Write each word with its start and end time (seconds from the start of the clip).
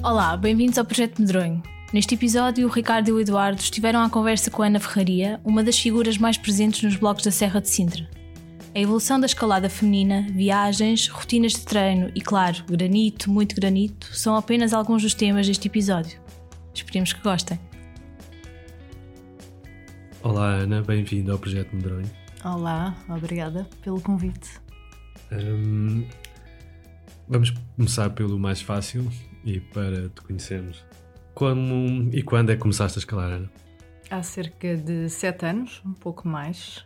Olá, 0.00 0.36
bem-vindos 0.36 0.78
ao 0.78 0.84
Projeto 0.84 1.20
Medronho. 1.20 1.60
Neste 1.92 2.14
episódio, 2.14 2.68
o 2.68 2.70
Ricardo 2.70 3.08
e 3.08 3.12
o 3.12 3.20
Eduardo 3.20 3.60
estiveram 3.60 4.00
à 4.00 4.08
conversa 4.08 4.48
com 4.48 4.62
a 4.62 4.66
Ana 4.66 4.78
Ferraria, 4.78 5.40
uma 5.44 5.62
das 5.62 5.76
figuras 5.76 6.16
mais 6.16 6.38
presentes 6.38 6.84
nos 6.84 6.94
blogs 6.94 7.24
da 7.24 7.32
Serra 7.32 7.60
de 7.60 7.68
Sintra. 7.68 8.08
A 8.72 8.78
evolução 8.78 9.18
da 9.18 9.26
escalada 9.26 9.68
feminina, 9.68 10.24
viagens, 10.30 11.08
rotinas 11.08 11.52
de 11.52 11.62
treino 11.62 12.12
e, 12.14 12.20
claro, 12.20 12.62
granito, 12.70 13.28
muito 13.28 13.56
granito, 13.56 14.14
são 14.14 14.36
apenas 14.36 14.72
alguns 14.72 15.02
dos 15.02 15.14
temas 15.14 15.48
deste 15.48 15.66
episódio. 15.66 16.20
Esperemos 16.72 17.12
que 17.12 17.20
gostem. 17.20 17.58
Olá 20.22 20.46
Ana, 20.46 20.80
bem-vinda 20.80 21.32
ao 21.32 21.38
Projeto 21.40 21.74
Medronho. 21.74 22.10
Olá, 22.44 22.96
obrigada 23.08 23.68
pelo 23.82 24.00
convite. 24.00 24.48
Um, 25.32 26.06
vamos 27.28 27.52
começar 27.76 28.10
pelo 28.10 28.38
mais 28.38 28.60
fácil 28.60 29.10
e 29.44 29.60
para 29.60 30.08
te 30.08 30.20
conhecermos. 30.22 30.84
Como 31.34 32.10
e 32.12 32.22
quando 32.22 32.50
é 32.50 32.56
que 32.56 32.62
começaste 32.62 32.98
a 32.98 33.00
escalar, 33.00 33.30
Ana? 33.30 33.50
Há 34.10 34.22
cerca 34.22 34.76
de 34.76 35.08
sete 35.08 35.46
anos, 35.46 35.82
um 35.84 35.92
pouco 35.92 36.26
mais. 36.26 36.84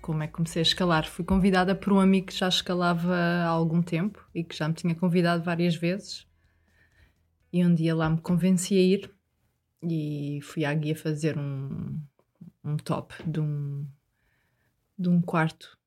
Como 0.00 0.22
é 0.22 0.26
que 0.26 0.32
comecei 0.32 0.60
a 0.60 0.62
escalar? 0.62 1.06
Fui 1.06 1.24
convidada 1.24 1.74
por 1.74 1.92
um 1.92 2.00
amigo 2.00 2.28
que 2.28 2.34
já 2.34 2.48
escalava 2.48 3.14
há 3.14 3.46
algum 3.46 3.82
tempo 3.82 4.26
e 4.34 4.42
que 4.42 4.56
já 4.56 4.66
me 4.66 4.74
tinha 4.74 4.94
convidado 4.94 5.44
várias 5.44 5.76
vezes. 5.76 6.26
E 7.52 7.64
um 7.64 7.74
dia 7.74 7.94
lá 7.94 8.08
me 8.08 8.20
convenci 8.20 8.74
a 8.74 8.80
ir 8.80 9.10
e 9.82 10.40
fui 10.42 10.64
à 10.64 10.72
guia 10.74 10.96
fazer 10.96 11.38
um, 11.38 12.00
um 12.64 12.76
top 12.76 13.14
de 13.26 13.40
um, 13.40 13.86
de 14.98 15.08
um 15.08 15.20
quarto. 15.20 15.78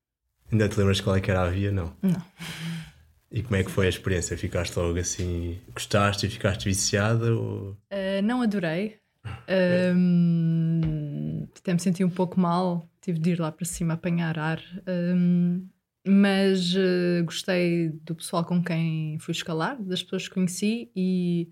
Ainda 0.52 0.70
te 0.70 0.78
lembras 0.78 1.02
qual 1.02 1.16
é 1.16 1.22
que 1.22 1.32
era 1.32 1.44
a 1.44 1.50
via? 1.50 1.72
Não. 1.72 1.96
Não. 2.02 2.22
E 3.31 3.41
como 3.41 3.55
é 3.55 3.63
que 3.63 3.71
foi 3.71 3.85
a 3.85 3.90
experiência? 3.90 4.38
Ficaste 4.38 4.76
logo 4.77 4.99
assim, 4.99 5.58
gostaste 5.73 6.26
e 6.26 6.30
ficaste 6.30 6.66
viciada? 6.66 7.34
Ou... 7.34 7.71
Uh, 7.71 8.21
não 8.23 8.41
adorei. 8.41 8.99
Um, 9.96 11.48
até 11.55 11.73
me 11.73 11.79
senti 11.79 12.04
um 12.04 12.10
pouco 12.10 12.40
mal, 12.40 12.90
tive 13.01 13.20
de 13.20 13.32
ir 13.32 13.40
lá 13.40 13.51
para 13.51 13.65
cima 13.65 13.93
apanhar 13.93 14.40
ar. 14.40 14.60
Um, 14.88 15.68
mas 16.07 16.73
uh, 16.73 17.23
gostei 17.23 17.90
do 18.04 18.15
pessoal 18.15 18.43
com 18.43 18.63
quem 18.63 19.20
fui 19.20 19.34
escalar, 19.34 19.79
das 19.79 20.01
pessoas 20.01 20.27
que 20.27 20.34
conheci 20.34 20.90
e 20.95 21.49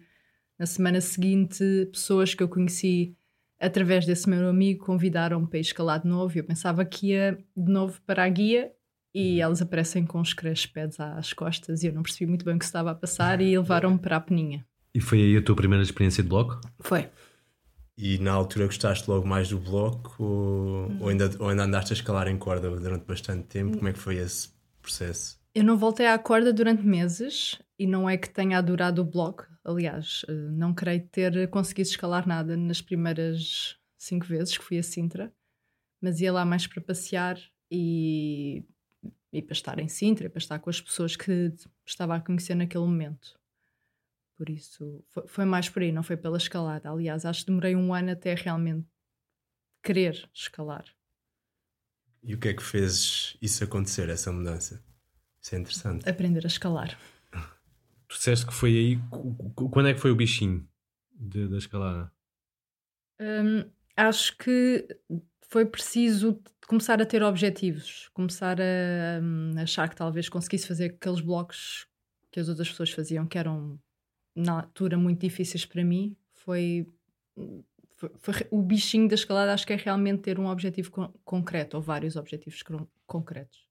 na 0.58 0.66
semana 0.66 1.00
seguinte, 1.00 1.64
pessoas 1.92 2.34
que 2.34 2.42
eu 2.42 2.50
conheci 2.50 3.16
através 3.60 4.06
desse 4.06 4.28
meu 4.28 4.50
amigo 4.50 4.86
convidaram-me 4.86 5.48
para 5.48 5.60
ir 5.60 5.62
escalar 5.62 6.02
de 6.02 6.08
novo. 6.08 6.38
Eu 6.38 6.44
pensava 6.44 6.84
que 6.84 7.10
ia 7.10 7.38
de 7.56 7.72
novo 7.72 8.02
para 8.06 8.24
a 8.24 8.30
guia 8.30 8.72
e 9.14 9.36
uhum. 9.36 9.42
elas 9.42 9.62
aparecem 9.62 10.06
com 10.06 10.22
os 10.22 10.34
crash 10.34 10.72
às 11.00 11.34
costas 11.34 11.84
e 11.84 11.88
eu 11.88 11.94
não 11.94 12.04
percebi 12.04 12.28
muito 12.28 12.46
bem 12.46 12.56
o 12.56 12.60
que 12.60 12.66
se 12.66 12.70
estava 12.70 12.92
a 12.92 12.96
passar 12.96 13.42
e 13.42 13.58
levaram-me 13.58 13.98
para 13.98 14.18
a 14.18 14.22
peninha. 14.22 14.66
E 14.94 15.00
foi 15.00 15.22
aí 15.22 15.38
a 15.38 15.42
tua 15.42 15.56
primeira 15.56 15.84
experiência 15.84 16.24
de 16.24 16.30
bloco? 16.30 16.60
Foi. 16.80 17.10
E 17.98 18.18
na 18.18 18.32
altura 18.32 18.66
gostaste 18.66 19.10
logo 19.10 19.28
mais 19.28 19.50
do 19.50 19.60
bloco 19.60 20.24
ou, 20.24 20.92
ou, 21.02 21.10
ainda, 21.10 21.30
ou 21.40 21.50
ainda 21.50 21.64
andaste 21.64 21.94
a 21.94 21.96
escalar 21.96 22.28
em 22.28 22.38
corda 22.38 22.70
durante 22.70 23.06
bastante 23.06 23.44
tempo? 23.48 23.78
Como 23.78 23.90
é 23.90 23.94
que 23.94 24.00
foi 24.00 24.16
esse 24.16 24.50
processo? 24.82 25.38
Eu 25.54 25.64
não 25.64 25.78
voltei 25.78 26.08
à 26.08 26.18
corda 26.18 26.54
durante 26.54 26.84
meses 26.84 27.60
e 27.78 27.86
não 27.86 28.10
é 28.10 28.16
que 28.18 28.30
tenha 28.30 28.58
adorado 28.58 29.02
o 29.02 29.06
bloco. 29.06 29.46
Aliás, 29.66 30.24
eh, 30.28 30.32
não 30.32 30.74
creio 30.74 31.06
ter 31.12 31.50
conseguido 31.50 31.90
escalar 31.90 32.28
nada 32.28 32.56
nas 32.56 32.82
primeiras 32.82 33.76
cinco 33.98 34.26
vezes 34.26 34.58
que 34.58 34.64
fui 34.64 34.78
a 34.78 34.84
Sintra, 34.84 35.34
mas 36.02 36.22
ia 36.22 36.32
lá 36.32 36.46
mais 36.46 36.66
para 36.66 36.82
passear 36.82 37.38
e 37.70 38.64
e 39.32 39.42
para 39.42 39.54
estar 39.54 39.80
em 39.80 39.88
Sintra, 39.88 40.30
para 40.30 40.40
estar 40.40 40.60
com 40.60 40.70
as 40.70 40.82
pessoas 40.82 41.16
que 41.16 41.54
estava 41.86 42.16
a 42.16 42.22
conhecer 42.22 42.56
naquele 42.56 42.86
momento. 42.86 43.40
Por 44.36 44.50
isso, 44.50 45.04
foi, 45.10 45.28
foi, 45.28 45.46
mais 45.46 45.70
por 45.70 45.82
aí, 45.82 45.92
não 45.92 46.02
foi 46.02 46.16
pela 46.16 46.38
escalada. 46.38 46.90
Aliás, 46.90 47.26
acho 47.26 47.42
que 47.42 47.48
demorei 47.48 47.76
um 47.76 47.94
ano 47.94 48.12
até 48.12 48.34
realmente 48.34 48.88
querer 49.84 50.30
escalar. 50.34 50.86
E 52.24 52.34
o 52.34 52.38
que 52.38 52.50
é 52.50 52.54
que 52.54 52.64
fez 52.64 53.38
isso 53.42 53.64
acontecer, 53.64 54.10
essa 54.10 54.32
mudança? 54.32 54.84
Isso 55.42 55.56
é 55.56 55.58
interessante. 55.58 56.10
Aprender 56.10 56.46
a 56.46 56.48
escalar. 56.48 56.98
Tu 58.08 58.16
disseste 58.16 58.46
que 58.46 58.54
foi 58.54 58.72
aí. 58.72 59.00
Quando 59.56 59.88
é 59.88 59.94
que 59.94 60.00
foi 60.00 60.12
o 60.12 60.16
bichinho 60.16 60.68
de, 61.14 61.48
da 61.48 61.58
escalada? 61.58 62.12
Hum, 63.20 63.70
acho 63.96 64.36
que 64.38 64.88
foi 65.50 65.66
preciso 65.66 66.40
começar 66.68 67.02
a 67.02 67.06
ter 67.06 67.24
objetivos, 67.24 68.10
começar 68.14 68.62
a, 68.62 69.20
hum, 69.22 69.56
achar 69.58 69.90
que 69.90 69.96
talvez 69.96 70.30
conseguisse 70.30 70.68
fazer 70.68 70.86
aqueles 70.86 71.20
blocos 71.20 71.88
que 72.32 72.40
as 72.40 72.48
outras 72.48 72.70
pessoas 72.70 72.92
faziam, 72.92 73.26
que 73.26 73.38
eram 73.38 73.80
na 74.36 74.62
altura 74.62 74.96
muito 74.98 75.22
difíceis 75.22 75.66
para 75.66 75.84
mim. 75.84 76.16
Foi, 76.36 76.88
foi, 77.96 78.12
foi 78.20 78.34
o 78.52 78.62
bichinho 78.62 79.08
da 79.10 79.16
escalada, 79.16 79.52
acho 79.52 79.66
que 79.66 79.74
é 79.74 79.76
realmente 79.76 80.22
ter 80.22 80.40
um 80.40 80.46
objetivo 80.46 80.92
con 80.92 81.12
concreto, 81.26 81.78
ou 81.78 81.82
vários 81.82 82.16
objetivos 82.16 82.64
concretos. 83.08 83.68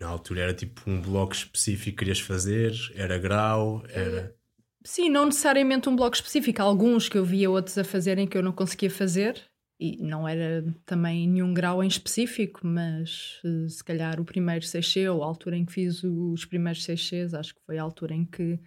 Na 0.00 0.08
altura 0.08 0.40
era 0.40 0.54
tipo 0.54 0.90
um 0.90 1.00
bloco 1.00 1.34
específico 1.34 1.90
que 1.90 1.98
querias 1.98 2.18
fazer, 2.18 2.72
era 2.94 3.18
grau, 3.18 3.84
era. 3.90 4.34
Sim, 4.82 5.10
não 5.10 5.26
necessariamente 5.26 5.88
um 5.88 5.94
bloco 5.94 6.16
específico. 6.16 6.60
Alguns 6.62 7.08
que 7.08 7.18
eu 7.18 7.24
via 7.24 7.50
outros 7.50 7.76
a 7.76 7.84
fazerem 7.84 8.26
que 8.26 8.36
eu 8.36 8.42
não 8.42 8.50
conseguia 8.50 8.90
fazer, 8.90 9.51
e 9.78 9.96
não 10.02 10.28
era 10.28 10.64
também 10.86 11.28
nenhum 11.28 11.52
grau 11.52 11.82
em 11.82 11.88
específico, 11.88 12.60
mas 12.64 13.40
eh, 13.44 13.68
se 13.68 13.82
calhar 13.82 14.20
o 14.20 14.24
primeiro 14.24 14.64
6C 14.64 15.12
ou 15.12 15.22
a 15.22 15.26
altura 15.26 15.56
em 15.56 15.64
que 15.64 15.72
fiz 15.72 16.04
os 16.04 16.44
primeiros 16.44 16.84
6Cs, 16.84 17.34
acho 17.34 17.54
que 17.54 17.62
foi 17.66 17.78
a 17.78 17.82
altura 17.82 18.14
em 18.14 18.24
que 18.24 18.60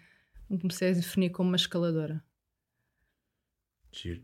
me 0.49 0.59
comecei 0.59 0.89
a 0.89 0.93
definir 0.93 1.29
como 1.29 1.49
uma 1.49 1.55
escaladora. 1.55 2.23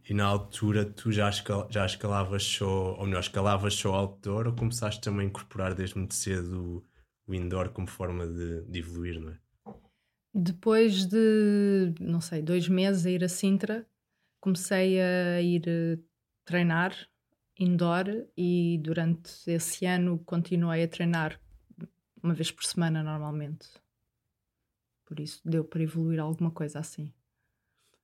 E 0.09 0.13
na 0.13 0.25
altura 0.25 0.83
tu 0.83 1.13
já, 1.13 1.29
escal 1.29 1.65
já 1.71 1.85
escalavas 1.85 2.43
só, 2.43 2.93
ou 2.95 3.05
melhor, 3.05 3.21
escalavas 3.21 3.73
só 3.73 3.93
outdoor 3.95 4.47
ou 4.47 4.53
começaste 4.53 4.99
também 4.99 5.27
a 5.27 5.29
incorporar 5.29 5.73
desde 5.73 5.97
muito 5.97 6.13
cedo 6.13 6.85
o 7.25 7.33
indoor 7.33 7.69
como 7.69 7.87
forma 7.87 8.27
de, 8.27 8.63
de 8.63 8.79
evoluir, 8.79 9.21
não 9.21 9.31
é? 9.31 9.39
Depois 10.33 11.05
de, 11.05 11.93
não 11.99 12.19
sei, 12.19 12.41
dois 12.41 12.67
meses 12.67 13.05
a 13.05 13.11
ir 13.11 13.23
a 13.23 13.29
Sintra, 13.29 13.87
comecei 14.41 14.99
a 14.99 15.41
ir 15.41 15.63
eh, 15.67 15.97
treinar 16.45 16.95
indoor 17.57 18.05
e 18.35 18.79
durante 18.81 19.31
esse 19.47 19.85
ano 19.85 20.19
continuei 20.25 20.83
a 20.83 20.87
treinar 20.87 21.39
uma 22.23 22.33
vez 22.33 22.51
por 22.51 22.63
semana 22.63 23.03
normalmente. 23.03 23.67
Por 25.05 25.19
isso 25.19 25.41
deu 25.43 25.63
para 25.63 25.83
evoluir 25.83 26.19
alguma 26.19 26.51
coisa 26.51 26.79
assim. 26.79 27.11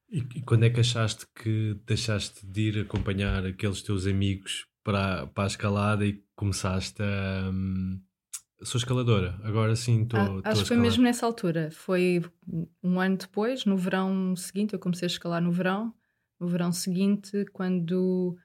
E, 0.10 0.20
e 0.20 0.42
quando 0.42 0.64
é 0.64 0.70
que 0.70 0.80
achaste 0.80 1.26
que 1.36 1.80
deixaste 1.86 2.46
de 2.46 2.62
ir 2.62 2.80
acompanhar 2.80 3.46
aqueles 3.46 3.82
teus 3.82 4.06
amigos 4.06 4.68
para, 4.84 5.28
para 5.28 5.44
a 5.44 5.48
escalada 5.48 6.06
e 6.06 6.24
começaste 6.36 7.02
a. 7.02 7.50
Hum, 7.52 8.02
sou 8.62 8.80
escaladora, 8.80 9.40
agora 9.44 9.76
sim 9.76 10.04
estou. 10.04 10.20
Ah, 10.20 10.52
acho 10.52 10.62
que 10.62 10.68
foi 10.70 10.78
mesmo 10.78 11.04
nessa 11.04 11.26
altura. 11.26 11.70
Foi 11.72 12.24
um 12.82 13.00
ano 13.00 13.18
depois, 13.18 13.66
no 13.66 13.78
verão 13.78 14.36
seguinte, 14.36 14.74
eu 14.74 14.80
comecei 14.80 15.06
a 15.06 15.12
escalar 15.12 15.42
no 15.42 15.52
verão 15.52 15.94
no 16.40 16.48
verão 16.48 16.72
seguinte, 16.72 17.46
quando 17.54 18.38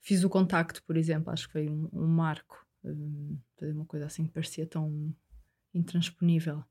fiz 0.00 0.24
o 0.24 0.30
contacto, 0.30 0.82
por 0.84 0.96
exemplo, 0.96 1.32
acho 1.32 1.46
que 1.46 1.52
foi 1.52 1.68
um, 1.68 1.88
um 1.92 2.06
marco, 2.06 2.66
um, 2.84 3.38
fazer 3.58 3.72
uma 3.72 3.84
coisa 3.84 4.06
assim 4.06 4.26
que 4.26 4.32
parecia 4.32 4.66
tão 4.66 5.14
intransponível 5.74 6.64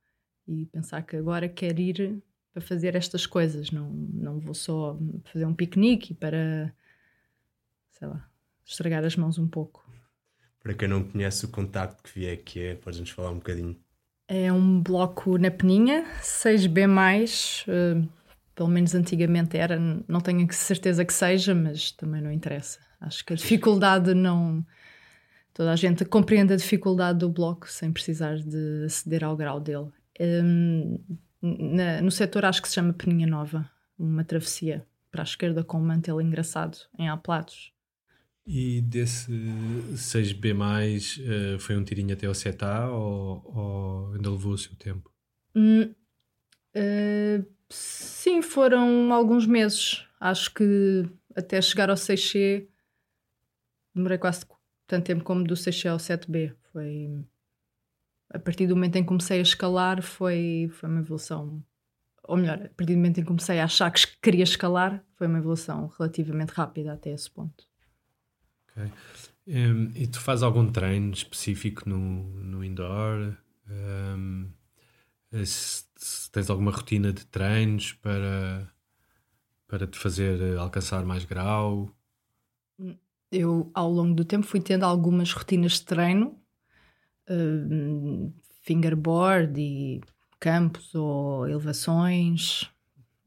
e 0.47 0.65
pensar 0.65 1.03
que 1.03 1.15
agora 1.15 1.47
quero 1.47 1.79
ir 1.79 2.23
para 2.51 2.61
fazer 2.61 2.95
estas 2.95 3.25
coisas, 3.25 3.71
não, 3.71 3.89
não 3.89 4.39
vou 4.39 4.53
só 4.53 4.97
fazer 5.25 5.45
um 5.45 5.53
piquenique 5.53 6.13
para, 6.13 6.73
sei 7.91 8.07
lá, 8.07 8.27
estragar 8.65 9.03
as 9.05 9.15
mãos 9.15 9.37
um 9.37 9.47
pouco. 9.47 9.87
Para 10.61 10.73
quem 10.73 10.87
não 10.87 11.03
conhece 11.03 11.45
o 11.45 11.49
contacto 11.49 12.03
que 12.03 12.19
vier 12.19 12.37
que 12.37 12.59
é, 12.59 12.75
podes-nos 12.75 13.11
falar 13.11 13.31
um 13.31 13.35
bocadinho? 13.35 13.79
É 14.27 14.51
um 14.51 14.81
bloco 14.81 15.37
na 15.37 15.49
peninha, 15.49 16.05
6B+, 16.21 16.85
uh, 17.67 18.09
pelo 18.59 18.67
menos 18.67 18.93
antigamente 18.93 19.57
era, 19.57 19.79
não 20.05 20.19
tenho 20.19 20.45
certeza 20.51 21.05
que 21.05 21.13
seja, 21.13 21.55
mas 21.55 21.91
também 21.91 22.21
não 22.21 22.29
interessa. 22.29 22.77
Acho 22.99 23.23
que 23.23 23.31
a 23.31 23.35
dificuldade 23.37 24.13
não. 24.13 24.65
Toda 25.53 25.71
a 25.71 25.77
gente 25.77 26.03
compreende 26.03 26.51
a 26.51 26.57
dificuldade 26.57 27.19
do 27.19 27.29
bloco 27.29 27.71
sem 27.71 27.89
precisar 27.89 28.35
de 28.37 28.83
aceder 28.85 29.23
ao 29.23 29.37
grau 29.37 29.61
dele. 29.61 29.87
Um, 30.19 30.99
na, 31.41 32.01
no 32.01 32.11
setor 32.11 32.43
acho 32.43 32.61
que 32.61 32.67
se 32.67 32.75
chama 32.75 32.91
Peninha 32.91 33.25
Nova, 33.25 33.69
uma 33.97 34.25
travessia 34.25 34.85
para 35.09 35.21
a 35.21 35.23
esquerda 35.23 35.63
com 35.63 35.77
um 35.77 35.85
mantel 35.85 36.19
engraçado 36.19 36.79
em 36.97 37.07
Aplatos. 37.07 37.71
E 38.45 38.81
desse 38.81 39.31
6B, 39.93 40.53
uh, 40.53 41.55
eh, 41.55 41.59
foi 41.59 41.77
um 41.77 41.83
tirinho 41.85 42.13
até 42.13 42.27
ao 42.27 42.33
7A 42.33 42.89
ou, 42.89 43.41
ou 43.55 44.13
ainda 44.15 44.29
levou 44.29 44.51
o 44.51 44.57
seu 44.57 44.75
tempo? 44.75 45.09
Hum, 45.55 45.93
uh, 46.75 47.58
Sim, 47.69 48.41
foram 48.41 49.13
alguns 49.13 49.45
meses. 49.45 50.05
Acho 50.19 50.53
que 50.53 51.05
até 51.35 51.61
chegar 51.61 51.89
ao 51.89 51.95
6C 51.95 52.67
demorei 53.93 54.17
quase 54.17 54.45
tanto 54.87 55.05
tempo 55.05 55.23
como 55.23 55.43
do 55.43 55.53
6C 55.53 55.89
ao 55.89 55.97
7B. 55.97 56.55
Foi 56.71 57.25
a 58.31 58.39
partir 58.39 58.67
do 58.67 58.75
momento 58.75 58.95
em 58.95 59.03
que 59.03 59.07
comecei 59.07 59.39
a 59.39 59.41
escalar 59.41 60.01
foi, 60.01 60.69
foi 60.71 60.89
uma 60.89 60.99
evolução 60.99 61.63
ou 62.29 62.37
melhor, 62.37 62.57
a 62.57 62.69
partir 62.69 62.93
do 62.93 62.97
momento 62.97 63.17
em 63.17 63.23
que 63.23 63.27
comecei 63.27 63.59
a 63.59 63.63
achar 63.63 63.89
que 63.89 64.05
queria 64.21 64.43
escalar, 64.43 65.03
foi 65.15 65.25
uma 65.25 65.39
evolução 65.39 65.91
relativamente 65.97 66.51
rápida 66.51 66.93
até 66.93 67.09
esse 67.09 67.29
ponto. 67.29 67.67
Ok. 68.69 68.91
Um, 69.47 69.91
e 69.95 70.05
tu 70.05 70.19
fazes 70.19 70.43
algum 70.43 70.71
treino 70.71 71.11
específico 71.11 71.89
no, 71.89 71.97
no 71.97 72.63
indoor? 72.63 73.35
Um, 73.67 74.51
se, 75.31 75.83
se 75.95 76.31
tens 76.31 76.49
alguma 76.49 76.71
rotina 76.71 77.13
de 77.13 77.25
treinos 77.25 77.93
para, 77.93 78.71
para 79.67 79.87
te 79.87 79.97
fazer 79.97 80.57
alcançar 80.57 81.05
mais 81.05 81.25
grau? 81.25 81.93
Eu, 83.31 83.69
ao 83.73 83.91
longo 83.91 84.15
do 84.15 84.25
tempo, 84.25 84.45
fui 84.45 84.59
tendo 84.59 84.83
algumas 84.83 85.31
rotinas 85.31 85.73
de 85.73 85.83
treino, 85.83 86.35
uh, 87.29 88.33
fingerboard 88.61 89.59
e 89.59 90.01
campos 90.39 90.95
ou 90.95 91.47
elevações 91.47 92.71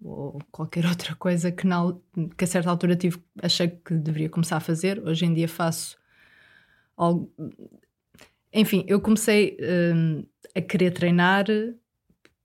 ou 0.03 0.41
qualquer 0.51 0.85
outra 0.87 1.15
coisa 1.15 1.53
que, 1.53 1.67
na, 1.67 1.95
que 2.37 2.45
a 2.45 2.47
certa 2.47 2.71
altura 2.71 2.97
tive, 2.97 3.23
achei 3.41 3.69
que 3.69 3.95
deveria 3.95 4.29
começar 4.29 4.57
a 4.57 4.61
fazer. 4.61 5.01
Hoje 5.07 5.25
em 5.25 5.33
dia 5.33 5.49
faço 5.49 5.97
algo. 6.97 7.33
Enfim, 8.53 8.85
eu 8.87 9.01
comecei 9.01 9.57
uh, 9.61 10.27
a 10.55 10.61
querer 10.61 10.91
treinar 10.91 11.47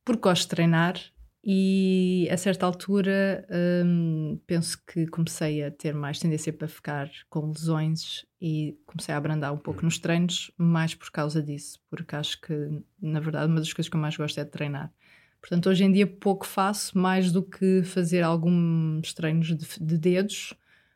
porque 0.08 0.22
gosto 0.22 0.44
de 0.44 0.48
treinar 0.48 0.96
e 1.44 2.30
a 2.32 2.38
certa 2.38 2.66
altura 2.66 3.46
um, 3.86 4.40
penso 4.48 4.82
que 4.86 5.06
comecei 5.08 5.62
a 5.66 5.70
ter 5.70 5.94
mais 5.94 6.18
tendência 6.18 6.54
para 6.54 6.66
ficar 6.66 7.12
com 7.30 7.50
lesões 7.50 8.26
e 8.42 8.80
comecei 8.86 9.14
a 9.14 9.18
abrandar 9.18 9.52
um 9.52 9.58
pouco 9.58 9.84
nos 9.84 10.00
treinos, 10.00 10.50
mais 10.58 10.96
por 10.96 11.12
causa 11.12 11.44
disso, 11.44 11.82
porque 11.90 12.16
acho 12.16 12.40
que, 12.40 12.54
na 13.02 13.20
verdade, 13.20 13.52
uma 13.52 13.60
das 13.60 13.74
coisas 13.74 13.90
que 13.90 13.98
eu 13.98 14.00
mais 14.00 14.16
gosto 14.16 14.40
é 14.40 14.46
de 14.46 14.50
treinar. 14.50 14.94
Portanto, 15.42 15.70
hoje 15.70 15.84
em 15.84 15.92
dia 15.92 16.08
pouco 16.08 16.48
faço, 16.48 16.98
mais 16.98 17.30
do 17.30 17.44
que 17.44 17.84
fazer 17.84 18.22
alguns 18.22 19.14
treinos 19.14 19.48
de, 19.48 19.68
de 19.82 19.98
dedos, 19.98 20.54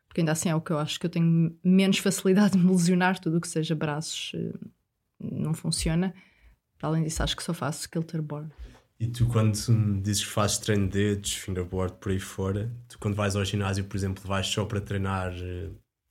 porque 0.08 0.22
ainda 0.22 0.32
assim 0.32 0.48
é 0.48 0.54
o 0.54 0.60
que 0.62 0.70
eu 0.70 0.78
acho 0.78 0.98
que 0.98 1.04
eu 1.04 1.10
tenho 1.10 1.54
menos 1.62 1.98
facilidade 1.98 2.52
de 2.56 2.64
me 2.64 2.70
lesionar, 2.70 3.20
tudo 3.20 3.36
o 3.36 3.40
que 3.42 3.48
seja 3.48 3.74
braços 3.74 4.32
eh, 4.34 4.54
não 5.20 5.52
funciona. 5.52 6.14
Para 6.78 6.88
além 6.88 7.04
disso, 7.04 7.22
acho 7.22 7.36
que 7.36 7.42
só 7.42 7.52
faço 7.52 7.88
kilterboard. 7.90 8.50
E 9.02 9.08
tu, 9.08 9.26
quando 9.26 9.52
dizes 10.00 10.24
que 10.24 10.30
fazes 10.30 10.58
treino 10.58 10.86
de 10.86 10.92
dedos, 10.92 11.32
fingerboard, 11.32 11.96
por 11.96 12.12
aí 12.12 12.20
fora, 12.20 12.70
tu, 12.86 13.00
quando 13.00 13.16
vais 13.16 13.34
ao 13.34 13.44
ginásio, 13.44 13.84
por 13.84 13.96
exemplo, 13.96 14.22
vais 14.24 14.46
só 14.46 14.64
para 14.64 14.80
treinar, 14.80 15.32
eh, 15.34 15.70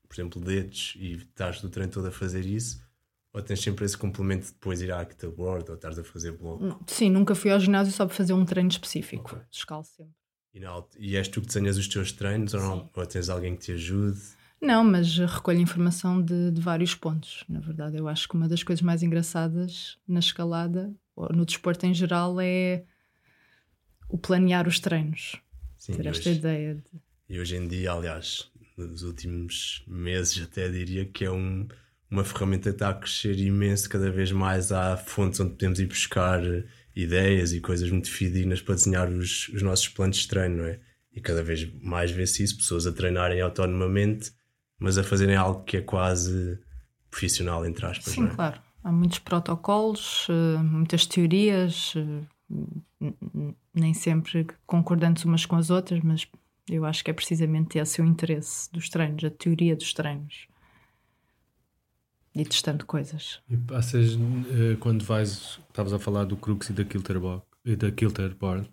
por 0.09 0.13
exemplo, 0.13 0.41
dedos 0.41 0.97
e 0.99 1.13
estás 1.13 1.61
do 1.61 1.69
treino 1.69 1.89
todo 1.89 2.09
a 2.09 2.11
fazer 2.11 2.45
isso? 2.45 2.83
Ou 3.31 3.41
tens 3.41 3.61
sempre 3.61 3.85
esse 3.85 3.97
complemento 3.97 4.47
de 4.47 4.51
depois 4.51 4.81
ir 4.81 4.91
à 4.91 5.07
board 5.33 5.69
ou 5.69 5.75
estás 5.75 5.97
a 5.97 6.03
fazer 6.03 6.33
bloco? 6.33 6.83
Sim, 6.85 7.11
nunca 7.11 7.33
fui 7.33 7.49
ao 7.49 7.61
ginásio 7.61 7.93
só 7.93 8.05
para 8.05 8.13
fazer 8.13 8.33
um 8.33 8.43
treino 8.43 8.69
específico. 8.69 9.35
Okay. 9.35 9.47
Escalo 9.49 9.85
sempre. 9.85 10.13
E, 10.53 10.59
não, 10.59 10.85
e 10.99 11.15
és 11.15 11.29
tu 11.29 11.39
que 11.39 11.47
desenhas 11.47 11.77
os 11.77 11.87
teus 11.87 12.11
treinos 12.11 12.53
ou, 12.53 12.59
não, 12.59 12.89
ou 12.93 13.05
tens 13.05 13.29
alguém 13.29 13.55
que 13.55 13.61
te 13.61 13.71
ajude? 13.71 14.19
Não, 14.61 14.83
mas 14.83 15.17
recolho 15.17 15.61
informação 15.61 16.21
de, 16.21 16.51
de, 16.51 16.59
vários 16.59 16.93
pontos. 16.93 17.45
Na 17.47 17.61
verdade, 17.61 17.95
eu 17.95 18.09
acho 18.09 18.27
que 18.27 18.35
uma 18.35 18.49
das 18.49 18.63
coisas 18.63 18.81
mais 18.81 19.01
engraçadas 19.01 19.97
na 20.05 20.19
escalada 20.19 20.93
no 21.33 21.45
desporto 21.45 21.85
em 21.85 21.93
geral, 21.93 22.39
é 22.39 22.83
o 24.09 24.17
planear 24.17 24.67
os 24.67 24.79
treinos. 24.79 25.37
Sim, 25.77 25.93
ter 25.93 26.05
esta 26.05 26.29
hoje, 26.29 26.39
ideia. 26.39 26.75
De... 26.75 27.01
E 27.29 27.39
hoje 27.39 27.55
em 27.55 27.67
dia, 27.67 27.91
aliás, 27.91 28.51
nos 28.77 29.03
últimos 29.03 29.83
meses, 29.87 30.41
até 30.41 30.69
diria 30.69 31.05
que 31.05 31.25
é 31.25 31.31
um, 31.31 31.67
uma 32.09 32.23
ferramenta 32.23 32.69
que 32.69 32.75
está 32.75 32.89
a 32.89 32.93
crescer 32.93 33.39
imenso. 33.39 33.89
Cada 33.89 34.11
vez 34.11 34.31
mais 34.31 34.71
há 34.71 34.97
fontes 34.97 35.39
onde 35.39 35.51
podemos 35.51 35.79
ir 35.79 35.87
buscar 35.87 36.41
ideias 36.95 37.53
e 37.53 37.61
coisas 37.61 37.89
muito 37.89 38.09
fidedignas 38.09 38.61
para 38.61 38.75
desenhar 38.75 39.09
os, 39.09 39.47
os 39.49 39.61
nossos 39.61 39.87
planos 39.87 40.17
de 40.17 40.27
treino, 40.27 40.57
não 40.57 40.65
é? 40.65 40.79
E 41.13 41.19
cada 41.21 41.43
vez 41.43 41.69
mais 41.81 42.11
vê-se 42.11 42.43
isso, 42.43 42.57
pessoas 42.57 42.87
a 42.87 42.91
treinarem 42.91 43.41
autonomamente, 43.41 44.31
mas 44.79 44.97
a 44.97 45.03
fazerem 45.03 45.35
algo 45.35 45.63
que 45.63 45.77
é 45.77 45.81
quase 45.81 46.59
profissional, 47.09 47.65
entre 47.65 47.85
aspas. 47.85 48.13
Sim, 48.13 48.25
é? 48.25 48.29
claro. 48.29 48.61
Há 48.83 48.91
muitos 48.91 49.19
protocolos, 49.19 50.27
eh, 50.29 50.57
muitas 50.63 51.05
teorias, 51.05 51.93
eh, 51.95 53.13
nem 53.73 53.93
sempre 53.93 54.47
concordantes 54.65 55.23
umas 55.23 55.45
com 55.45 55.55
as 55.55 55.69
outras, 55.69 56.01
mas 56.01 56.27
eu 56.67 56.83
acho 56.85 57.03
que 57.03 57.11
é 57.11 57.13
precisamente 57.13 57.77
esse 57.77 58.01
o 58.01 58.05
interesse 58.05 58.71
dos 58.71 58.89
treinos, 58.89 59.23
a 59.23 59.29
teoria 59.29 59.75
dos 59.75 59.93
treinos. 59.93 60.47
E 62.33 62.43
testando 62.45 62.85
coisas. 62.85 63.39
E 63.49 63.57
passas, 63.57 64.15
eh, 64.15 64.77
quando 64.79 65.05
vais, 65.05 65.59
estavas 65.67 65.93
a 65.93 65.99
falar 65.99 66.23
do 66.23 66.35
Crux 66.35 66.69
e 66.69 66.73
da 66.73 66.83
Kilterboard, 66.83 67.43
e 67.63 67.75
da 67.75 67.91
Kilterboard, 67.91 68.67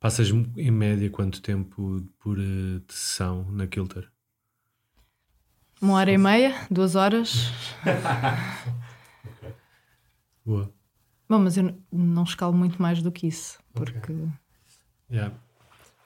passas 0.00 0.28
em 0.56 0.70
média 0.72 1.08
quanto 1.08 1.40
tempo 1.40 2.04
por 2.18 2.36
sessão 2.88 3.46
na 3.52 3.68
Kilter? 3.68 4.10
Uma 5.80 5.94
hora 5.94 6.10
e 6.10 6.18
meia, 6.18 6.66
duas 6.70 6.96
horas. 6.96 7.50
Boa. 10.44 10.72
Bom, 11.28 11.38
mas 11.38 11.56
eu 11.56 11.74
não 11.90 12.24
escalo 12.24 12.52
muito 12.52 12.80
mais 12.80 13.00
do 13.02 13.10
que 13.10 13.26
isso, 13.26 13.58
porque. 13.72 13.98
Okay. 13.98 14.28
Yeah. 15.10 15.34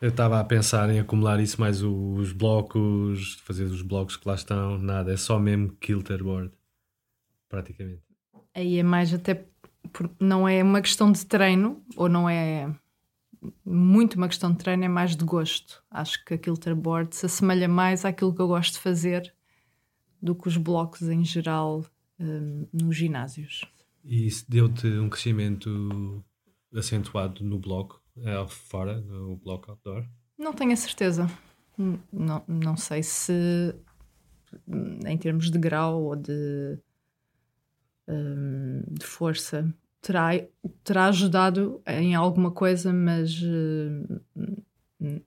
Eu 0.00 0.10
estava 0.10 0.38
a 0.38 0.44
pensar 0.44 0.90
em 0.90 1.00
acumular 1.00 1.40
isso 1.40 1.58
mais 1.60 1.82
os 1.82 2.32
blocos, 2.32 3.34
fazer 3.44 3.64
os 3.64 3.80
blocos 3.80 4.16
que 4.16 4.28
lá 4.28 4.34
estão, 4.34 4.78
nada, 4.78 5.12
é 5.12 5.16
só 5.16 5.38
mesmo 5.38 5.72
kilterboard, 5.80 6.52
praticamente. 7.48 8.02
Aí 8.54 8.78
é 8.78 8.82
mais 8.82 9.12
até. 9.14 9.46
Não 10.20 10.46
é 10.46 10.62
uma 10.62 10.82
questão 10.82 11.10
de 11.10 11.24
treino, 11.24 11.82
ou 11.96 12.08
não 12.08 12.28
é 12.28 12.70
muito 13.64 14.14
uma 14.14 14.28
questão 14.28 14.52
de 14.52 14.58
treino, 14.58 14.84
é 14.84 14.88
mais 14.88 15.16
de 15.16 15.24
gosto. 15.24 15.82
Acho 15.90 16.22
que 16.24 16.34
a 16.34 16.38
kilterboard 16.38 17.14
se 17.16 17.26
assemelha 17.26 17.68
mais 17.68 18.04
àquilo 18.04 18.34
que 18.34 18.40
eu 18.40 18.48
gosto 18.48 18.74
de 18.74 18.80
fazer 18.80 19.32
do 20.20 20.34
que 20.34 20.48
os 20.48 20.56
blocos 20.56 21.02
em 21.02 21.24
geral 21.24 21.84
um, 22.18 22.66
nos 22.72 22.96
ginásios. 22.96 23.64
E 24.06 24.28
isso 24.28 24.44
deu-te 24.48 24.86
um 24.86 25.08
crescimento 25.08 26.24
acentuado 26.72 27.44
no 27.44 27.58
bloco, 27.58 28.00
é, 28.18 28.46
fora, 28.46 29.00
no 29.00 29.36
bloco 29.36 29.72
outdoor? 29.72 30.06
Não 30.38 30.52
tenho 30.52 30.72
a 30.72 30.76
certeza. 30.76 31.28
Não, 32.12 32.44
não 32.46 32.76
sei 32.76 33.02
se 33.02 33.74
em 35.04 35.18
termos 35.18 35.50
de 35.50 35.58
grau 35.58 36.04
ou 36.04 36.16
de, 36.16 36.78
um, 38.08 38.82
de 38.88 39.04
força 39.04 39.74
terá, 40.00 40.30
terá 40.84 41.06
ajudado 41.06 41.82
em 41.84 42.14
alguma 42.14 42.52
coisa, 42.52 42.92
mas 42.92 43.42
uh, 43.42 44.22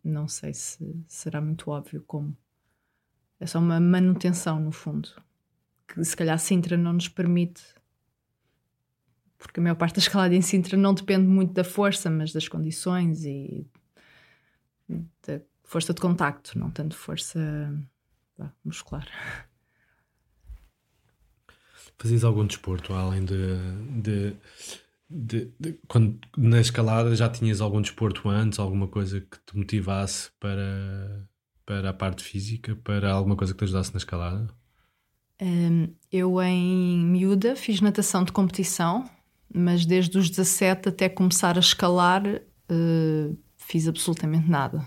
não 0.04 0.28
sei 0.28 0.54
se 0.54 1.04
será 1.06 1.42
muito 1.42 1.70
óbvio 1.70 2.02
como. 2.08 2.36
É 3.40 3.46
só 3.46 3.60
uma 3.60 3.80
manutenção, 3.80 4.60
no 4.60 4.72
fundo. 4.72 5.10
Que 5.88 6.04
se 6.04 6.16
calhar 6.16 6.40
Sintra 6.40 6.78
não 6.78 6.94
nos 6.94 7.08
permite 7.08 7.62
porque 9.40 9.60
a 9.60 9.64
maior 9.64 9.76
parte 9.76 9.96
da 9.96 10.00
escalada 10.00 10.36
em 10.36 10.42
Sintra 10.42 10.78
não 10.78 10.94
depende 10.94 11.26
muito 11.26 11.54
da 11.54 11.64
força, 11.64 12.10
mas 12.10 12.34
das 12.34 12.48
condições 12.48 13.24
e 13.24 13.66
da 15.26 15.40
força 15.64 15.94
de 15.94 16.02
contacto, 16.02 16.60
não 16.60 16.70
tanto 16.70 16.96
força 16.96 17.74
muscular. 18.64 19.08
Fazias 21.98 22.24
algum 22.24 22.46
desporto 22.46 22.94
além 22.94 23.26
de, 23.26 23.36
de, 24.02 24.36
de, 25.10 25.52
de, 25.60 25.80
quando 25.88 26.20
na 26.38 26.60
escalada 26.60 27.16
já 27.16 27.30
tinhas 27.30 27.62
algum 27.62 27.82
desporto 27.82 28.30
antes, 28.30 28.60
alguma 28.60 28.88
coisa 28.88 29.22
que 29.22 29.38
te 29.46 29.58
motivasse 29.58 30.32
para, 30.40 31.28
para 31.66 31.90
a 31.90 31.94
parte 31.94 32.24
física, 32.24 32.76
para 32.84 33.12
alguma 33.12 33.36
coisa 33.36 33.54
que 33.54 33.60
te 33.60 33.64
ajudasse 33.66 33.94
na 33.94 33.98
escalada? 33.98 34.50
Um, 35.42 35.94
eu 36.12 36.42
em 36.42 37.06
miúda 37.06 37.56
fiz 37.56 37.80
natação 37.80 38.26
de 38.26 38.32
competição 38.32 39.10
mas 39.54 39.86
desde 39.86 40.18
os 40.18 40.30
17 40.30 40.90
até 40.90 41.10
começar 41.10 41.58
a 41.58 41.60
escalar, 41.60 42.24
uh, 42.26 43.38
fiz 43.58 43.88
absolutamente 43.88 44.50
nada. 44.50 44.86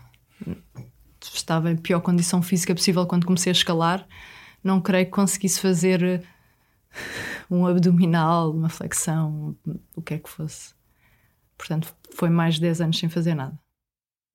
Estava 1.21 1.71
em 1.71 1.77
pior 1.77 2.01
condição 2.01 2.43
física 2.43 2.75
possível 2.75 3.07
quando 3.07 3.27
comecei 3.27 3.51
a 3.51 3.55
escalar. 3.55 4.07
Não 4.63 4.81
creio 4.81 5.07
que 5.07 5.13
conseguisse 5.13 5.61
fazer 5.61 6.03
eh, 6.03 6.23
um 7.51 7.67
abdominal, 7.67 8.51
uma 8.51 8.69
flexão, 8.69 9.57
o 9.95 10.03
que 10.03 10.15
é 10.15 10.19
que 10.19 10.29
fosse. 10.29 10.75
Portanto, 11.57 11.95
foi 12.15 12.29
mais 12.29 12.57
de 12.57 12.63
10 12.63 12.81
anos 12.81 12.99
sem 12.99 13.09
fazer 13.09 13.35
nada. 13.35 13.59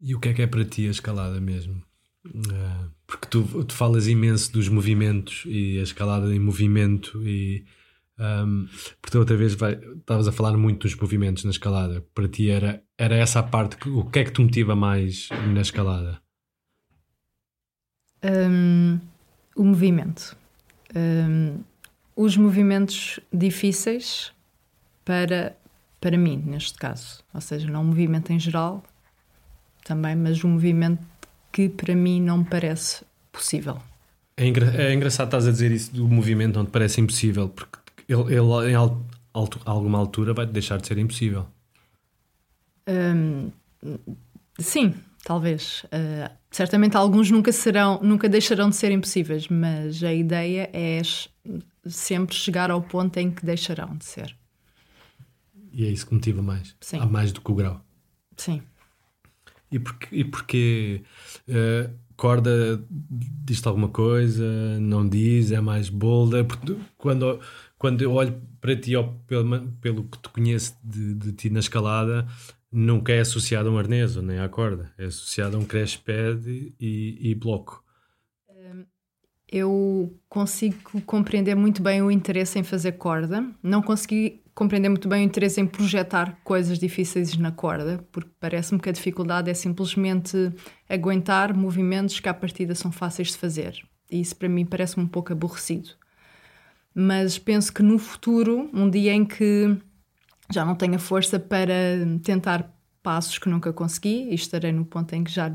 E 0.01 0.15
o 0.15 0.19
que 0.19 0.29
é 0.29 0.33
que 0.33 0.41
é 0.41 0.47
para 0.47 0.63
ti 0.63 0.87
a 0.87 0.91
escalada 0.91 1.41
mesmo? 1.41 1.81
Uh, 2.25 2.91
porque 3.05 3.27
tu, 3.27 3.63
tu 3.63 3.73
falas 3.73 4.07
imenso 4.07 4.51
dos 4.51 4.69
movimentos 4.69 5.43
e 5.45 5.79
a 5.79 5.83
escalada 5.83 6.33
em 6.33 6.39
movimento 6.39 7.21
e 7.27 7.65
um, 8.19 8.67
porque 9.01 9.17
outra 9.17 9.37
vez 9.37 9.53
estavas 9.53 10.27
a 10.27 10.31
falar 10.31 10.57
muito 10.57 10.87
dos 10.87 10.95
movimentos 10.95 11.43
na 11.43 11.51
escalada. 11.51 12.03
Para 12.13 12.27
ti 12.27 12.49
era, 12.49 12.83
era 12.97 13.15
essa 13.15 13.39
a 13.39 13.43
parte. 13.43 13.77
Que, 13.77 13.89
o 13.89 14.05
que 14.05 14.19
é 14.19 14.23
que 14.23 14.31
te 14.31 14.41
motiva 14.41 14.75
mais 14.75 15.29
na 15.53 15.61
escalada? 15.61 16.19
Um, 18.23 18.99
o 19.55 19.63
movimento. 19.63 20.35
Um, 20.95 21.59
os 22.15 22.35
movimentos 22.35 23.19
difíceis 23.31 24.33
para, 25.05 25.55
para 26.01 26.17
mim, 26.17 26.41
neste 26.45 26.77
caso. 26.77 27.23
Ou 27.33 27.41
seja, 27.41 27.69
não 27.69 27.81
o 27.81 27.85
movimento 27.85 28.33
em 28.33 28.39
geral, 28.39 28.83
também, 29.83 30.15
mas 30.15 30.43
um 30.43 30.49
movimento 30.49 31.05
que 31.51 31.69
para 31.69 31.95
mim 31.95 32.21
não 32.21 32.39
me 32.39 32.45
parece 32.45 33.05
possível. 33.31 33.79
É, 34.35 34.45
engra 34.45 34.75
é 34.75 34.93
engraçado 34.93 35.27
estás 35.27 35.47
a 35.47 35.51
dizer 35.51 35.71
isso 35.71 35.93
do 35.93 36.07
movimento 36.07 36.59
onde 36.59 36.69
parece 36.69 36.99
impossível, 36.99 37.49
porque 37.49 37.77
ele, 38.07 38.33
ele 38.33 38.71
em 38.71 38.75
al 38.75 39.05
alto, 39.33 39.59
alguma 39.65 39.97
altura 39.99 40.33
vai 40.33 40.45
deixar 40.45 40.79
de 40.79 40.87
ser 40.87 40.97
impossível. 40.97 41.45
Hum, 42.87 43.51
sim, 44.59 44.93
talvez. 45.23 45.83
Uh, 45.85 46.29
certamente 46.49 46.97
alguns 46.97 47.29
nunca 47.29 47.51
serão, 47.51 47.99
nunca 48.01 48.27
deixarão 48.27 48.69
de 48.69 48.75
ser 48.75 48.91
impossíveis, 48.91 49.47
mas 49.47 50.03
a 50.03 50.13
ideia 50.13 50.69
é 50.73 51.01
sempre 51.85 52.35
chegar 52.35 52.71
ao 52.71 52.81
ponto 52.81 53.17
em 53.17 53.29
que 53.29 53.45
deixarão 53.45 53.95
de 53.95 54.05
ser. 54.05 54.35
E 55.71 55.85
é 55.85 55.89
isso 55.89 56.07
que 56.07 56.13
motiva 56.13 56.41
mais. 56.41 56.75
Sim. 56.81 56.99
Há 56.99 57.05
mais 57.05 57.31
do 57.31 57.41
que 57.41 57.51
o 57.51 57.55
grau. 57.55 57.85
Sim. 58.35 58.61
E 59.71 59.77
porque, 59.77 60.15
e 60.15 60.23
porque 60.23 61.03
uh, 61.49 61.93
corda 62.15 62.83
diz 62.89 63.65
alguma 63.67 63.89
coisa, 63.89 64.79
não 64.79 65.07
diz, 65.07 65.51
é 65.51 65.61
mais 65.61 65.89
bolda. 65.89 66.43
Porque 66.43 66.75
quando, 66.97 67.39
quando 67.77 68.01
eu 68.01 68.13
olho 68.13 68.41
para 68.59 68.75
ti, 68.75 68.95
ou 68.95 69.13
pelo, 69.27 69.71
pelo 69.73 70.03
que 70.03 70.17
te 70.19 70.29
conheço 70.29 70.75
de, 70.83 71.13
de 71.13 71.31
ti 71.33 71.49
na 71.49 71.59
escalada, 71.59 72.27
nunca 72.71 73.13
é 73.13 73.19
associado 73.19 73.69
a 73.69 73.71
um 73.71 73.77
arnês 73.77 74.15
nem 74.17 74.39
à 74.39 74.49
corda, 74.49 74.91
é 74.97 75.05
associado 75.05 75.57
a 75.57 75.59
um 75.59 75.65
crash 75.65 75.95
pad 75.97 76.45
e, 76.47 77.17
e 77.21 77.35
bloco. 77.35 77.83
Eu 79.49 80.19
consigo 80.27 81.01
compreender 81.05 81.55
muito 81.55 81.81
bem 81.81 82.01
o 82.01 82.11
interesse 82.11 82.59
em 82.59 82.63
fazer 82.63 82.93
corda, 82.93 83.49
não 83.63 83.81
consegui 83.81 84.41
compreender 84.53 84.89
muito 84.89 85.07
bem 85.07 85.21
o 85.21 85.25
interesse 85.25 85.61
em 85.61 85.67
projetar 85.67 86.41
coisas 86.43 86.77
difíceis 86.79 87.37
na 87.37 87.51
corda, 87.51 88.05
porque 88.11 88.31
parece-me 88.39 88.79
que 88.81 88.89
a 88.89 88.91
dificuldade 88.91 89.49
é 89.49 89.53
simplesmente 89.53 90.51
aguentar 90.89 91.55
movimentos 91.55 92.19
que 92.19 92.27
à 92.27 92.33
partida 92.33 92.75
são 92.75 92.91
fáceis 92.91 93.29
de 93.29 93.37
fazer. 93.37 93.77
E 94.11 94.19
isso 94.19 94.35
para 94.35 94.49
mim 94.49 94.65
parece-me 94.65 95.05
um 95.05 95.07
pouco 95.07 95.31
aborrecido. 95.31 95.91
Mas 96.99 97.37
penso 97.37 97.71
que 97.71 97.83
no 97.83 97.99
futuro, 97.99 98.71
um 98.73 98.89
dia 98.89 99.13
em 99.13 99.23
que 99.23 99.77
já 100.51 100.65
não 100.65 100.73
tenho 100.73 100.95
a 100.95 100.97
força 100.99 101.39
para 101.39 101.71
tentar 102.23 102.75
passos 103.03 103.37
que 103.37 103.47
nunca 103.47 103.71
consegui 103.71 104.31
e 104.31 104.33
estarei 104.33 104.71
no 104.71 104.83
ponto 104.83 105.13
em 105.13 105.23
que 105.23 105.29
já 105.29 105.53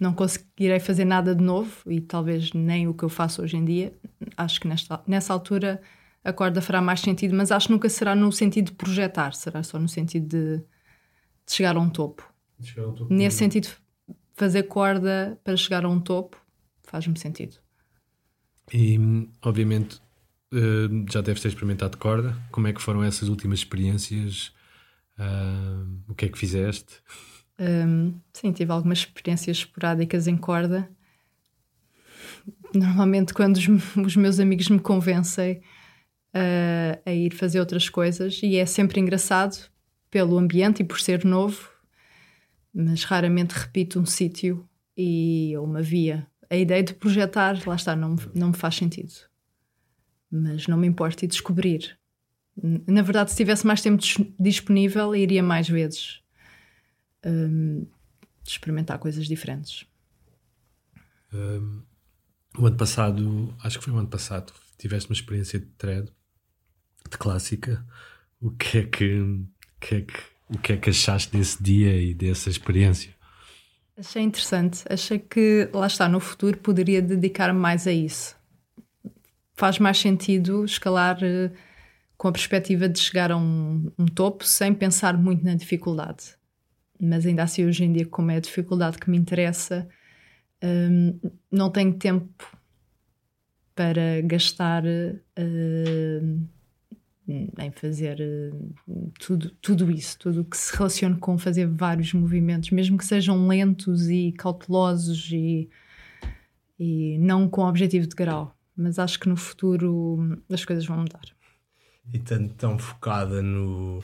não 0.00 0.14
conseguirei 0.14 0.78
fazer 0.78 1.04
nada 1.04 1.34
de 1.34 1.42
novo 1.42 1.82
e 1.86 2.00
talvez 2.00 2.52
nem 2.52 2.86
o 2.86 2.94
que 2.94 3.02
eu 3.02 3.08
faço 3.08 3.42
hoje 3.42 3.56
em 3.56 3.64
dia. 3.64 3.92
Acho 4.36 4.60
que 4.60 4.68
nesta, 4.68 5.02
nessa 5.08 5.32
altura 5.32 5.82
a 6.22 6.32
corda 6.32 6.62
fará 6.62 6.80
mais 6.80 7.00
sentido, 7.00 7.34
mas 7.34 7.50
acho 7.50 7.66
que 7.66 7.72
nunca 7.72 7.88
será 7.88 8.14
no 8.14 8.30
sentido 8.30 8.66
de 8.66 8.74
projetar, 8.74 9.34
será 9.34 9.60
só 9.64 9.76
no 9.76 9.88
sentido 9.88 10.28
de, 10.28 10.58
de 10.58 11.52
chegar 11.52 11.76
a 11.76 11.80
um 11.80 11.90
topo. 11.90 12.32
Chegar 12.60 12.84
a 12.84 12.88
um 12.90 12.94
topo 12.94 13.12
Nesse 13.12 13.38
sentido, 13.38 13.70
fazer 14.34 14.62
corda 14.62 15.36
para 15.42 15.56
chegar 15.56 15.84
a 15.84 15.88
um 15.88 15.98
topo 15.98 16.40
faz-me 16.84 17.18
sentido. 17.18 17.56
E, 18.72 18.96
obviamente, 19.42 20.00
uh, 20.52 21.12
já 21.12 21.20
deves 21.20 21.42
ter 21.42 21.48
experimentado 21.48 21.96
corda. 21.96 22.36
Como 22.50 22.66
é 22.66 22.72
que 22.72 22.82
foram 22.82 23.02
essas 23.02 23.28
últimas 23.28 23.60
experiências? 23.60 24.52
Uh, 25.18 26.02
o 26.08 26.14
que 26.14 26.26
é 26.26 26.28
que 26.28 26.38
fizeste? 26.38 27.00
Um, 27.58 28.14
sim, 28.32 28.52
tive 28.52 28.72
algumas 28.72 28.98
experiências 28.98 29.58
esporádicas 29.58 30.26
em 30.26 30.36
corda. 30.36 30.88
Normalmente, 32.74 33.34
quando 33.34 33.56
os, 33.56 33.66
os 33.96 34.16
meus 34.16 34.40
amigos 34.40 34.68
me 34.68 34.78
convencem 34.78 35.58
uh, 36.34 37.00
a 37.04 37.12
ir 37.12 37.34
fazer 37.34 37.60
outras 37.60 37.88
coisas, 37.88 38.40
e 38.42 38.56
é 38.56 38.66
sempre 38.66 39.00
engraçado 39.00 39.70
pelo 40.10 40.38
ambiente 40.38 40.80
e 40.80 40.84
por 40.84 41.00
ser 41.00 41.24
novo, 41.24 41.70
mas 42.74 43.04
raramente 43.04 43.52
repito 43.52 44.00
um 44.00 44.06
sítio 44.06 44.66
e 44.96 45.54
uma 45.58 45.82
via. 45.82 46.26
A 46.50 46.56
ideia 46.56 46.82
de 46.82 46.94
projetar, 46.94 47.58
lá 47.66 47.76
está, 47.76 47.96
não, 47.96 48.16
não 48.34 48.48
me 48.48 48.56
faz 48.56 48.76
sentido 48.76 49.31
mas 50.32 50.66
não 50.66 50.78
me 50.78 50.86
importo 50.86 51.24
e 51.24 51.28
descobrir. 51.28 51.98
Na 52.86 53.02
verdade, 53.02 53.30
se 53.30 53.36
tivesse 53.36 53.66
mais 53.66 53.82
tempo 53.82 54.02
disponível, 54.40 55.14
iria 55.14 55.42
mais 55.42 55.68
vezes 55.68 56.20
um, 57.24 57.86
experimentar 58.46 58.98
coisas 58.98 59.26
diferentes. 59.26 59.86
Um, 61.32 61.82
o 62.58 62.66
ano 62.66 62.76
passado, 62.76 63.54
acho 63.62 63.78
que 63.78 63.84
foi 63.84 63.92
o 63.92 63.98
ano 63.98 64.08
passado, 64.08 64.52
tiveste 64.78 65.08
uma 65.08 65.14
experiência 65.14 65.58
de 65.58 65.66
thread, 65.66 66.10
de 67.10 67.18
clássica. 67.18 67.84
O 68.40 68.50
que 68.50 68.78
é 68.78 68.84
que, 68.84 69.44
que, 69.80 69.94
é 69.94 70.00
que, 70.00 70.14
o 70.48 70.58
que 70.58 70.72
é 70.72 70.76
que 70.76 70.90
achaste 70.90 71.36
desse 71.36 71.62
dia 71.62 71.94
e 71.96 72.14
dessa 72.14 72.50
experiência? 72.50 73.14
Achei 73.96 74.22
interessante. 74.22 74.84
Achei 74.90 75.18
que, 75.18 75.68
lá 75.72 75.86
está, 75.86 76.08
no 76.08 76.20
futuro 76.20 76.56
poderia 76.58 77.00
dedicar 77.00 77.52
mais 77.52 77.86
a 77.86 77.92
isso 77.92 78.36
faz 79.54 79.78
mais 79.78 79.98
sentido 79.98 80.64
escalar 80.64 81.18
uh, 81.18 81.52
com 82.16 82.28
a 82.28 82.32
perspectiva 82.32 82.88
de 82.88 82.98
chegar 82.98 83.30
a 83.32 83.36
um, 83.36 83.90
um, 83.98 84.06
topo 84.06 84.44
sem 84.44 84.72
pensar 84.74 85.16
muito 85.16 85.44
na 85.44 85.54
dificuldade. 85.54 86.36
Mas 87.00 87.26
ainda 87.26 87.42
assim, 87.42 87.64
hoje 87.66 87.84
em 87.84 87.92
dia, 87.92 88.06
como 88.06 88.30
é 88.30 88.36
a 88.36 88.40
dificuldade 88.40 88.98
que 88.98 89.10
me 89.10 89.18
interessa, 89.18 89.88
um, 90.62 91.18
não 91.50 91.70
tenho 91.70 91.94
tempo 91.94 92.44
para 93.74 94.20
gastar 94.22 94.84
uh, 94.84 96.48
em 97.26 97.70
fazer 97.74 98.18
uh, 98.20 99.12
tudo, 99.18 99.50
tudo 99.60 99.90
isso, 99.90 100.18
tudo 100.18 100.42
o 100.42 100.44
que 100.44 100.56
se 100.56 100.76
relaciona 100.76 101.16
com 101.16 101.36
fazer 101.36 101.66
vários 101.66 102.12
movimentos, 102.12 102.70
mesmo 102.70 102.96
que 102.96 103.04
sejam 103.04 103.48
lentos 103.48 104.08
e 104.08 104.32
cautelosos 104.32 105.30
e, 105.32 105.68
e 106.78 107.18
não 107.18 107.48
com 107.48 107.62
objetivo 107.62 108.06
de 108.06 108.14
grau 108.14 108.56
mas 108.76 108.98
acho 108.98 109.18
que 109.18 109.28
no 109.28 109.36
futuro 109.36 110.42
as 110.50 110.64
coisas 110.64 110.84
vão 110.84 110.98
mudar. 110.98 111.22
E 112.12 112.18
tanto 112.18 112.54
tão 112.54 112.78
focada 112.78 113.42
no, 113.42 114.02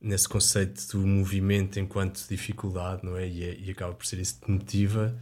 nesse 0.00 0.28
conceito 0.28 0.96
do 0.96 1.06
movimento 1.06 1.78
enquanto 1.78 2.26
dificuldade, 2.28 3.04
não 3.04 3.16
é? 3.16 3.26
E, 3.26 3.44
é, 3.44 3.58
e, 3.58 3.70
acaba 3.70 3.94
por 3.94 4.06
ser 4.06 4.18
isso 4.18 4.38
que 4.38 4.46
te 4.46 4.50
motiva. 4.50 5.16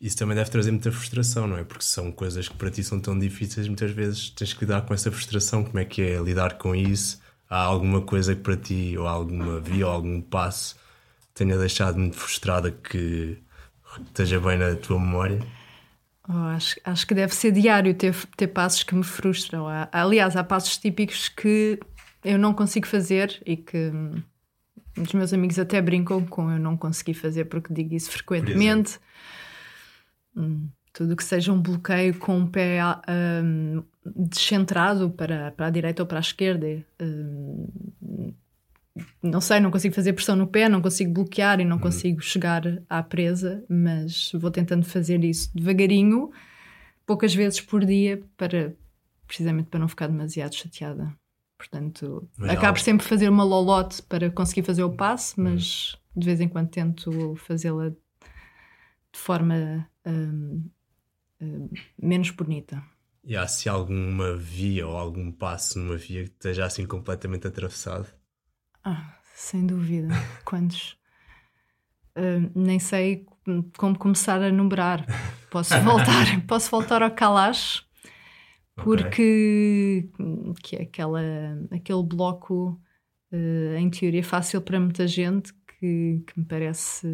Isso 0.00 0.16
também 0.16 0.36
deve 0.36 0.50
trazer 0.50 0.70
muita 0.70 0.90
frustração, 0.92 1.46
não 1.46 1.58
é? 1.58 1.64
Porque 1.64 1.84
são 1.84 2.10
coisas 2.10 2.48
que 2.48 2.56
para 2.56 2.70
ti 2.70 2.82
são 2.82 3.00
tão 3.00 3.18
difíceis, 3.18 3.66
muitas 3.66 3.90
vezes 3.90 4.30
tens 4.30 4.52
que 4.52 4.60
lidar 4.60 4.82
com 4.82 4.94
essa 4.94 5.10
frustração. 5.10 5.64
Como 5.64 5.78
é 5.78 5.84
que 5.84 6.00
é 6.00 6.18
lidar 6.22 6.56
com 6.56 6.74
isso? 6.74 7.20
Há 7.48 7.60
alguma 7.62 8.00
coisa 8.00 8.34
que 8.34 8.42
para 8.42 8.56
ti, 8.56 8.96
ou 8.96 9.06
alguma 9.06 9.60
via, 9.60 9.86
ou 9.86 9.92
algum 9.92 10.20
passo, 10.20 10.76
tenha 11.34 11.58
deixado 11.58 11.98
muito 11.98 12.16
frustrada 12.16 12.70
que 12.70 13.38
esteja 14.06 14.40
bem 14.40 14.56
na 14.56 14.76
tua 14.76 14.98
memória? 14.98 15.40
Oh, 16.32 16.46
acho, 16.54 16.76
acho 16.84 17.06
que 17.08 17.12
deve 17.12 17.34
ser 17.34 17.50
diário 17.50 17.92
ter, 17.92 18.14
ter 18.36 18.46
passos 18.46 18.84
que 18.84 18.94
me 18.94 19.02
frustram. 19.02 19.66
Há, 19.66 19.88
aliás, 19.90 20.36
há 20.36 20.44
passos 20.44 20.78
típicos 20.78 21.28
que 21.28 21.80
eu 22.24 22.38
não 22.38 22.54
consigo 22.54 22.86
fazer 22.86 23.42
e 23.44 23.56
que 23.56 23.90
hum, 23.92 24.22
os 24.96 25.12
meus 25.12 25.32
amigos 25.32 25.58
até 25.58 25.82
brincam 25.82 26.24
com 26.24 26.52
eu 26.52 26.58
não 26.60 26.76
consegui 26.76 27.14
fazer 27.14 27.46
porque 27.46 27.74
digo 27.74 27.94
isso 27.94 28.12
frequentemente. 28.12 29.00
Hum, 30.36 30.68
tudo 30.92 31.16
que 31.16 31.24
seja 31.24 31.52
um 31.52 31.60
bloqueio 31.60 32.16
com 32.16 32.36
um 32.36 32.46
pé 32.46 32.78
um, 33.42 33.82
descentrado 34.04 35.10
para, 35.10 35.50
para 35.50 35.66
a 35.66 35.70
direita 35.70 36.02
ou 36.02 36.06
para 36.06 36.18
a 36.18 36.20
esquerda. 36.20 36.84
Um, 37.00 38.32
não 39.22 39.40
sei, 39.40 39.60
não 39.60 39.70
consigo 39.70 39.94
fazer 39.94 40.12
pressão 40.12 40.36
no 40.36 40.46
pé, 40.46 40.68
não 40.68 40.82
consigo 40.82 41.12
bloquear 41.12 41.60
e 41.60 41.64
não 41.64 41.76
uhum. 41.76 41.82
consigo 41.82 42.20
chegar 42.20 42.62
à 42.88 43.02
presa, 43.02 43.64
mas 43.68 44.32
vou 44.34 44.50
tentando 44.50 44.84
fazer 44.84 45.22
isso 45.24 45.50
devagarinho, 45.54 46.30
poucas 47.06 47.34
vezes 47.34 47.60
por 47.60 47.84
dia, 47.84 48.22
para 48.36 48.74
precisamente 49.26 49.68
para 49.68 49.78
não 49.78 49.88
ficar 49.88 50.08
demasiado 50.08 50.54
chateada. 50.54 51.14
Portanto, 51.56 52.28
é 52.40 52.50
acabo 52.52 52.80
sempre 52.80 53.06
fazer 53.06 53.28
uma 53.28 53.44
lolote 53.44 54.02
para 54.02 54.30
conseguir 54.30 54.62
fazer 54.62 54.82
o 54.82 54.90
passe, 54.90 55.38
uhum. 55.38 55.50
mas 55.50 55.96
de 56.16 56.24
vez 56.24 56.40
em 56.40 56.48
quando 56.48 56.68
tento 56.68 57.36
fazê-la 57.36 57.90
de 57.90 59.18
forma 59.18 59.88
um, 60.06 60.64
um, 61.40 61.68
menos 62.00 62.30
bonita. 62.30 62.82
E 63.22 63.36
há 63.36 63.46
se 63.46 63.68
alguma 63.68 64.34
via 64.36 64.86
ou 64.86 64.96
algum 64.96 65.30
passo 65.30 65.78
numa 65.78 65.96
via 65.96 66.24
que 66.24 66.30
esteja 66.30 66.64
assim 66.64 66.86
completamente 66.86 67.46
atravessado? 67.46 68.08
Ah, 68.84 69.18
sem 69.34 69.66
dúvida. 69.66 70.08
Quantos? 70.44 70.96
Uh, 72.16 72.50
nem 72.54 72.78
sei 72.78 73.26
como 73.76 73.98
começar 73.98 74.42
a 74.42 74.50
numerar. 74.50 75.06
Posso 75.50 75.78
voltar, 75.82 76.46
posso 76.46 76.70
voltar 76.70 77.02
ao 77.02 77.10
Kalash, 77.10 77.84
porque 78.76 80.08
okay. 80.14 80.54
que 80.62 80.76
é 80.76 80.82
aquela, 80.82 81.20
aquele 81.70 82.02
bloco 82.02 82.80
uh, 83.32 83.76
em 83.76 83.90
teoria 83.90 84.24
fácil 84.24 84.60
para 84.60 84.80
muita 84.80 85.06
gente 85.06 85.52
que, 85.80 86.22
que 86.26 86.38
me 86.38 86.44
parece 86.44 87.08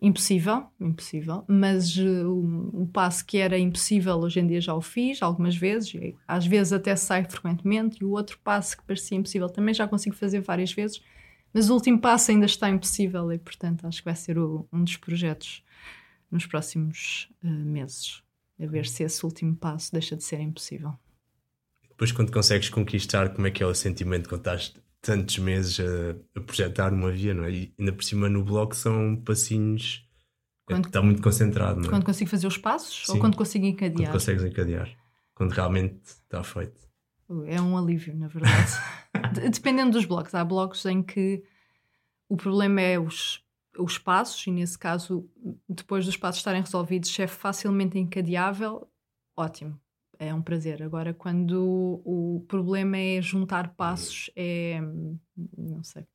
impossível, 0.00 0.66
impossível, 0.80 1.44
mas 1.46 1.94
uh, 1.98 2.26
o, 2.26 2.82
o, 2.82 2.86
passo 2.88 3.24
que 3.24 3.36
era 3.36 3.58
impossível 3.58 4.16
hoje 4.16 4.40
em 4.40 4.46
dia 4.46 4.60
já 4.60 4.74
o 4.74 4.80
fiz 4.80 5.22
algumas 5.22 5.54
vezes, 5.54 5.92
às 6.26 6.46
vezes 6.46 6.72
até 6.72 6.96
sai 6.96 7.24
frequentemente, 7.24 7.98
e 8.00 8.04
o 8.04 8.12
outro 8.12 8.38
passo 8.42 8.78
que 8.78 8.84
parecia 8.84 9.18
impossível 9.18 9.48
também 9.50 9.74
já 9.74 9.86
consigo 9.86 10.16
fazer 10.16 10.40
várias 10.40 10.72
vezes, 10.72 11.02
Mas 11.52 11.70
o 11.70 11.74
último 11.74 12.00
passo 12.00 12.30
ainda 12.30 12.46
está 12.46 12.68
impossível 12.68 13.30
e, 13.30 13.38
portanto, 13.38 13.86
acho 13.86 13.98
que 13.98 14.04
vai 14.06 14.16
ser 14.16 14.38
o, 14.38 14.66
um 14.72 14.82
dos 14.82 14.96
projetos 14.96 15.62
nos 16.30 16.46
próximos 16.46 17.30
uh, 17.44 17.48
meses. 17.48 18.22
A 18.60 18.66
ver 18.66 18.86
se 18.86 19.04
esse 19.04 19.24
último 19.24 19.54
passo 19.54 19.92
deixa 19.92 20.16
de 20.16 20.24
ser 20.24 20.40
impossível. 20.40 20.94
Depois, 21.90 22.10
quando 22.10 22.32
consegues 22.32 22.68
conquistar, 22.68 23.28
como 23.34 23.46
é 23.46 23.50
que 23.52 23.62
é 23.62 23.66
o 23.66 23.74
sentimento 23.74 24.28
quando 24.28 24.40
estás 24.40 24.74
tantos 25.04 25.38
meses 25.38 25.78
a, 25.78 26.38
a 26.38 26.42
projetar 26.42 26.90
numa 26.90 27.12
via, 27.12 27.34
não 27.34 27.44
é? 27.44 27.50
E 27.50 27.74
ainda 27.78 27.92
por 27.92 28.02
cima 28.02 28.28
no 28.28 28.42
bloco 28.42 28.74
são 28.74 29.16
passinhos. 29.16 30.08
É 30.68 30.72
quando, 30.72 30.86
é 30.86 30.88
está 30.88 31.02
muito 31.02 31.22
concentrado, 31.22 31.80
não 31.80 31.86
é? 31.86 31.90
Quando 31.90 32.06
consigo 32.06 32.30
fazer 32.30 32.46
os 32.46 32.56
passos 32.56 33.04
Sim. 33.06 33.12
ou 33.12 33.18
quando 33.18 33.36
consigo 33.36 33.66
encadear? 33.66 34.08
Quando 34.08 34.12
consegues 34.12 34.44
encadear. 34.44 34.90
Quando 35.34 35.50
realmente 35.52 36.00
está 36.04 36.42
feito. 36.42 36.80
É 37.46 37.60
um 37.60 37.76
alívio, 37.76 38.16
na 38.16 38.28
verdade. 38.28 38.72
Dependendo 39.52 39.92
dos 39.92 40.06
blocos. 40.06 40.34
Há 40.34 40.44
blocos 40.44 40.84
em 40.86 41.02
que 41.02 41.42
o 42.28 42.36
problema 42.36 42.80
é 42.80 42.98
os, 42.98 43.42
os 43.78 43.98
passos, 43.98 44.46
e 44.46 44.50
nesse 44.50 44.78
caso, 44.78 45.28
depois 45.68 46.06
dos 46.06 46.16
passos 46.16 46.40
estarem 46.40 46.62
resolvidos, 46.62 47.10
se 47.10 47.22
é 47.22 47.26
facilmente 47.26 47.98
encadeável, 47.98 48.88
ótimo. 49.36 49.78
É 50.18 50.34
um 50.34 50.42
prazer. 50.42 50.82
Agora, 50.82 51.12
quando 51.12 52.02
o 52.04 52.44
problema 52.48 52.96
é 52.96 53.20
juntar 53.20 53.74
passos, 53.74 54.30
é. 54.36 54.80
Não 55.56 55.82
sei. 55.82 56.06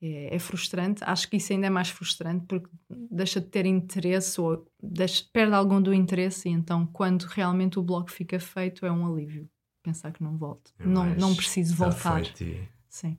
É, 0.00 0.34
é, 0.34 0.38
frustrante. 0.38 1.02
Acho 1.04 1.30
que 1.30 1.36
isso 1.36 1.52
ainda 1.52 1.68
é 1.68 1.70
mais 1.70 1.88
frustrante 1.88 2.44
porque 2.46 2.68
deixa 2.90 3.40
de 3.40 3.46
ter 3.46 3.66
interesse 3.66 4.40
ou 4.40 4.66
deixa, 4.82 5.24
perde 5.32 5.54
algum 5.54 5.80
do 5.80 5.94
interesse, 5.94 6.48
e 6.48 6.52
então, 6.52 6.84
quando 6.86 7.22
realmente 7.22 7.78
o 7.78 7.82
bloco 7.82 8.10
fica 8.10 8.40
feito, 8.40 8.84
é 8.84 8.90
um 8.90 9.06
alívio 9.06 9.48
pensar 9.82 10.12
que 10.12 10.22
não 10.22 10.36
volto. 10.36 10.72
É 10.78 10.86
não, 10.86 11.04
não 11.14 11.34
preciso 11.34 11.74
voltar. 11.74 12.22
E... 12.40 12.68
Sim. 12.88 13.18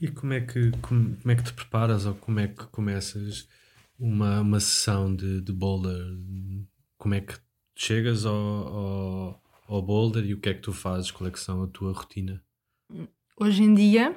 E 0.00 0.08
como 0.08 0.32
é, 0.32 0.40
que, 0.40 0.70
como, 0.80 1.16
como, 1.16 1.30
é 1.30 1.36
que 1.36 1.42
te 1.42 1.52
preparas 1.52 2.06
ou 2.06 2.14
como 2.14 2.40
é 2.40 2.48
que 2.48 2.66
começas 2.68 3.46
uma, 3.98 4.40
uma 4.40 4.60
sessão 4.60 5.14
de, 5.14 5.42
de 5.42 5.52
boulder? 5.52 6.00
Como 6.96 7.14
é 7.14 7.20
que 7.20 7.34
chegas 7.74 8.24
ao, 8.24 8.34
ao, 8.34 9.42
ao 9.68 9.82
boulder 9.82 10.24
e 10.24 10.34
o 10.34 10.40
que 10.40 10.48
é 10.48 10.54
que 10.54 10.60
tu 10.60 10.72
fazes? 10.72 11.10
Qual 11.10 11.28
é 11.28 11.30
que 11.30 11.40
são 11.40 11.62
a 11.62 11.66
tua 11.66 11.92
rotina? 11.92 12.42
Hoje 13.36 13.62
em 13.62 13.74
dia, 13.74 14.14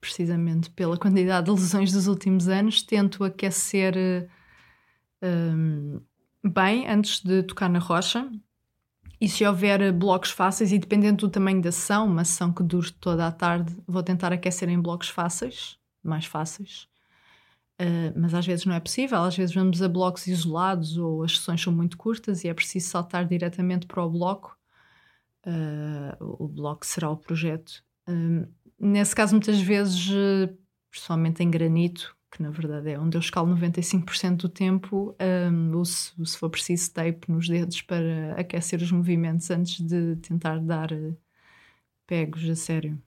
precisamente 0.00 0.70
pela 0.70 0.96
quantidade 0.96 1.46
de 1.46 1.52
lesões 1.52 1.92
dos 1.92 2.06
últimos 2.06 2.48
anos, 2.48 2.82
tento 2.82 3.24
aquecer 3.24 3.94
um, 5.22 6.00
bem 6.44 6.88
antes 6.88 7.20
de 7.20 7.42
tocar 7.42 7.68
na 7.68 7.78
rocha. 7.78 8.30
E 9.20 9.28
se 9.28 9.44
houver 9.44 9.92
blocos 9.92 10.30
fáceis, 10.30 10.70
e 10.70 10.78
dependendo 10.78 11.26
do 11.26 11.30
tamanho 11.30 11.60
da 11.60 11.72
sessão, 11.72 12.06
uma 12.06 12.24
sessão 12.24 12.52
que 12.52 12.62
dure 12.62 12.92
toda 12.92 13.26
a 13.26 13.32
tarde, 13.32 13.76
vou 13.86 14.02
tentar 14.02 14.32
aquecer 14.32 14.68
em 14.68 14.80
blocos 14.80 15.08
fáceis, 15.08 15.76
mais 16.04 16.24
fáceis. 16.24 16.88
Uh, 17.80 18.12
mas 18.16 18.34
às 18.34 18.44
vezes 18.44 18.66
não 18.66 18.74
é 18.74 18.80
possível, 18.80 19.18
às 19.18 19.36
vezes 19.36 19.54
vamos 19.54 19.80
a 19.80 19.88
blocos 19.88 20.26
isolados 20.26 20.96
ou 20.96 21.22
as 21.22 21.38
sessões 21.38 21.62
são 21.62 21.72
muito 21.72 21.96
curtas 21.96 22.42
e 22.42 22.48
é 22.48 22.54
preciso 22.54 22.88
saltar 22.88 23.24
diretamente 23.24 23.86
para 23.86 24.04
o 24.04 24.10
bloco. 24.10 24.58
Uh, 25.46 26.42
o 26.42 26.48
bloco 26.48 26.84
será 26.84 27.08
o 27.08 27.16
projeto. 27.16 27.84
Uh, 28.08 28.48
nesse 28.78 29.14
caso, 29.14 29.32
muitas 29.32 29.60
vezes, 29.60 30.08
principalmente 30.90 31.42
em 31.42 31.50
granito, 31.50 32.16
que 32.30 32.42
na 32.42 32.50
verdade 32.50 32.90
é 32.90 32.98
onde 32.98 33.16
eu 33.16 33.20
escalo 33.20 33.54
95% 33.54 34.36
do 34.36 34.48
tempo, 34.48 35.16
um, 35.50 35.76
uso, 35.76 36.12
se 36.26 36.36
for 36.36 36.50
preciso, 36.50 36.92
tape 36.92 37.30
nos 37.30 37.48
dedos 37.48 37.80
para 37.82 38.34
aquecer 38.36 38.82
os 38.82 38.90
movimentos 38.90 39.50
antes 39.50 39.80
de 39.80 40.16
tentar 40.16 40.58
dar 40.58 40.90
pegos 42.06 42.48
a 42.48 42.56
sério. 42.56 43.00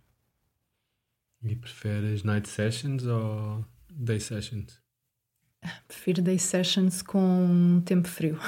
E 1.44 1.56
preferes 1.56 2.24
night 2.24 2.48
sessions 2.48 3.06
ou 3.06 3.66
day 3.92 4.20
sessions? 4.20 4.82
Prefiro 5.88 6.22
day 6.22 6.40
sessions 6.40 7.02
com 7.02 7.82
tempo 7.86 8.08
frio. 8.08 8.40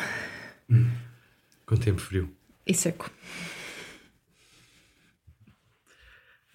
Hum, 0.70 0.92
com 1.66 1.78
tempo 1.78 2.02
frio. 2.02 2.36
E 2.66 2.74
seco. 2.74 3.12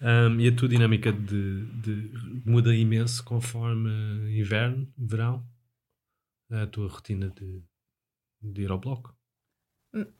Um, 0.01 0.39
e 0.39 0.47
a 0.47 0.55
tua 0.55 0.69
dinâmica 0.69 1.11
de, 1.11 1.65
de, 1.81 2.11
muda 2.45 2.73
imenso 2.73 3.23
conforme 3.23 3.89
inverno, 4.39 4.87
verão, 4.97 5.45
a 6.49 6.65
tua 6.67 6.87
rotina 6.87 7.29
de, 7.29 7.61
de 8.41 8.61
ir 8.61 8.71
ao 8.71 8.79
bloco? 8.79 9.13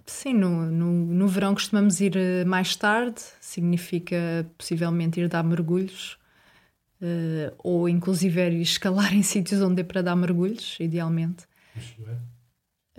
Sim, 0.06 0.34
no, 0.34 0.66
no, 0.66 0.92
no 0.92 1.28
verão 1.28 1.54
costumamos 1.54 2.02
ir 2.02 2.18
eh, 2.18 2.44
mais 2.44 2.76
tarde, 2.76 3.22
significa 3.40 4.50
possivelmente 4.58 5.22
ir 5.22 5.30
dar 5.30 5.44
mergulhos, 5.44 6.19
uh, 7.02 7.56
ou 7.58 7.88
inclusive 7.88 8.42
ir 8.42 8.62
escalar 8.62 9.14
em 9.16 9.24
sítios 9.24 9.62
onde 9.62 9.82
é 9.82 9.84
para 9.84 10.02
dar 10.02 10.16
mergulhos, 10.16 10.78
idealmente. 10.80 11.46
Isto 11.76 12.06
é? 12.08 12.20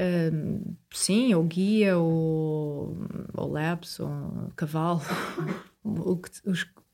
Uh, 0.03 0.77
sim, 0.93 1.35
ou 1.35 1.45
guia, 1.45 1.99
ou, 1.99 2.97
ou 3.35 3.53
labs, 3.53 4.01
ou 4.01 4.51
cavalo. 4.57 5.03
o 5.85 6.17
que, 6.17 6.31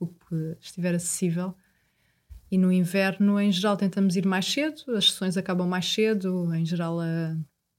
o 0.01 0.07
que 0.07 0.57
estiver 0.61 0.95
acessível. 0.95 1.55
E 2.51 2.57
no 2.59 2.73
inverno, 2.73 3.41
em 3.41 3.51
geral, 3.51 3.77
tentamos 3.77 4.17
ir 4.17 4.25
mais 4.25 4.47
cedo, 4.47 4.97
as 4.97 5.11
sessões 5.11 5.37
acabam 5.37 5.69
mais 5.69 5.87
cedo, 5.93 6.55
em 6.55 6.65
geral, 6.65 7.01
a, 7.01 7.37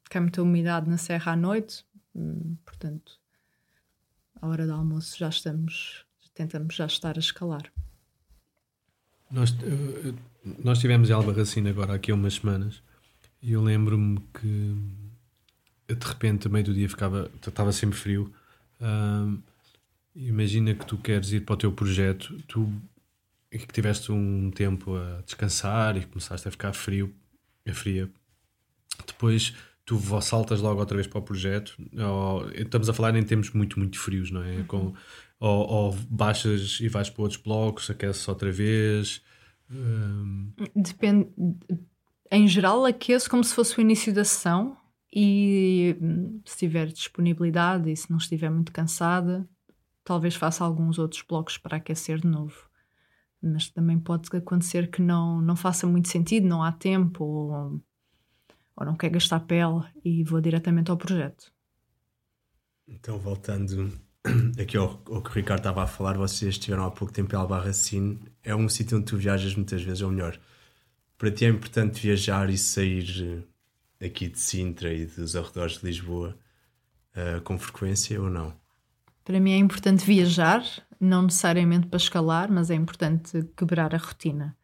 cai 0.09 0.21
muita 0.21 0.41
umidade 0.41 0.89
na 0.89 0.97
serra 0.97 1.33
à 1.33 1.35
noite, 1.35 1.85
hum, 2.13 2.57
portanto, 2.65 3.13
à 4.41 4.47
hora 4.47 4.65
do 4.65 4.73
almoço 4.73 5.17
já 5.17 5.29
estamos, 5.29 6.05
tentamos 6.33 6.75
já 6.75 6.85
estar 6.85 7.15
a 7.15 7.19
escalar. 7.19 7.71
Nós, 9.31 9.55
eh, 9.61 10.13
nós 10.63 10.79
tivemos 10.79 11.09
em 11.09 11.13
Albarracina 11.13 11.69
agora 11.69 11.93
aqui 11.93 12.11
há 12.11 12.15
umas 12.15 12.35
semanas 12.35 12.81
e 13.41 13.51
eu 13.51 13.61
lembro-me 13.61 14.19
que 14.33 14.75
de 15.95 16.05
repente, 16.05 16.47
a 16.47 16.49
meio 16.49 16.65
do 16.65 16.73
dia, 16.73 16.89
ficava, 16.89 17.31
estava 17.35 17.71
sempre 17.71 17.97
frio. 17.97 18.33
Imagina 20.13 20.73
que 20.73 20.85
tu 20.85 20.97
queres 20.97 21.31
ir 21.31 21.41
para 21.41 21.53
o 21.53 21.57
teu 21.57 21.71
projeto, 21.71 22.35
tu 22.47 22.69
e 23.51 23.57
que 23.57 23.73
tiveste 23.73 24.11
um 24.11 24.51
tempo 24.51 24.95
a 24.95 25.21
descansar 25.21 25.95
e 25.95 26.05
começaste 26.05 26.47
a 26.47 26.51
ficar 26.51 26.73
frio, 26.73 27.13
a 27.65 27.73
fria, 27.73 28.09
depois 29.05 29.53
tu 29.85 29.97
saltas 30.21 30.59
logo 30.59 30.79
outra 30.81 30.97
vez 30.97 31.07
para 31.07 31.19
o 31.19 31.21
projeto. 31.21 31.77
Ou, 31.97 32.51
estamos 32.51 32.89
a 32.89 32.93
falar 32.93 33.15
em 33.15 33.23
tempos 33.23 33.51
muito, 33.51 33.79
muito 33.79 33.97
frios, 33.97 34.31
não 34.31 34.43
é? 34.43 34.57
Uhum. 34.57 34.63
Com, 34.65 34.93
ou, 35.39 35.67
ou, 35.67 35.97
baixas 36.09 36.79
e 36.81 36.87
vais 36.87 37.09
para 37.09 37.21
outros 37.21 37.41
blocos, 37.41 37.89
aqueces 37.89 38.27
outra 38.27 38.51
vez. 38.51 39.21
Um... 39.69 40.51
Depende. 40.75 41.29
Em 42.31 42.47
geral, 42.47 42.85
aqueço 42.85 43.29
como 43.29 43.43
se 43.43 43.53
fosse 43.53 43.77
o 43.77 43.81
início 43.81 44.13
da 44.13 44.23
sessão 44.23 44.77
e 45.13 45.95
hum, 46.01 46.41
se 46.45 46.57
tiver 46.57 46.87
disponibilidade 46.87 47.91
e 47.91 47.95
se 47.95 48.09
não 48.09 48.17
estiver 48.17 48.49
muito 48.49 48.71
cansada, 48.71 49.47
talvez 50.03 50.35
faça 50.35 50.63
alguns 50.63 50.97
outros 50.99 51.21
blocos 51.21 51.57
para 51.57 51.77
aquecer 51.77 52.19
de 52.19 52.27
novo. 52.27 52.67
Mas 53.41 53.69
também 53.69 53.99
pode 53.99 54.35
acontecer 54.35 54.89
que 54.89 55.01
não, 55.01 55.39
não 55.41 55.55
faça 55.55 55.85
muito 55.85 56.09
sentido, 56.09 56.47
não 56.47 56.63
há 56.63 56.71
tempo 56.71 57.23
ou, 57.23 57.81
ou 58.75 58.85
não 58.85 58.95
quer 58.95 59.09
gastar 59.09 59.41
pele 59.41 59.83
e 60.03 60.23
vou 60.23 60.41
diretamente 60.41 60.89
ao 60.89 60.97
projeto. 60.97 61.51
Então, 62.87 63.19
voltando 63.19 63.91
aqui 64.61 64.77
ao, 64.77 65.01
ao 65.09 65.21
que 65.21 65.29
o 65.29 65.33
Ricardo 65.33 65.59
estava 65.59 65.83
a 65.83 65.87
falar, 65.87 66.17
vocês 66.17 66.55
estiveram 66.55 66.85
há 66.85 66.91
pouco 66.91 67.13
tempo 67.13 67.33
em 67.33 67.37
Albarracine. 67.37 68.19
É 68.43 68.55
um 68.55 68.67
sítio 68.69 68.97
onde 68.97 69.07
tu 69.07 69.17
viajas 69.17 69.55
muitas 69.55 69.81
vezes, 69.81 70.01
ou 70.01 70.11
melhor, 70.11 70.39
para 71.17 71.31
ti 71.31 71.45
é 71.45 71.49
importante 71.49 71.99
viajar 71.99 72.49
e 72.49 72.57
sair 72.57 73.45
eh, 73.99 74.05
aqui 74.05 74.27
de 74.27 74.39
Sintra 74.39 74.93
e 74.93 75.05
dos 75.05 75.35
arredores 75.35 75.79
de 75.79 75.85
Lisboa 75.85 76.37
uh, 77.15 77.41
com 77.41 77.57
frequência 77.57 78.21
ou 78.21 78.29
não? 78.29 78.53
Para 79.23 79.39
mim 79.39 79.51
é 79.51 79.57
importante 79.57 80.05
viajar, 80.05 80.63
não 80.99 81.23
necessariamente 81.23 81.87
para 81.87 81.97
escalar, 81.97 82.51
mas 82.51 82.69
é 82.69 82.75
importante 82.75 83.43
quebrar 83.57 83.93
a 83.95 83.97
rotina. 83.97 84.55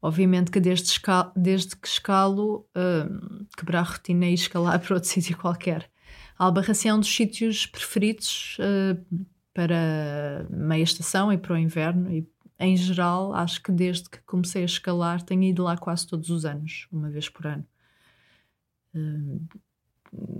Obviamente 0.00 0.50
que 0.50 0.60
desde, 0.60 0.90
desde 1.36 1.76
que 1.76 1.86
escalo, 1.86 2.66
uh, 2.70 3.46
quebrar 3.56 3.80
a 3.80 3.82
rotina 3.82 4.26
e 4.26 4.34
escalar 4.34 4.78
para 4.80 4.94
outro 4.94 5.08
sítio 5.08 5.36
qualquer. 5.36 5.90
Albarracém 6.40 6.90
é 6.90 6.94
um 6.94 7.00
dos 7.00 7.14
sítios 7.14 7.66
preferidos 7.66 8.56
uh, 8.60 9.26
para 9.52 10.46
meia 10.48 10.82
estação 10.82 11.30
e 11.30 11.36
para 11.36 11.52
o 11.52 11.58
inverno 11.58 12.10
e 12.10 12.26
em 12.58 12.74
geral 12.78 13.34
acho 13.34 13.62
que 13.62 13.70
desde 13.70 14.08
que 14.08 14.22
comecei 14.22 14.62
a 14.62 14.64
escalar 14.64 15.20
tenho 15.22 15.42
ido 15.42 15.62
lá 15.62 15.76
quase 15.76 16.06
todos 16.06 16.30
os 16.30 16.46
anos, 16.46 16.88
uma 16.90 17.10
vez 17.10 17.28
por 17.28 17.46
ano. 17.46 17.66
Uh, 18.94 19.46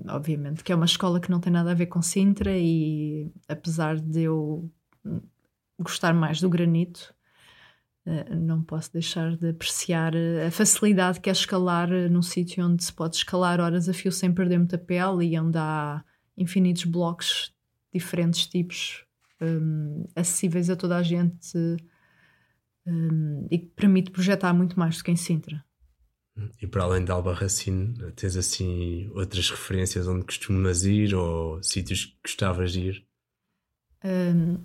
obviamente, 0.09 0.65
que 0.65 0.73
é 0.73 0.75
uma 0.75 0.87
escola 0.87 1.21
que 1.21 1.31
não 1.31 1.39
tem 1.39 1.53
nada 1.53 1.71
a 1.71 1.75
ver 1.75 1.87
com 1.87 2.01
Sintra 2.01 2.57
e 2.57 3.31
apesar 3.47 4.01
de 4.01 4.23
eu 4.23 4.73
gostar 5.79 6.15
mais 6.15 6.41
do 6.41 6.49
granito, 6.49 7.15
eh, 7.15 7.20
não 8.41 8.63
posso 8.63 8.93
deixar 8.93 9.37
de 9.37 9.51
apreciar 9.51 10.15
eh, 10.15 10.47
a 10.47 10.51
facilidade 10.51 11.21
que 11.21 11.29
é 11.29 11.33
escalar 11.33 11.93
eh, 11.93 12.09
num 12.09 12.23
sítio 12.23 12.65
onde 12.65 12.83
se 12.83 12.93
pode 12.93 13.17
escalar 13.17 13.61
horas 13.61 13.89
a 13.89 13.93
fio 13.93 14.11
sem 14.11 14.33
perder 14.33 14.59
muita 14.59 14.79
pele 14.79 15.27
e 15.27 15.39
onde 15.39 15.59
há 15.59 16.03
infinitos 16.37 16.85
blocos 16.85 17.55
diferentes 17.93 18.47
tipos 18.47 19.05
um, 19.41 20.05
acessíveis 20.17 20.71
a 20.71 20.77
toda 20.77 20.97
a 20.97 21.03
gente 21.03 21.57
um, 22.87 23.47
e 23.51 23.59
que 23.59 23.67
permite 23.67 24.11
projetar 24.11 24.53
muito 24.53 24.79
mais 24.79 24.99
do 24.99 25.05
que 25.05 25.11
em 25.11 25.17
Sintra. 25.17 25.65
E 26.63 26.67
para 26.67 26.85
além 26.85 27.05
de 27.05 27.11
Albarracine, 27.11 27.95
tens 28.13 28.37
assim 28.37 29.11
outras 29.15 29.51
referências 29.51 30.09
onde 30.09 30.25
costumas 30.25 30.85
ir 30.85 31.15
ou 31.15 31.63
sítios 31.63 32.07
que 32.07 32.17
gostavas 32.25 32.73
de 32.73 32.81
ir? 32.81 33.07
Um, 34.03 34.65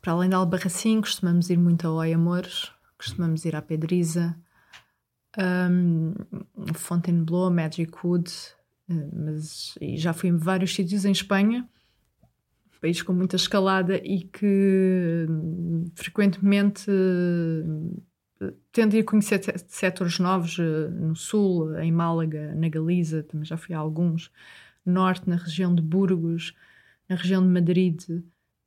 para 0.00 0.12
além 0.12 0.28
de 0.28 0.34
Albarracine, 0.34 1.02
costumamos 1.02 1.50
ir 1.50 1.58
muito 1.58 1.86
ao 1.86 1.96
Oi 1.96 2.12
Amores, 2.12 2.72
costumamos 2.96 3.44
ir 3.44 3.54
à 3.54 3.62
Pedriza, 3.62 4.36
um, 5.38 6.14
Fontainebleau, 6.74 7.50
Magic 7.50 7.92
Wood, 8.02 8.32
eh, 8.88 9.08
mas 9.12 9.74
já 9.94 10.12
fui 10.12 10.30
em 10.30 10.36
vários 10.36 10.74
sítios 10.74 11.04
em 11.04 11.12
Espanha, 11.12 11.68
país 12.80 13.02
com 13.02 13.12
muita 13.12 13.36
escalada 13.36 13.96
e 13.96 14.22
que 14.22 15.26
hum, 15.28 15.84
frequentemente 15.94 16.90
uh, 16.90 18.52
tendo 18.72 18.96
ir 18.96 19.04
conhecer 19.04 19.42
setores 19.68 20.18
novos 20.18 20.58
uh, 20.58 20.90
no 20.90 21.14
sul, 21.14 21.78
em 21.78 21.92
Málaga, 21.92 22.54
na 22.54 22.68
Galiza, 22.68 23.22
também 23.22 23.44
já 23.44 23.56
fui 23.56 23.74
a 23.74 23.78
alguns, 23.78 24.32
norte, 24.84 25.28
na 25.28 25.36
região 25.36 25.74
de 25.74 25.82
Burgos, 25.82 26.54
na 27.08 27.16
região 27.16 27.42
de 27.42 27.48
Madrid, 27.48 28.02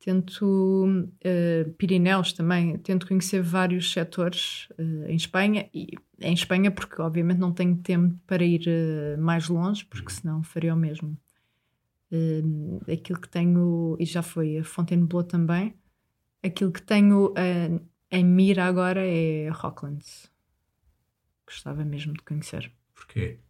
tento 0.04 0.86
uh, 0.86 1.72
Pirineus 1.78 2.34
também, 2.34 2.76
tento 2.76 3.08
conhecer 3.08 3.40
vários 3.40 3.90
setores 3.90 4.68
uh, 4.78 5.06
em 5.06 5.16
Espanha 5.16 5.66
e 5.72 5.92
em 6.20 6.34
Espanha 6.34 6.70
porque 6.70 7.00
obviamente 7.00 7.38
não 7.38 7.54
tenho 7.54 7.74
tempo 7.78 8.14
para 8.26 8.44
ir 8.44 8.66
uh, 8.68 9.18
mais 9.18 9.48
longe 9.48 9.82
porque 9.86 10.12
uhum. 10.12 10.20
senão 10.20 10.42
faria 10.42 10.74
o 10.74 10.76
mesmo 10.76 11.18
aquilo 12.86 13.20
que 13.20 13.28
tenho 13.28 13.96
e 13.98 14.04
já 14.04 14.22
foi 14.22 14.58
a 14.58 14.62
Fontainebleau 14.62 15.24
também 15.24 15.74
aquilo 16.44 16.70
que 16.70 16.80
tenho 16.80 17.34
em 18.08 18.24
mira 18.24 18.66
agora 18.66 19.04
é 19.04 19.48
Rocklands 19.48 20.30
gostava 21.44 21.84
mesmo 21.84 22.12
de 22.12 22.22
conhecer 22.22 22.70
porquê? 22.94 23.40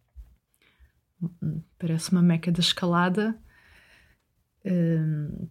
Hum, 1.21 1.61
parece 1.77 2.11
uma 2.11 2.23
meca 2.23 2.51
da 2.51 2.61
escalada 2.61 3.39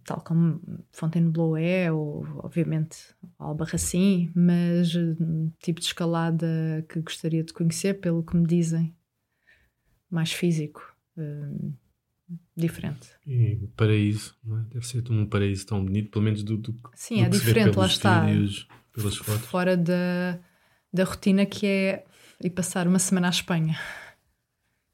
tal 0.03 0.21
como 0.21 0.61
Fontainebleau 0.91 1.55
é, 1.55 1.91
ou 1.91 2.25
obviamente 2.43 2.97
Albarracim, 3.39 4.31
mas 4.35 4.95
um 4.95 5.51
tipo 5.61 5.79
de 5.79 5.87
escalada 5.87 6.85
que 6.89 6.99
gostaria 7.01 7.43
de 7.43 7.53
conhecer, 7.53 7.99
pelo 7.99 8.23
que 8.23 8.35
me 8.35 8.45
dizem, 8.45 8.95
mais 10.09 10.31
físico, 10.31 10.81
diferente. 12.55 13.09
E 13.25 13.67
paraíso, 13.75 14.35
não 14.43 14.59
é? 14.59 14.63
deve 14.63 14.87
ser 14.87 15.03
um 15.11 15.25
paraíso 15.25 15.65
tão 15.65 15.83
bonito, 15.83 16.11
pelo 16.11 16.25
menos 16.25 16.43
do, 16.43 16.57
do 16.57 16.75
Sim, 16.93 17.17
do 17.17 17.25
é 17.25 17.29
diferente, 17.29 17.77
lá 17.77 17.85
está. 17.85 18.25
Vídeos, 18.25 18.67
pelas 18.91 19.17
fotos. 19.17 19.45
Fora 19.45 19.77
da, 19.77 20.39
da 20.91 21.03
rotina 21.03 21.45
que 21.45 21.65
é 21.65 22.05
ir 22.43 22.49
passar 22.49 22.87
uma 22.87 22.99
semana 22.99 23.27
à 23.27 23.29
Espanha, 23.29 23.77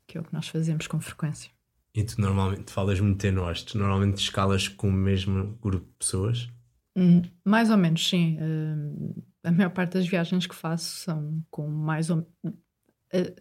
que 0.07 0.17
é 0.17 0.21
o 0.21 0.23
que 0.23 0.33
nós 0.33 0.47
fazemos 0.47 0.87
com 0.87 0.99
frequência. 0.99 1.51
E 1.93 2.03
tu 2.03 2.21
normalmente 2.21 2.71
falas 2.71 2.99
muito 2.99 3.25
em 3.25 3.31
nós, 3.31 3.63
tu 3.63 3.77
normalmente 3.77 4.17
escalas 4.17 4.67
com 4.67 4.87
o 4.87 4.93
mesmo 4.93 5.57
grupo 5.61 5.85
de 5.85 5.97
pessoas? 5.99 6.49
Hum, 6.95 7.21
mais 7.45 7.69
ou 7.69 7.77
menos, 7.77 8.07
sim. 8.07 8.37
Uh, 8.37 9.23
a 9.43 9.51
maior 9.51 9.71
parte 9.71 9.93
das 9.93 10.07
viagens 10.07 10.47
que 10.47 10.55
faço 10.55 10.97
são 10.97 11.43
com 11.49 11.67
mais 11.67 12.09
ou 12.09 12.19
uh, 12.19 12.53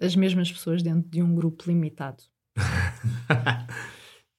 as 0.01 0.17
mesmas 0.17 0.51
pessoas 0.51 0.83
dentro 0.83 1.09
de 1.09 1.23
um 1.23 1.35
grupo 1.35 1.65
limitado. 1.67 2.23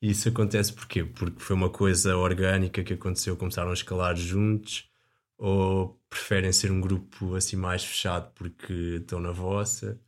Isso 0.02 0.30
acontece 0.30 0.74
porquê? 0.74 1.04
Porque 1.04 1.40
foi 1.40 1.56
uma 1.56 1.70
coisa 1.70 2.18
orgânica 2.18 2.84
que 2.84 2.94
aconteceu, 2.94 3.38
começaram 3.38 3.70
a 3.70 3.74
escalar 3.74 4.16
juntos 4.16 4.90
ou 5.38 6.02
preferem 6.10 6.52
ser 6.52 6.72
um 6.72 6.82
grupo 6.82 7.36
assim 7.36 7.56
mais 7.56 7.84
fechado 7.84 8.32
porque 8.34 8.74
estão 9.00 9.20
na 9.20 9.32
vossa? 9.32 10.00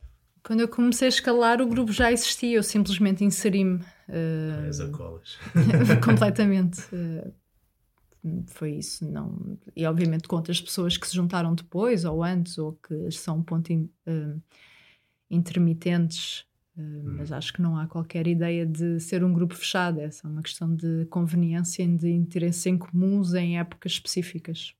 Quando 0.42 0.60
eu 0.60 0.68
comecei 0.68 1.06
a 1.06 1.08
escalar, 1.08 1.62
o 1.62 1.66
grupo 1.66 1.92
já 1.92 2.12
existia, 2.12 2.56
eu 2.56 2.62
simplesmente 2.62 3.24
inseri-me. 3.24 3.80
Uh, 4.08 4.68
As 4.68 4.80
acolas. 4.80 5.38
completamente. 6.04 6.82
Uh, 6.94 7.32
foi 8.48 8.72
isso. 8.76 9.04
Não... 9.10 9.58
E 9.74 9.84
obviamente 9.86 10.28
com 10.28 10.36
outras 10.36 10.60
pessoas 10.60 10.96
que 10.96 11.06
se 11.06 11.14
juntaram 11.14 11.54
depois 11.54 12.04
ou 12.04 12.22
antes, 12.22 12.58
ou 12.58 12.72
que 12.74 13.10
são 13.10 13.38
um 13.38 13.42
ponto 13.42 13.72
in, 13.72 13.88
uh, 14.06 14.40
intermitentes. 15.30 16.46
Hum. 16.76 17.16
Mas 17.18 17.30
acho 17.30 17.52
que 17.52 17.62
não 17.62 17.76
há 17.76 17.86
qualquer 17.86 18.26
ideia 18.26 18.66
de 18.66 18.98
ser 18.98 19.22
um 19.22 19.32
grupo 19.32 19.54
fechado, 19.54 20.00
é 20.00 20.10
só 20.10 20.26
uma 20.26 20.42
questão 20.42 20.74
de 20.74 21.06
conveniência 21.06 21.84
e 21.84 21.96
de 21.96 22.10
interesse 22.10 22.68
em 22.68 22.76
comuns 22.76 23.32
em 23.32 23.58
épocas 23.58 23.92
específicas. 23.92 24.74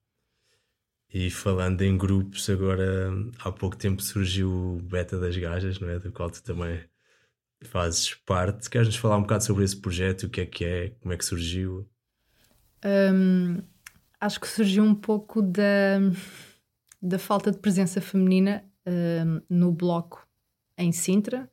E 1.12 1.30
falando 1.30 1.80
em 1.82 1.96
grupos, 1.96 2.50
agora 2.50 3.12
há 3.38 3.52
pouco 3.52 3.76
tempo 3.76 4.02
surgiu 4.02 4.50
o 4.50 4.82
Beta 4.82 5.20
das 5.20 5.36
Gajas, 5.36 5.78
não 5.78 5.88
é? 5.88 6.00
Do 6.00 6.10
qual 6.10 6.28
tu 6.28 6.42
também 6.42 6.80
fazes 7.68 8.14
parte. 8.14 8.68
Queres-nos 8.70 8.96
falar 8.96 9.16
um 9.16 9.22
bocado 9.22 9.44
sobre 9.44 9.64
esse 9.64 9.76
projeto? 9.76 10.24
O 10.24 10.30
que 10.30 10.40
é 10.40 10.46
que 10.46 10.64
é? 10.64 10.90
Como 11.00 11.12
é 11.12 11.16
que 11.16 11.24
surgiu? 11.24 11.88
Um, 12.84 13.62
acho 14.20 14.40
que 14.40 14.48
surgiu 14.48 14.84
um 14.84 14.94
pouco 14.94 15.40
da, 15.40 16.00
da 17.00 17.18
falta 17.18 17.50
de 17.50 17.58
presença 17.58 18.00
feminina 18.00 18.64
um, 18.86 19.40
no 19.48 19.72
bloco 19.72 20.26
em 20.76 20.92
Sintra, 20.92 21.50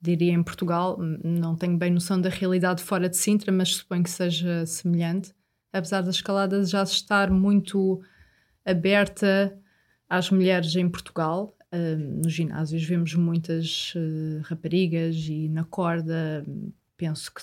diria 0.00 0.32
em 0.32 0.42
Portugal. 0.42 0.98
Não 0.98 1.56
tenho 1.56 1.76
bem 1.76 1.90
noção 1.90 2.20
da 2.20 2.28
realidade 2.28 2.82
fora 2.82 3.08
de 3.08 3.16
Sintra, 3.16 3.50
mas 3.50 3.76
suponho 3.76 4.02
que 4.02 4.10
seja 4.10 4.66
semelhante. 4.66 5.34
Apesar 5.72 6.02
da 6.02 6.10
escalada 6.10 6.64
já 6.64 6.82
estar 6.82 7.30
muito 7.30 8.02
aberta 8.64 9.58
às 10.08 10.30
mulheres 10.30 10.76
em 10.76 10.88
Portugal. 10.88 11.56
Uh, 11.74 12.22
nos 12.22 12.32
ginásios 12.32 12.84
vemos 12.84 13.14
muitas 13.14 13.92
uh, 13.96 14.42
raparigas 14.42 15.16
e 15.28 15.48
na 15.48 15.64
corda 15.64 16.46
penso 16.96 17.34
que 17.34 17.42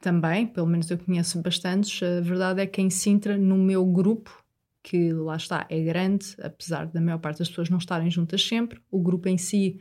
também, 0.00 0.46
pelo 0.46 0.66
menos 0.66 0.90
eu 0.90 0.98
conheço 0.98 1.40
bastantes. 1.40 2.02
A 2.02 2.20
verdade 2.20 2.62
é 2.62 2.66
que 2.66 2.80
em 2.80 2.90
Sintra, 2.90 3.36
no 3.36 3.56
meu 3.56 3.84
grupo, 3.84 4.42
que 4.82 5.12
lá 5.12 5.36
está, 5.36 5.66
é 5.68 5.80
grande, 5.80 6.34
apesar 6.42 6.86
da 6.86 7.00
maior 7.00 7.18
parte 7.18 7.38
das 7.38 7.48
pessoas 7.48 7.68
não 7.68 7.78
estarem 7.78 8.10
juntas 8.10 8.42
sempre, 8.42 8.80
o 8.90 8.98
grupo 9.00 9.28
em 9.28 9.36
si, 9.36 9.80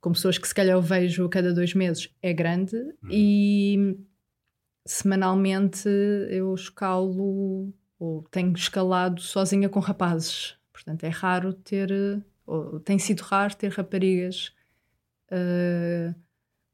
com 0.00 0.12
pessoas 0.12 0.36
que 0.36 0.48
se 0.48 0.54
calhar 0.54 0.76
eu 0.76 0.82
vejo 0.82 1.24
a 1.24 1.28
cada 1.28 1.54
dois 1.54 1.74
meses, 1.74 2.12
é 2.20 2.32
grande 2.32 2.76
uhum. 2.76 3.08
e 3.10 3.96
semanalmente 4.84 5.88
eu 6.30 6.54
escalo 6.54 7.72
ou 7.98 8.24
tenho 8.30 8.52
escalado 8.52 9.20
sozinha 9.20 9.68
com 9.68 9.78
rapazes. 9.78 10.56
Portanto, 10.72 11.04
é 11.04 11.08
raro 11.08 11.52
ter, 11.52 11.90
ou 12.50 12.80
tem 12.80 12.98
sido 12.98 13.20
raro 13.20 13.54
ter 13.54 13.70
raparigas 13.70 14.52
uh, 15.30 16.14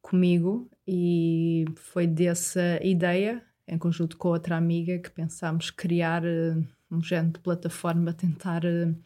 comigo 0.01 0.71
e 0.87 1.67
foi 1.77 2.07
dessa 2.07 2.81
ideia, 2.83 3.43
em 3.69 3.77
conjunto 3.77 4.17
com 4.17 4.29
outra 4.29 4.57
amiga, 4.57 4.99
que 4.99 5.11
pensámos 5.11 5.71
criar 5.71 6.23
uh, 6.25 6.67
um 6.91 7.03
género 7.03 7.35
de 7.35 7.41
plataforma, 7.41 8.15
tentar 8.15 8.65
uh, 8.65 8.97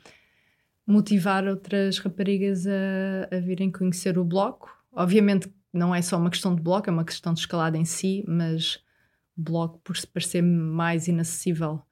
motivar 0.86 1.44
outras 1.46 1.98
raparigas 1.98 2.66
a, 2.66 3.36
a 3.36 3.40
virem 3.40 3.72
conhecer 3.72 4.16
o 4.16 4.24
bloco. 4.24 4.70
Obviamente 4.92 5.52
não 5.72 5.94
é 5.94 6.00
só 6.02 6.16
uma 6.18 6.30
questão 6.30 6.54
de 6.54 6.62
bloco, 6.62 6.88
é 6.88 6.92
uma 6.92 7.04
questão 7.04 7.32
de 7.32 7.40
escalada 7.40 7.76
em 7.76 7.84
si, 7.84 8.24
mas 8.28 8.76
o 9.36 9.42
bloco 9.42 9.78
por 9.80 9.96
se 9.96 10.06
parecer 10.06 10.42
mais 10.42 11.08
inacessível 11.08 11.82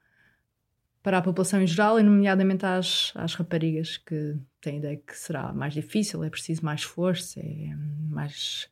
para 1.01 1.17
a 1.17 1.21
população 1.21 1.61
em 1.61 1.67
geral, 1.67 1.99
e 1.99 2.03
nomeadamente 2.03 2.65
às, 2.65 3.11
às 3.15 3.33
raparigas 3.33 3.97
que 3.97 4.37
têm 4.61 4.75
a 4.75 4.77
ideia 4.77 4.97
que 4.97 5.17
será 5.17 5.53
mais 5.53 5.73
difícil, 5.73 6.23
é 6.23 6.29
preciso 6.29 6.63
mais 6.63 6.83
força, 6.83 7.39
é 7.39 7.75
mais 8.09 8.69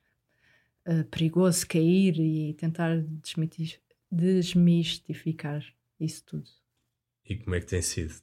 uh, 0.88 1.04
perigoso 1.06 1.67
cair 1.67 2.19
e 2.19 2.54
tentar 2.54 3.04
desmistificar 4.12 5.63
isso 6.00 6.23
tudo. 6.26 6.50
E 7.26 7.36
como 7.36 7.56
é 7.56 7.60
que 7.60 7.65
tem 7.65 7.82
sido? 7.82 8.13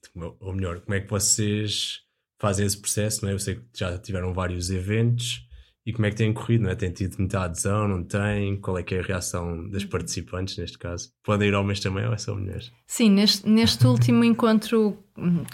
Ou 0.40 0.54
melhor, 0.54 0.80
como 0.80 0.94
é 0.94 1.00
que 1.00 1.10
vocês 1.10 2.02
fazem 2.38 2.66
esse 2.66 2.78
processo? 2.78 3.22
Não 3.22 3.30
é? 3.30 3.34
Eu 3.34 3.38
sei 3.38 3.56
que 3.56 3.62
já 3.74 3.98
tiveram 3.98 4.32
vários 4.32 4.70
eventos 4.70 5.46
e 5.86 5.92
como 5.92 6.06
é 6.06 6.10
que 6.10 6.16
tem 6.16 6.32
corrido? 6.32 6.62
Não 6.62 6.70
é? 6.70 6.74
Tem 6.74 6.90
tido 6.90 7.18
muita 7.18 7.40
adesão? 7.40 7.86
Não 7.86 8.02
tem? 8.02 8.58
Qual 8.58 8.78
é 8.78 8.82
que 8.82 8.94
é 8.94 9.00
a 9.00 9.02
reação 9.02 9.68
das 9.68 9.84
participantes 9.84 10.56
neste 10.56 10.78
caso? 10.78 11.12
Podem 11.22 11.48
ir 11.48 11.54
homens 11.54 11.80
também 11.80 12.06
ou 12.06 12.14
é 12.14 12.18
só 12.18 12.34
mulheres? 12.34 12.72
Sim, 12.86 13.10
neste, 13.10 13.46
neste 13.46 13.86
último 13.86 14.24
encontro 14.24 14.96
hum, 15.18 15.44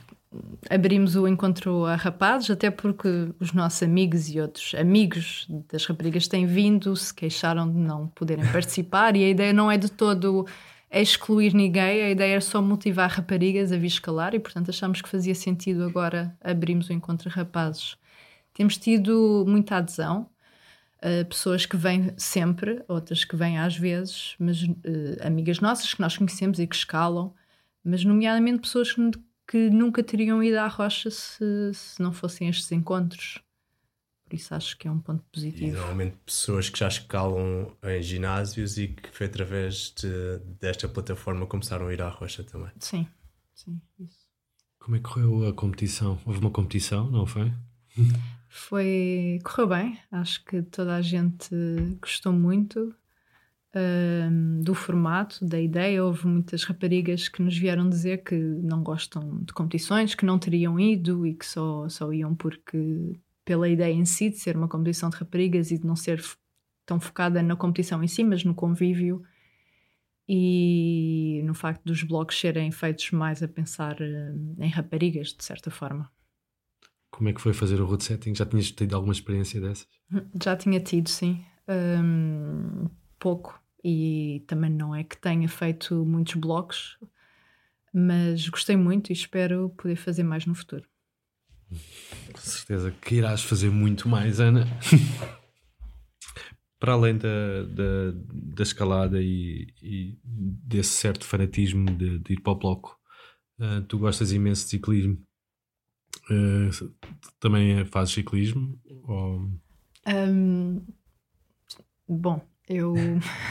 abrimos 0.69 1.17
o 1.17 1.27
encontro 1.27 1.85
a 1.87 1.97
rapazes, 1.97 2.51
até 2.51 2.71
porque 2.71 3.09
os 3.41 3.53
nossos 3.53 3.83
amigos 3.83 4.29
e 4.31 4.41
outros 4.41 4.75
amigos 4.75 5.47
das 5.71 5.85
raparigas 5.85 6.29
têm 6.29 6.47
vindo, 6.47 6.95
se 6.95 7.13
queixaram 7.13 7.71
de 7.71 7.79
não 7.79 8.09
poderem 8.09 8.47
participar 8.53 9.17
e 9.17 9.25
a 9.25 9.29
ideia 9.29 9.53
não 9.53 9.71
é 9.71 9.77
de 9.77 9.91
todo 9.91 10.47
excluir 10.91 11.55
ninguém, 11.55 12.03
a 12.03 12.11
ideia 12.11 12.37
é 12.37 12.41
só 12.41 12.61
motivar 12.61 13.11
raparigas 13.11 13.73
a 13.73 13.77
vir 13.77 13.87
escalar 13.87 14.35
e 14.35 14.41
portanto 14.41 14.71
achamos 14.71 15.01
que 15.01 15.09
fazia 15.09 15.35
sentido 15.35 15.85
agora 15.85 16.37
abrirmos 16.43 16.89
o 16.89 16.93
encontro 16.93 17.29
a 17.29 17.33
rapazes. 17.33 17.97
Temos 18.55 18.77
tido 18.77 19.45
muita 19.47 19.77
adesão, 19.77 20.29
uh, 21.03 21.25
pessoas 21.27 21.65
que 21.67 21.77
vêm 21.77 22.13
sempre, 22.17 22.83
outras 22.89 23.25
que 23.25 23.37
vêm 23.37 23.59
às 23.59 23.77
vezes, 23.77 24.35
mas 24.39 24.63
uh, 24.63 24.77
amigas 25.25 25.61
nossas 25.61 25.95
que 25.95 26.01
nós 26.01 26.17
conhecemos 26.17 26.59
e 26.59 26.67
que 26.67 26.75
escalam, 26.75 27.33
mas 27.85 28.05
nomeadamente 28.05 28.63
pessoas 28.63 28.93
que, 28.93 29.01
que 29.51 29.69
nunca 29.71 30.03
teriam 30.03 30.43
ido 30.43 30.59
à 30.59 30.69
rocha 30.69 31.11
se, 31.11 31.73
se 31.75 32.01
não 32.01 32.13
fossem 32.13 32.49
estes 32.49 32.71
encontros. 32.71 33.41
Por 34.25 34.37
isso 34.37 34.55
acho 34.55 34.79
que 34.79 34.87
é 34.87 34.91
um 34.91 35.01
ponto 35.01 35.25
E 35.25 35.33
positivo. 35.33 35.77
normalmente 35.77 36.17
pessoas 36.25 36.71
que 36.71 36.79
já 36.79 36.87
escalam 36.87 37.77
em 37.83 38.01
ginásios 38.01 38.79
e 38.79 38.87
que 38.87 39.11
foi 39.11 39.27
através 39.27 39.93
de- 39.93 40.39
desta 40.61 40.89
plataforma 40.89 41.47
começaram 41.47 41.89
a 41.89 41.93
ir 41.93 42.01
à 42.01 42.09
rocha 42.09 42.45
também. 42.45 42.71
Sim, 42.79 43.09
sim, 43.53 43.81
isso. 43.99 44.29
Como 44.79 44.95
é 44.95 44.99
que 45.01 45.05
correu 45.05 45.49
a 45.49 45.53
competição? 45.53 46.17
Houve 46.25 46.39
uma 46.39 46.51
competição, 46.51 47.11
não 47.11 47.27
foi? 47.27 47.53
Foi. 48.49 49.39
correu 49.45 49.69
bem, 49.69 49.99
acho 50.13 50.45
que 50.45 50.63
toda 50.63 50.95
a 50.97 51.03
gente 51.03 51.51
gostou 52.01 52.33
muito 52.33 52.95
do 54.63 54.75
formato, 54.75 55.45
da 55.45 55.61
ideia. 55.61 56.05
Houve 56.05 56.27
muitas 56.27 56.65
raparigas 56.65 57.29
que 57.29 57.43
nos 57.43 57.57
vieram 57.57 57.89
dizer 57.89 58.25
que 58.25 58.35
não 58.35 58.83
gostam 58.83 59.43
de 59.43 59.53
competições, 59.53 60.15
que 60.15 60.25
não 60.25 60.39
teriam 60.39 60.79
ido 60.79 61.27
e 61.27 61.35
que 61.35 61.47
só, 61.47 61.89
só 61.89 62.13
iam 62.13 62.35
porque, 62.35 63.13
pela 63.45 63.69
ideia 63.69 63.93
em 63.93 64.05
si 64.05 64.31
de 64.31 64.39
ser 64.39 64.57
uma 64.57 64.69
competição 64.69 65.09
de 65.09 65.17
raparigas 65.17 65.71
e 65.71 65.79
de 65.79 65.87
não 65.87 65.97
ser 65.97 66.23
tão 66.85 66.99
focada 66.99 67.43
na 67.43 67.55
competição 67.55 68.03
em 68.03 68.09
si, 68.09 68.25
mas 68.25 68.43
no 68.43 68.55
convívio 68.55 69.23
e 70.29 71.43
no 71.45 71.55
facto 71.55 71.83
dos 71.85 72.05
blogs 72.05 72.39
serem 72.39 72.71
feitos 72.71 73.11
mais 73.11 73.43
a 73.43 73.49
pensar 73.49 73.97
hum, 74.01 74.55
em 74.61 74.69
raparigas, 74.69 75.29
de 75.29 75.43
certa 75.45 75.71
forma. 75.71 76.11
Como 77.11 77.29
é 77.29 77.33
que 77.33 77.41
foi 77.41 77.53
fazer 77.53 77.81
o 77.81 77.85
road 77.85 78.03
setting? 78.05 78.35
Já 78.35 78.47
tinhas 78.47 78.71
tido 78.71 78.95
alguma 78.95 79.13
experiência 79.13 79.61
dessas? 79.61 79.89
Já 80.41 80.57
tinha 80.57 80.81
tido, 80.81 81.09
sim. 81.09 81.45
Hum, 81.69 82.89
pouco. 83.19 83.60
E 83.83 84.45
também 84.47 84.71
não 84.71 84.95
é 84.95 85.03
que 85.03 85.17
tenha 85.17 85.49
feito 85.49 86.05
muitos 86.05 86.35
blogs, 86.35 86.99
mas 87.93 88.49
gostei 88.49 88.77
muito 88.77 89.11
e 89.11 89.13
espero 89.13 89.71
poder 89.71 89.97
fazer 89.97 90.23
mais 90.23 90.47
no 90.47 90.55
futuro. 90.55 90.85
Com 92.33 92.39
certeza 92.39 92.91
que 92.91 93.17
irás 93.17 93.43
fazer 93.43 93.71
muito 93.71 94.09
mais, 94.09 94.41
Ana. 94.41 94.67
Para 96.79 96.95
além 96.95 97.19
da, 97.19 97.63
da, 97.65 98.13
da 98.33 98.63
escalada 98.63 99.21
e, 99.21 99.75
e 99.83 100.19
desse 100.25 100.91
certo 100.91 101.27
fanatismo 101.27 101.85
de, 101.97 102.19
de 102.19 102.33
ir 102.33 102.41
para 102.41 102.53
o 102.53 102.57
bloco, 102.57 102.99
ah, 103.61 103.83
tu 103.87 103.99
gostas 103.99 104.33
imenso 104.33 104.65
de 104.65 104.71
ciclismo. 104.71 105.19
Ah, 106.31 106.71
também 107.39 107.85
fazes 107.85 108.15
ciclismo? 108.15 108.81
Ou... 109.05 109.51
Hum, 110.07 110.81
bom, 112.09 112.41
eu 112.67 112.95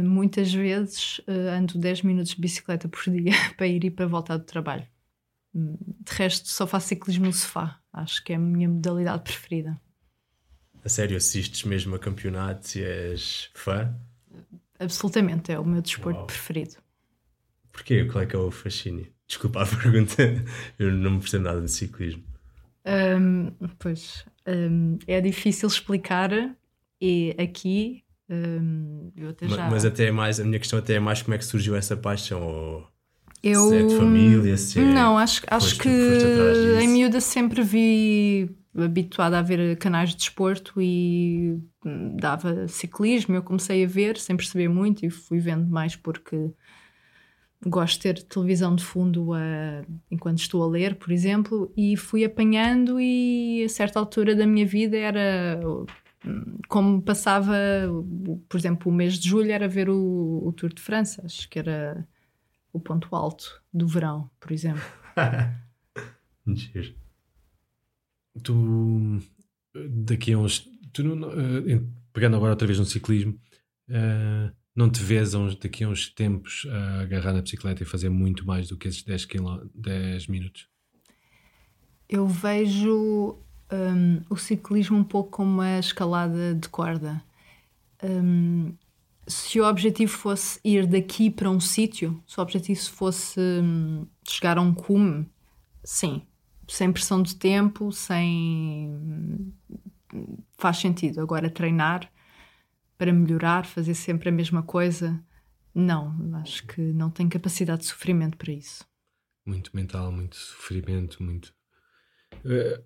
muitas 0.00 0.52
vezes 0.52 1.20
eh, 1.26 1.50
ando 1.50 1.78
10 1.78 2.02
minutos 2.02 2.34
de 2.34 2.40
bicicleta 2.40 2.88
por 2.88 3.02
dia 3.10 3.32
para 3.56 3.66
ir 3.66 3.84
e 3.84 3.90
para 3.90 4.06
voltar 4.06 4.36
do 4.36 4.44
trabalho. 4.44 4.86
De 5.54 6.12
resto, 6.12 6.48
só 6.48 6.66
faço 6.66 6.88
ciclismo 6.88 7.26
no 7.26 7.32
sofá. 7.32 7.80
Acho 7.92 8.22
que 8.22 8.32
é 8.32 8.36
a 8.36 8.38
minha 8.38 8.68
modalidade 8.68 9.22
preferida. 9.22 9.80
A 10.84 10.88
sério, 10.88 11.16
assistes 11.16 11.64
mesmo 11.64 11.96
a 11.96 11.98
campeonatos 11.98 12.76
e 12.76 12.84
és 12.84 13.50
fã? 13.54 13.92
Absolutamente, 14.78 15.50
é 15.50 15.58
o 15.58 15.64
meu 15.64 15.80
desporto 15.80 16.18
Uau. 16.18 16.26
preferido. 16.26 16.76
Porquê? 17.72 18.04
Qual 18.04 18.22
é 18.22 18.26
que 18.26 18.36
é 18.36 18.38
o 18.38 18.50
fascínio? 18.50 19.10
Desculpa 19.26 19.62
a 19.62 19.66
pergunta, 19.66 20.22
eu 20.78 20.92
não 20.92 21.12
me 21.12 21.20
percebo 21.20 21.44
nada 21.44 21.60
de 21.60 21.70
ciclismo. 21.70 22.22
Hum, 22.86 23.50
pois 23.80 24.24
hum, 24.46 24.98
é 25.08 25.20
difícil 25.20 25.68
explicar 25.68 26.30
e 27.00 27.34
aqui 27.36 28.04
hum, 28.28 29.10
até 29.30 29.48
já 29.48 29.70
Mas 29.70 29.84
até 29.84 30.10
mais, 30.10 30.40
a 30.40 30.44
minha 30.44 30.58
questão 30.58 30.78
até 30.78 30.94
é 30.94 31.00
mais 31.00 31.22
como 31.22 31.34
é 31.34 31.38
que 31.38 31.44
surgiu 31.44 31.76
essa 31.76 31.96
paixão, 31.96 32.42
ou 32.42 32.86
eu 33.42 33.60
se 33.68 33.76
é 33.76 33.82
de 33.82 33.94
família, 33.94 34.56
se 34.56 34.78
é... 34.80 34.82
não 34.82 35.18
acho 35.18 35.42
acho 35.46 35.78
que 35.78 35.88
em 35.88 36.88
miúda 36.88 37.20
sempre 37.20 37.62
vi 37.62 38.50
habituada 38.76 39.38
a 39.38 39.42
ver 39.42 39.76
canais 39.78 40.10
de 40.10 40.16
desporto 40.16 40.80
e 40.82 41.58
dava 42.18 42.68
ciclismo 42.68 43.34
eu 43.34 43.42
comecei 43.42 43.84
a 43.84 43.88
ver 43.88 44.18
sem 44.18 44.36
perceber 44.36 44.68
muito 44.68 45.06
e 45.06 45.10
fui 45.10 45.38
vendo 45.38 45.66
mais 45.66 45.96
porque 45.96 46.50
gosto 47.64 47.94
de 47.96 48.00
ter 48.02 48.22
televisão 48.22 48.74
de 48.76 48.84
fundo 48.84 49.32
a- 49.32 49.82
enquanto 50.10 50.38
estou 50.38 50.62
a 50.62 50.66
ler, 50.68 50.96
por 50.96 51.10
exemplo, 51.10 51.72
e 51.76 51.96
fui 51.96 52.24
apanhando 52.24 53.00
e 53.00 53.64
a 53.64 53.68
certa 53.68 53.98
altura 53.98 54.34
da 54.34 54.46
minha 54.46 54.66
vida 54.66 54.96
era 54.96 55.58
como 56.68 57.02
passava, 57.02 57.54
por 58.48 58.56
exemplo, 58.58 58.90
o 58.90 58.94
mês 58.94 59.18
de 59.18 59.28
julho 59.28 59.50
era 59.50 59.68
ver 59.68 59.88
o, 59.88 60.42
o 60.46 60.52
Tour 60.52 60.72
de 60.72 60.80
França, 60.82 61.22
acho 61.24 61.48
que 61.48 61.58
era 61.58 62.06
o 62.72 62.80
ponto 62.80 63.14
alto 63.14 63.62
do 63.72 63.86
verão, 63.86 64.30
por 64.40 64.52
exemplo. 64.52 64.82
Giro. 66.48 66.94
Tu, 68.42 69.18
daqui 70.04 70.32
a 70.32 70.38
uns. 70.38 70.68
Tu 70.92 71.02
não- 71.02 71.30
em- 71.68 71.90
pegando 72.12 72.36
agora 72.36 72.52
outra 72.52 72.66
vez 72.66 72.78
no 72.78 72.84
ciclismo, 72.84 73.38
eh, 73.88 74.50
não 74.74 74.90
te 74.90 75.02
vês 75.02 75.34
a 75.34 75.38
uns- 75.38 75.56
daqui 75.56 75.84
a 75.84 75.88
uns 75.88 76.08
tempos 76.10 76.66
a 76.70 77.00
agarrar 77.00 77.32
na 77.32 77.42
bicicleta 77.42 77.82
e 77.82 77.86
fazer 77.86 78.08
muito 78.10 78.46
mais 78.46 78.68
do 78.68 78.76
que 78.76 78.88
esses 78.88 79.02
10, 79.02 79.24
quiló- 79.24 79.64
10 79.74 80.26
minutos? 80.28 80.68
Eu 82.08 82.26
vejo 82.28 83.38
hum, 83.72 84.20
o 84.28 84.36
ciclismo 84.36 84.98
um 84.98 85.04
pouco 85.04 85.30
como 85.30 85.50
uma 85.50 85.78
escalada 85.78 86.54
de 86.54 86.68
corda. 86.68 87.22
Hum, 88.02 88.74
se 89.26 89.60
o 89.60 89.68
objetivo 89.68 90.12
fosse 90.12 90.60
ir 90.64 90.86
daqui 90.86 91.30
para 91.30 91.50
um 91.50 91.58
sítio, 91.58 92.22
se 92.26 92.38
o 92.38 92.42
objetivo 92.42 92.80
fosse 92.90 93.40
hum, 93.40 94.06
chegar 94.28 94.58
a 94.58 94.60
um 94.60 94.72
cume, 94.72 95.28
sim, 95.82 96.22
sem 96.68 96.92
pressão 96.92 97.22
de 97.22 97.34
tempo, 97.36 97.92
sem. 97.92 99.52
faz 100.56 100.78
sentido. 100.78 101.20
Agora, 101.20 101.50
treinar 101.50 102.10
para 102.96 103.12
melhorar, 103.12 103.66
fazer 103.66 103.94
sempre 103.94 104.28
a 104.28 104.32
mesma 104.32 104.62
coisa, 104.62 105.22
não, 105.74 106.34
acho 106.36 106.66
que 106.66 106.80
não 106.80 107.10
tenho 107.10 107.28
capacidade 107.28 107.82
de 107.82 107.88
sofrimento 107.88 108.36
para 108.36 108.52
isso. 108.52 108.86
Muito 109.44 109.70
mental, 109.76 110.10
muito 110.10 110.36
sofrimento, 110.36 111.22
muito. 111.22 111.54
Eh, 112.44 112.82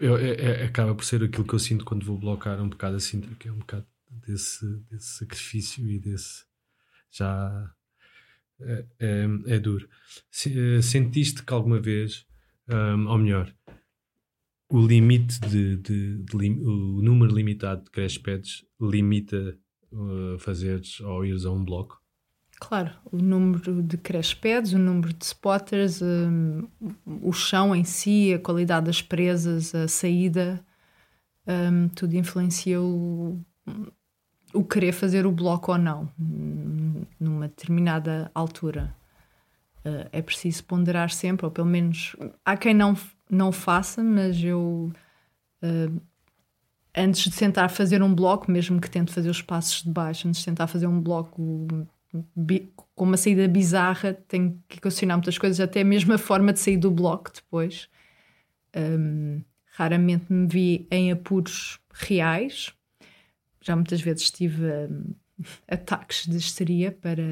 é- 0.00 0.62
é- 0.62 0.64
acaba 0.66 0.94
por 0.94 1.04
ser 1.04 1.22
aquilo 1.22 1.46
que 1.46 1.54
eu 1.54 1.58
sinto 1.58 1.84
quando 1.84 2.04
vou 2.04 2.18
blocar 2.18 2.60
um 2.60 2.68
bocado 2.68 2.96
assim, 2.96 3.20
que 3.20 3.48
é 3.48 3.52
um 3.52 3.58
bocado 3.58 3.86
desse, 4.10 4.66
desse 4.90 5.18
sacrifício 5.18 5.88
e 5.90 5.98
desse. 5.98 6.44
Já. 7.10 7.72
É, 8.60 8.86
é, 8.98 9.26
é 9.54 9.58
duro. 9.58 9.86
Eh, 10.46 10.80
Sentiste 10.82 11.42
que 11.44 11.52
alguma 11.52 11.78
vez, 11.78 12.26
ahm, 12.68 13.06
ou 13.06 13.18
melhor, 13.18 13.54
o 14.68 14.84
limite 14.86 15.38
de, 15.40 15.76
de- 15.76 16.18
de 16.22 16.36
lim- 16.36 16.60
o 16.62 17.02
número 17.02 17.34
limitado 17.34 17.84
de 17.84 17.90
crash 17.90 18.18
pads 18.18 18.64
limita 18.80 19.58
uh, 19.92 20.38
fazeres 20.38 21.00
ou 21.00 21.24
ires 21.24 21.44
a 21.44 21.50
um 21.52 21.64
bloco? 21.64 22.02
Claro, 22.58 22.90
o 23.12 23.18
número 23.18 23.82
de 23.82 23.98
crash 23.98 24.32
pads, 24.32 24.72
o 24.72 24.78
número 24.78 25.12
de 25.12 25.24
spotters, 25.24 26.00
hum, 26.00 26.66
o 27.22 27.32
chão 27.32 27.76
em 27.76 27.84
si, 27.84 28.32
a 28.32 28.38
qualidade 28.38 28.86
das 28.86 29.02
presas, 29.02 29.74
a 29.74 29.86
saída, 29.86 30.64
hum, 31.46 31.88
tudo 31.88 32.14
influencia 32.14 32.80
o, 32.80 33.38
o 34.54 34.64
querer 34.64 34.92
fazer 34.92 35.26
o 35.26 35.32
bloco 35.32 35.70
ou 35.70 35.78
não, 35.78 36.08
hum, 36.18 37.02
numa 37.20 37.46
determinada 37.46 38.30
altura. 38.34 38.94
Uh, 39.84 40.08
é 40.10 40.22
preciso 40.22 40.64
ponderar 40.64 41.10
sempre, 41.10 41.46
ou 41.46 41.52
pelo 41.52 41.68
menos 41.68 42.16
há 42.44 42.56
quem 42.56 42.74
não, 42.74 42.96
não 43.30 43.52
faça, 43.52 44.02
mas 44.02 44.42
eu 44.42 44.90
uh, 45.62 46.00
antes 46.96 47.30
de 47.30 47.36
tentar 47.36 47.68
fazer 47.68 48.02
um 48.02 48.12
bloco, 48.14 48.50
mesmo 48.50 48.80
que 48.80 48.90
tente 48.90 49.12
fazer 49.12 49.28
os 49.28 49.42
passos 49.42 49.82
de 49.82 49.90
baixo, 49.90 50.26
antes 50.26 50.40
de 50.40 50.46
tentar 50.46 50.66
fazer 50.66 50.86
um 50.86 51.00
bloco 51.00 51.86
com 52.94 53.04
uma 53.04 53.16
saída 53.16 53.46
bizarra, 53.48 54.14
tenho 54.14 54.62
que 54.68 54.80
questionar 54.80 55.16
muitas 55.16 55.38
coisas, 55.38 55.60
até 55.60 55.84
mesmo 55.84 56.12
a 56.12 56.18
forma 56.18 56.52
de 56.52 56.60
sair 56.60 56.76
do 56.76 56.90
bloco 56.90 57.30
depois. 57.34 57.88
Hum, 58.74 59.42
raramente 59.72 60.32
me 60.32 60.46
vi 60.46 60.88
em 60.90 61.12
apuros 61.12 61.78
reais. 61.92 62.72
Já 63.60 63.74
muitas 63.74 64.00
vezes 64.00 64.30
tive 64.30 64.64
hum, 64.64 65.14
ataques 65.68 66.26
de 66.26 66.36
histeria 66.36 66.92
para 66.92 67.22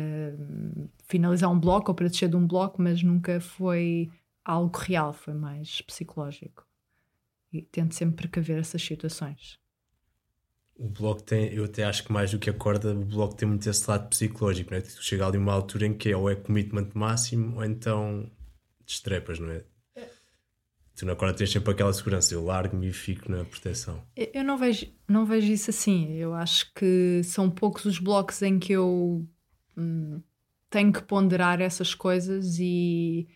finalizar 1.06 1.50
um 1.50 1.58
bloco 1.58 1.90
ou 1.90 1.94
para 1.94 2.08
descer 2.08 2.28
de 2.28 2.36
um 2.36 2.46
bloco, 2.46 2.82
mas 2.82 3.02
nunca 3.02 3.40
foi 3.40 4.10
algo 4.44 4.76
real, 4.76 5.12
foi 5.12 5.34
mais 5.34 5.80
psicológico. 5.80 6.66
E 7.52 7.62
tento 7.62 7.94
sempre 7.94 8.16
precaver 8.16 8.58
essas 8.58 8.82
situações. 8.82 9.58
O 10.76 10.88
bloco 10.88 11.22
tem, 11.22 11.52
eu 11.52 11.64
até 11.64 11.84
acho 11.84 12.04
que 12.04 12.12
mais 12.12 12.32
do 12.32 12.38
que 12.38 12.50
a 12.50 12.52
corda, 12.52 12.92
o 12.92 13.04
bloco 13.04 13.36
tem 13.36 13.48
muito 13.48 13.68
esse 13.68 13.88
lado 13.88 14.08
psicológico, 14.08 14.72
não 14.72 14.78
é? 14.78 14.80
Tu 14.80 15.02
chega 15.02 15.26
ali 15.26 15.38
uma 15.38 15.52
altura 15.52 15.86
em 15.86 15.94
que 15.94 16.10
é 16.10 16.16
ou 16.16 16.28
é 16.28 16.34
commitment 16.34 16.88
máximo 16.94 17.56
ou 17.56 17.64
então 17.64 18.28
destrepas, 18.84 19.38
não 19.38 19.50
é? 19.50 19.64
Tu 20.96 21.04
na 21.04 21.16
corda 21.16 21.34
tens 21.36 21.50
sempre 21.50 21.72
aquela 21.72 21.92
segurança, 21.92 22.34
eu 22.34 22.44
largo-me 22.44 22.88
e 22.88 22.92
fico 22.92 23.30
na 23.30 23.44
proteção. 23.44 24.00
Eu 24.16 24.44
não 24.44 24.56
vejo, 24.56 24.86
não 25.08 25.26
vejo 25.26 25.52
isso 25.52 25.70
assim. 25.70 26.12
Eu 26.12 26.34
acho 26.34 26.72
que 26.72 27.20
são 27.24 27.50
poucos 27.50 27.84
os 27.84 27.98
blocos 27.98 28.42
em 28.42 28.60
que 28.60 28.72
eu 28.72 29.26
hum, 29.76 30.22
tenho 30.70 30.92
que 30.92 31.02
ponderar 31.02 31.60
essas 31.60 31.94
coisas 31.94 32.58
e, 32.60 33.26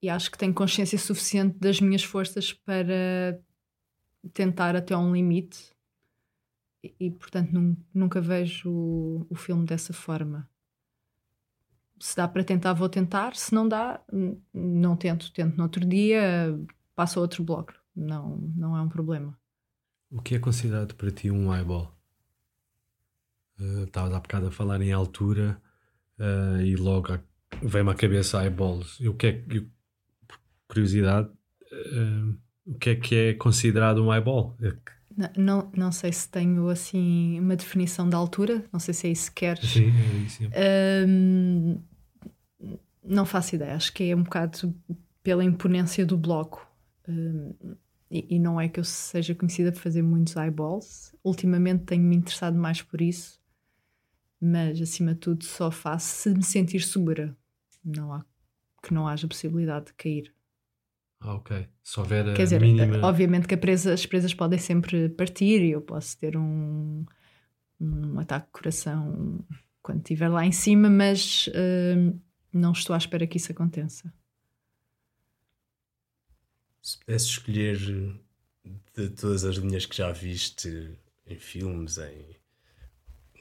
e 0.00 0.08
acho 0.08 0.30
que 0.30 0.38
tenho 0.38 0.54
consciência 0.54 0.98
suficiente 0.98 1.58
das 1.58 1.80
minhas 1.80 2.04
forças 2.04 2.52
para 2.52 3.40
tentar 4.32 4.76
até 4.76 4.96
um 4.96 5.12
limite 5.12 5.58
e, 6.82 7.10
portanto 7.10 7.52
num, 7.52 7.76
nunca 7.92 8.20
vejo 8.20 8.70
o, 8.70 9.26
o 9.28 9.34
filme 9.34 9.66
dessa 9.66 9.92
forma. 9.92 10.48
Se 11.98 12.16
dá 12.16 12.26
para 12.26 12.42
tentar, 12.42 12.72
vou 12.72 12.88
tentar. 12.88 13.36
Se 13.36 13.54
não 13.54 13.68
dá, 13.68 14.00
não 14.54 14.96
tento. 14.96 15.30
Tento 15.32 15.56
no 15.56 15.64
outro 15.64 15.84
dia, 15.84 16.58
passo 16.94 17.18
a 17.18 17.22
outro 17.22 17.44
bloco. 17.44 17.74
Não, 17.94 18.38
não 18.56 18.76
é 18.76 18.80
um 18.80 18.88
problema. 18.88 19.38
O 20.10 20.22
que 20.22 20.34
é 20.34 20.38
considerado 20.38 20.94
para 20.94 21.10
ti 21.10 21.30
um 21.30 21.54
eyeball? 21.54 21.94
Uh, 23.58 23.84
estavas 23.84 24.14
há 24.14 24.18
bocado 24.18 24.46
a 24.46 24.50
falar 24.50 24.80
em 24.80 24.90
altura 24.90 25.60
uh, 26.18 26.62
e 26.62 26.74
logo 26.76 27.18
vem-me 27.62 27.90
à 27.90 27.94
cabeça 27.94 28.42
eyeballs. 28.42 28.98
E 28.98 29.06
o 29.06 29.14
que 29.14 29.26
é 29.26 29.32
que, 29.32 29.68
curiosidade, 30.66 31.28
uh, 31.28 32.38
o 32.64 32.78
que 32.78 32.90
é 32.90 32.96
que 32.96 33.14
é 33.14 33.34
considerado 33.34 34.02
um 34.02 34.12
eyeball? 34.12 34.56
Não, 35.20 35.30
não, 35.36 35.72
não, 35.76 35.92
sei 35.92 36.10
se 36.12 36.26
tenho 36.28 36.68
assim 36.68 37.38
uma 37.38 37.54
definição 37.54 38.08
da 38.08 38.16
altura, 38.16 38.64
não 38.72 38.80
sei 38.80 38.94
se 38.94 39.06
é 39.06 39.10
isso 39.10 39.30
que 39.30 39.40
queres. 39.40 39.68
Sim, 39.68 39.90
é 39.90 40.16
isso. 40.24 40.42
Um, 41.06 41.78
não 43.04 43.26
faço 43.26 43.54
ideia, 43.54 43.74
acho 43.74 43.92
que 43.92 44.04
é 44.04 44.16
um 44.16 44.22
bocado 44.22 44.74
pela 45.22 45.44
imponência 45.44 46.06
do 46.06 46.16
bloco. 46.16 46.66
Um, 47.06 47.52
e, 48.10 48.36
e, 48.36 48.38
não 48.38 48.60
é 48.60 48.68
que 48.68 48.80
eu 48.80 48.84
seja 48.84 49.34
conhecida 49.34 49.70
por 49.70 49.80
fazer 49.80 50.02
muitos 50.02 50.34
eyeballs. 50.36 51.14
Ultimamente 51.22 51.84
tenho-me 51.84 52.16
interessado 52.16 52.56
mais 52.56 52.80
por 52.80 53.00
isso, 53.00 53.38
mas 54.40 54.80
acima 54.80 55.12
de 55.12 55.20
tudo 55.20 55.44
só 55.44 55.70
faço 55.70 56.22
se 56.22 56.30
me 56.30 56.42
sentir 56.42 56.80
segura. 56.80 57.36
Não 57.84 58.12
há 58.12 58.24
que 58.82 58.94
não 58.94 59.06
haja 59.06 59.28
possibilidade 59.28 59.86
de 59.86 59.94
cair. 59.94 60.32
Ah, 61.20 61.34
ok. 61.34 61.68
Se 61.82 62.00
houver 62.00 62.30
a 62.30 62.34
Quer 62.34 62.44
dizer, 62.44 62.60
mínima... 62.60 63.06
obviamente 63.06 63.46
que 63.46 63.56
presa, 63.56 63.92
as 63.92 64.06
presas 64.06 64.32
podem 64.32 64.58
sempre 64.58 65.08
partir 65.10 65.62
e 65.62 65.72
eu 65.72 65.82
posso 65.82 66.18
ter 66.18 66.36
um, 66.36 67.04
um 67.78 68.18
ataque 68.18 68.46
de 68.46 68.52
coração 68.52 69.44
quando 69.82 69.98
estiver 69.98 70.28
lá 70.28 70.46
em 70.46 70.52
cima, 70.52 70.88
mas 70.88 71.46
uh, 71.48 72.20
não 72.52 72.72
estou 72.72 72.94
à 72.94 72.98
espera 72.98 73.26
que 73.26 73.36
isso 73.36 73.52
aconteça. 73.52 74.12
Se 76.82 76.98
pudesse 76.98 77.26
escolher 77.26 77.78
de 78.96 79.10
todas 79.10 79.44
as 79.44 79.56
linhas 79.56 79.84
que 79.84 79.96
já 79.96 80.10
viste 80.10 80.98
em 81.26 81.38
filmes, 81.38 81.98
em 81.98 82.36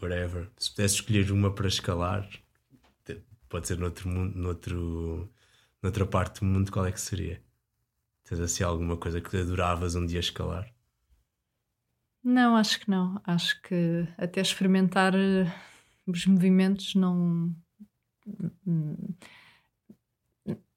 whatever, 0.02 0.50
se 0.58 0.70
pudesse 0.72 0.96
escolher 0.96 1.32
uma 1.32 1.54
para 1.54 1.68
escalar, 1.68 2.30
pode 3.48 3.68
ser 3.68 3.78
noutro 3.78 4.10
mundo, 4.10 4.38
noutro, 4.38 5.32
noutra 5.82 6.06
parte 6.06 6.42
do 6.42 6.46
mundo, 6.46 6.72
qual 6.72 6.86
é 6.86 6.92
que 6.92 7.02
seria? 7.02 7.42
Tens 8.30 8.42
assim 8.42 8.64
alguma 8.64 8.96
coisa 8.96 9.20
que 9.20 9.36
adoravas 9.36 9.96
um 9.96 10.06
dia 10.06 10.20
escalar? 10.20 10.72
Não, 12.24 12.56
acho 12.56 12.80
que 12.80 12.88
não. 12.88 13.20
Acho 13.24 13.60
que 13.64 14.08
até 14.20 14.40
experimentar 14.40 15.16
eh, 15.16 15.52
os 16.06 16.28
movimentos 16.28 16.94
não. 16.94 17.56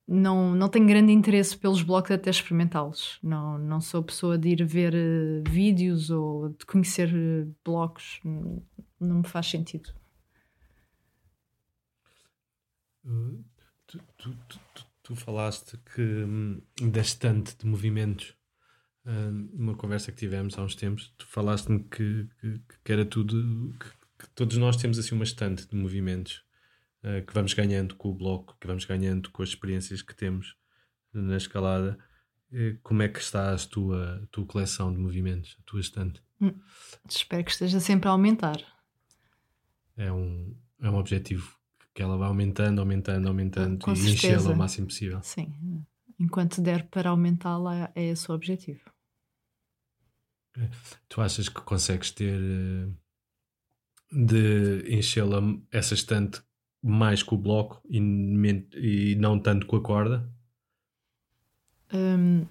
Não, 0.08 0.54
não 0.54 0.68
tenho 0.70 0.86
grande 0.86 1.12
interesse 1.12 1.54
pelos 1.54 1.82
blocos 1.82 2.12
até 2.12 2.30
experimentá-los. 2.30 3.18
Não, 3.22 3.58
não 3.58 3.82
sou 3.82 4.02
pessoa 4.02 4.38
de 4.38 4.48
ir 4.48 4.64
ver 4.64 4.94
uh, 4.94 5.50
vídeos 5.50 6.08
ou 6.08 6.48
de 6.48 6.64
conhecer 6.64 7.12
uh, 7.14 7.54
blocos. 7.62 8.18
Não 8.24 9.18
me 9.18 9.28
faz 9.28 9.48
sentido. 9.48 9.92
Uh, 13.04 13.44
tu, 13.86 14.00
tu, 14.16 14.36
tu, 14.48 14.60
tu 15.02 15.16
falaste 15.16 15.76
que 15.94 16.02
hum, 16.02 16.62
da 16.80 17.00
estante 17.00 17.56
de 17.56 17.66
movimentos, 17.66 18.34
hum, 19.04 19.50
numa 19.52 19.74
conversa 19.74 20.12
que 20.12 20.18
tivemos 20.18 20.56
há 20.56 20.62
uns 20.62 20.74
tempos, 20.74 21.12
tu 21.18 21.26
falaste-me 21.26 21.84
que, 21.84 22.28
que, 22.40 22.60
que, 22.84 22.92
era 22.92 23.04
tudo, 23.04 23.74
que, 23.78 23.90
que, 24.18 24.30
todos 24.34 24.56
nós 24.56 24.76
temos 24.76 24.98
assim 24.98 25.14
uma 25.14 25.24
estante 25.24 25.68
de 25.68 25.76
movimentos 25.76 26.44
uh, 27.02 27.24
que 27.26 27.34
vamos 27.34 27.52
ganhando 27.54 27.96
com 27.96 28.10
o 28.10 28.14
bloco, 28.14 28.56
que 28.60 28.66
vamos 28.66 28.84
ganhando 28.84 29.30
com 29.30 29.42
as 29.42 29.50
experiências 29.50 30.02
que 30.02 30.14
temos 30.14 30.56
na 31.12 31.36
escalada. 31.36 31.98
Como 32.82 33.00
é 33.00 33.08
que 33.08 33.18
está 33.18 33.54
a 33.54 33.56
tua, 33.56 34.22
a 34.22 34.26
tua 34.26 34.44
coleção 34.44 34.92
de 34.92 34.98
movimentos, 34.98 35.56
a 35.58 35.62
tua 35.64 35.80
estante? 35.80 36.22
Hum, 36.38 36.52
espero 37.08 37.42
que 37.44 37.50
esteja 37.50 37.80
sempre 37.80 38.08
a 38.08 38.12
aumentar. 38.12 38.60
É 39.96 40.12
um, 40.12 40.54
é 40.78 40.90
um 40.90 40.96
objetivo 40.96 41.58
que 41.94 42.02
ela 42.02 42.16
vai 42.16 42.28
aumentando, 42.28 42.81
aumentando, 42.81 43.28
aumentando 43.28 43.85
Com 43.85 43.92
e 43.92 44.12
enchê-la 44.12 44.50
o 44.50 44.57
máximo 44.57 44.87
possível. 44.87 45.20
Sim, 45.22 45.85
enquanto 46.18 46.61
der 46.61 46.88
para 46.88 47.11
aumentá-la, 47.11 47.90
é 47.94 48.05
esse 48.05 48.31
o 48.31 48.35
objetivo. 48.35 48.81
É. 50.57 50.68
Tu 51.09 51.20
achas 51.20 51.48
que 51.48 51.61
consegues 51.62 52.11
ter 52.11 52.38
eh, 52.38 52.88
de 54.11 54.96
enchê-la 54.98 55.40
essa 55.70 55.94
estante 55.94 56.42
mais 56.83 57.22
com 57.22 57.37
o 57.37 57.38
bloco 57.38 57.81
e, 57.88 57.98
e 58.74 59.14
não 59.16 59.38
tanto 59.38 59.66
com 59.66 59.76
a 59.76 59.83
corda? 59.83 60.28
Hum, 61.92 62.46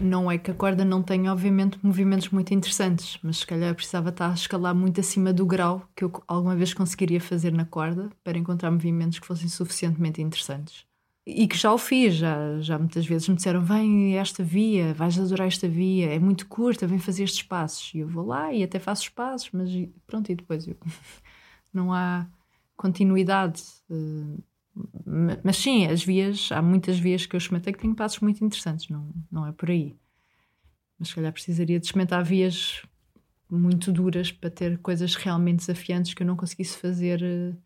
não 0.00 0.30
é 0.30 0.38
que 0.38 0.50
a 0.50 0.54
corda 0.54 0.84
não 0.84 1.02
tenha, 1.02 1.32
obviamente, 1.32 1.78
movimentos 1.82 2.28
muito 2.30 2.52
interessantes, 2.52 3.18
mas 3.22 3.38
se 3.38 3.46
calhar 3.46 3.74
precisava 3.74 4.10
estar 4.10 4.30
a 4.30 4.34
escalar 4.34 4.74
muito 4.74 5.00
acima 5.00 5.32
do 5.32 5.46
grau 5.46 5.88
que 5.94 6.04
eu 6.04 6.12
alguma 6.26 6.56
vez 6.56 6.74
conseguiria 6.74 7.20
fazer 7.20 7.52
na 7.52 7.64
corda 7.64 8.10
para 8.22 8.38
encontrar 8.38 8.70
movimentos 8.70 9.18
que 9.18 9.26
fossem 9.26 9.48
suficientemente 9.48 10.20
interessantes. 10.20 10.86
E 11.26 11.48
que 11.48 11.56
já 11.56 11.72
o 11.72 11.78
fiz, 11.78 12.14
já, 12.16 12.60
já 12.60 12.78
muitas 12.78 13.06
vezes 13.06 13.28
me 13.28 13.36
disseram: 13.36 13.62
vem 13.62 14.18
esta 14.18 14.44
via, 14.44 14.92
vais 14.92 15.18
adorar 15.18 15.46
esta 15.46 15.66
via, 15.66 16.14
é 16.14 16.18
muito 16.18 16.46
curta, 16.46 16.86
vem 16.86 16.98
fazer 16.98 17.24
estes 17.24 17.42
passos. 17.42 17.94
E 17.94 18.00
eu 18.00 18.08
vou 18.08 18.26
lá 18.26 18.52
e 18.52 18.62
até 18.62 18.78
faço 18.78 19.02
os 19.02 19.08
passos, 19.08 19.48
mas 19.52 19.70
pronto, 20.06 20.30
e 20.30 20.34
depois 20.34 20.68
eu... 20.68 20.76
não 21.72 21.92
há 21.92 22.26
continuidade. 22.76 23.62
Mas 25.44 25.56
sim, 25.56 25.86
as 25.86 26.02
vias, 26.02 26.50
há 26.50 26.60
muitas 26.60 26.98
vias 26.98 27.26
que 27.26 27.36
eu 27.36 27.38
experimentei 27.38 27.72
que 27.72 27.78
têm 27.78 27.94
passos 27.94 28.20
muito 28.20 28.44
interessantes, 28.44 28.88
não, 28.88 29.12
não 29.30 29.46
é 29.46 29.52
por 29.52 29.70
aí. 29.70 29.96
Mas 30.98 31.08
se 31.08 31.14
calhar 31.14 31.32
precisaria 31.32 31.78
de 31.78 31.86
experimentar 31.86 32.24
vias 32.24 32.82
muito 33.50 33.92
duras 33.92 34.32
para 34.32 34.50
ter 34.50 34.78
coisas 34.78 35.14
realmente 35.14 35.58
desafiantes 35.58 36.14
que 36.14 36.22
eu 36.22 36.26
não 36.26 36.36
conseguisse 36.36 36.78
fazer 36.78 37.22
uh, 37.22 37.56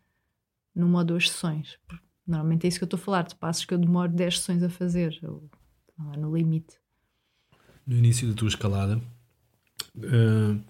numa 0.75 0.99
ou 0.99 1.05
duas 1.05 1.29
sessões. 1.29 1.79
Normalmente 2.27 2.65
é 2.65 2.67
isso 2.67 2.77
que 2.77 2.83
eu 2.83 2.87
estou 2.87 2.99
a 2.99 3.01
falar, 3.01 3.23
de 3.23 3.35
passos 3.35 3.65
que 3.65 3.73
eu 3.73 3.77
demoro 3.77 4.11
10 4.11 4.39
sessões 4.39 4.61
a 4.61 4.69
fazer, 4.69 5.19
ou, 5.23 5.49
lá 5.97 6.15
no 6.15 6.35
limite. 6.35 6.77
No 7.87 7.95
início 7.95 8.27
da 8.27 8.35
tua 8.35 8.49
escalada, 8.49 9.01
uh, 9.97 10.63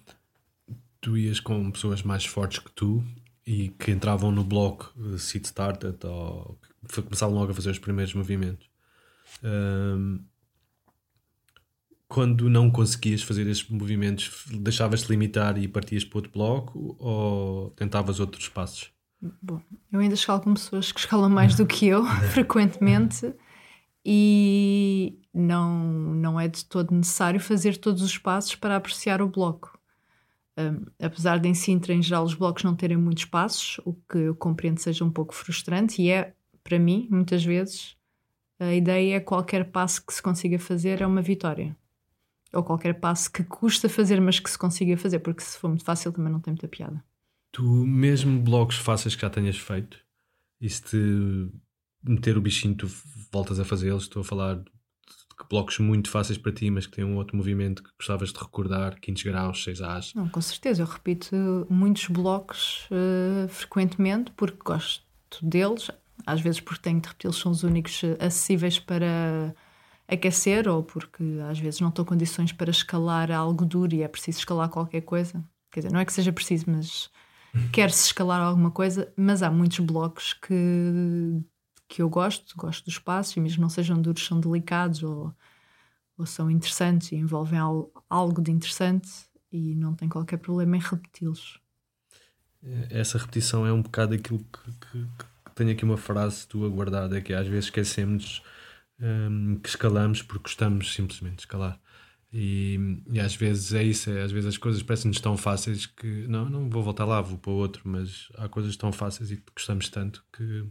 tu 1.01 1.17
ias 1.17 1.39
com 1.39 1.69
pessoas 1.69 2.01
mais 2.01 2.25
fortes 2.25 2.59
que 2.59 2.71
tu 2.71 3.03
e 3.49 3.69
que 3.69 3.89
entravam 3.89 4.31
no 4.31 4.43
bloco 4.43 4.93
uh, 4.95 5.17
seat 5.17 5.47
started 5.47 5.97
ou 6.05 6.55
que 6.87 7.01
começavam 7.01 7.33
logo 7.33 7.51
a 7.51 7.55
fazer 7.55 7.71
os 7.71 7.79
primeiros 7.79 8.13
movimentos. 8.13 8.69
Um, 9.43 10.19
quando 12.07 12.47
não 12.47 12.69
conseguias 12.69 13.23
fazer 13.23 13.47
esses 13.47 13.67
movimentos, 13.67 14.45
deixavas-te 14.51 15.09
limitar 15.09 15.57
e 15.57 15.67
partias 15.67 16.03
para 16.03 16.19
outro 16.19 16.31
bloco 16.31 16.95
ou 16.99 17.71
tentavas 17.71 18.19
outros 18.19 18.47
passos? 18.47 18.91
Bom, 19.41 19.59
eu 19.91 19.99
ainda 19.99 20.13
escalo 20.13 20.41
com 20.41 20.53
pessoas 20.53 20.91
que 20.91 20.99
escalam 20.99 21.29
mais 21.29 21.55
do 21.55 21.65
que 21.65 21.87
eu, 21.87 22.05
frequentemente, 22.31 23.33
e 24.05 25.19
não, 25.33 25.83
não 26.13 26.39
é 26.39 26.47
de 26.47 26.65
todo 26.65 26.93
necessário 26.93 27.39
fazer 27.39 27.77
todos 27.77 28.03
os 28.03 28.15
passos 28.15 28.53
para 28.53 28.75
apreciar 28.75 29.23
o 29.23 29.27
bloco. 29.27 29.78
Um, 30.59 30.85
apesar 31.01 31.39
de 31.39 31.47
em 31.47 31.53
Sintra, 31.53 31.93
em 31.93 32.01
geral, 32.01 32.25
os 32.25 32.33
blocos 32.33 32.65
não 32.65 32.75
terem 32.75 32.97
muitos 32.97 33.23
passos, 33.23 33.79
o 33.85 33.93
que 33.93 34.17
eu 34.17 34.35
compreendo 34.35 34.79
seja 34.79 35.05
um 35.05 35.11
pouco 35.11 35.33
frustrante, 35.33 36.01
e 36.01 36.09
é, 36.09 36.33
para 36.61 36.77
mim, 36.77 37.07
muitas 37.09 37.45
vezes, 37.45 37.95
a 38.59 38.73
ideia 38.73 39.15
é 39.15 39.19
qualquer 39.21 39.71
passo 39.71 40.05
que 40.05 40.13
se 40.13 40.21
consiga 40.21 40.59
fazer 40.59 41.01
é 41.01 41.07
uma 41.07 41.21
vitória. 41.21 41.77
Ou 42.51 42.61
qualquer 42.61 42.99
passo 42.99 43.31
que 43.31 43.43
custa 43.43 43.87
fazer, 43.87 44.19
mas 44.19 44.39
que 44.39 44.49
se 44.49 44.57
consiga 44.57 44.97
fazer, 44.97 45.19
porque 45.19 45.41
se 45.41 45.57
for 45.57 45.69
muito 45.69 45.85
fácil 45.85 46.11
também 46.11 46.31
não 46.31 46.41
tem 46.41 46.51
muita 46.51 46.67
piada. 46.67 47.01
Tu, 47.51 47.63
mesmo 47.63 48.41
blocos 48.41 48.75
fáceis 48.75 49.15
que 49.15 49.21
já 49.21 49.29
tenhas 49.29 49.57
feito, 49.57 49.97
e 50.59 50.69
se 50.69 50.83
te 50.83 51.51
meter 52.03 52.37
o 52.37 52.41
bichinho, 52.41 52.75
tu 52.75 52.87
voltas 53.31 53.59
a 53.59 53.65
fazê-los, 53.65 54.03
estou 54.03 54.21
a 54.21 54.25
falar 54.25 54.61
blocos 55.47 55.79
muito 55.79 56.09
fáceis 56.09 56.37
para 56.37 56.51
ti, 56.51 56.69
mas 56.69 56.87
que 56.87 56.93
têm 56.93 57.05
um 57.05 57.17
outro 57.17 57.37
movimento 57.37 57.83
que 57.83 57.89
gostavas 57.97 58.33
de 58.33 58.39
recordar, 58.39 58.99
quintos 58.99 59.23
graus, 59.23 59.63
6 59.63 59.81
As? 59.81 60.13
Não, 60.13 60.27
com 60.27 60.41
certeza. 60.41 60.81
Eu 60.81 60.87
repito 60.87 61.35
muitos 61.69 62.07
blocos 62.07 62.87
uh, 62.91 63.47
frequentemente 63.47 64.31
porque 64.35 64.59
gosto 64.63 65.03
deles. 65.41 65.89
Às 66.25 66.41
vezes 66.41 66.59
porque 66.59 66.81
tenho 66.81 66.99
de 66.99 67.07
repeti-los, 67.07 67.39
são 67.39 67.51
os 67.51 67.63
únicos 67.63 68.03
eh, 68.03 68.17
acessíveis 68.19 68.77
para 68.77 69.55
aquecer 70.07 70.67
ou 70.67 70.83
porque 70.83 71.23
às 71.49 71.57
vezes 71.59 71.79
não 71.79 71.89
estou 71.89 72.03
em 72.03 72.07
condições 72.07 72.51
para 72.51 72.69
escalar 72.69 73.31
algo 73.31 73.65
duro 73.65 73.95
e 73.95 74.03
é 74.03 74.07
preciso 74.07 74.39
escalar 74.39 74.69
qualquer 74.69 75.01
coisa. 75.01 75.43
Quer 75.71 75.81
dizer, 75.81 75.93
não 75.93 75.99
é 75.99 76.05
que 76.05 76.11
seja 76.11 76.33
preciso, 76.33 76.65
mas 76.67 77.09
quer-se 77.71 78.07
escalar 78.07 78.41
alguma 78.41 78.71
coisa, 78.71 79.11
mas 79.15 79.41
há 79.41 79.49
muitos 79.49 79.79
blocos 79.79 80.33
que 80.33 81.41
que 81.89 82.03
eu 82.03 82.09
gosto, 82.09 82.55
gosto 82.55 82.85
dos 82.85 82.99
passos, 82.99 83.35
e 83.35 83.41
mesmo 83.41 83.61
não 83.61 83.69
sejam 83.69 83.99
duros, 83.99 84.25
são 84.25 84.39
delicados 84.39 85.01
ou, 85.01 85.33
ou 86.15 86.25
são 86.25 86.49
interessantes 86.49 87.11
e 87.11 87.15
envolvem 87.15 87.59
algo, 87.59 88.41
de 88.41 88.51
interessante 88.51 89.09
e 89.51 89.73
não 89.73 89.95
tem 89.95 90.07
qualquer 90.07 90.37
problema 90.37 90.77
em 90.77 90.79
repeti-los. 90.79 91.59
Essa 92.91 93.17
repetição 93.17 93.65
é 93.65 93.73
um 93.73 93.81
bocado 93.81 94.13
aquilo 94.13 94.39
que, 94.39 94.71
que, 94.71 95.07
que 95.45 95.55
tenho 95.55 95.71
aqui 95.71 95.83
uma 95.83 95.97
frase 95.97 96.47
tua 96.47 96.69
guardada, 96.69 97.17
é 97.17 97.21
que 97.21 97.33
às 97.33 97.47
vezes 97.47 97.65
esquecemos 97.65 98.43
um, 98.99 99.55
que 99.55 99.69
escalamos 99.69 100.21
porque 100.21 100.43
gostamos 100.43 100.93
simplesmente 100.93 101.37
de 101.37 101.41
escalar. 101.41 101.79
E, 102.31 103.01
e, 103.11 103.19
às 103.19 103.35
vezes 103.35 103.73
é 103.73 103.81
isso, 103.81 104.11
é, 104.11 104.21
às 104.21 104.31
vezes 104.31 104.49
as 104.49 104.57
coisas 104.57 104.83
parecem-nos 104.83 105.19
tão 105.19 105.35
fáceis 105.35 105.87
que 105.87 106.27
não, 106.27 106.47
não 106.47 106.69
vou 106.69 106.83
voltar 106.83 107.05
lá, 107.05 107.19
vou 107.19 107.39
para 107.39 107.51
outro, 107.51 107.81
mas 107.85 108.29
há 108.35 108.47
coisas 108.47 108.77
tão 108.77 108.91
fáceis 108.91 109.31
e 109.31 109.37
que 109.37 109.51
gostamos 109.55 109.89
tanto 109.89 110.23
que, 110.31 110.63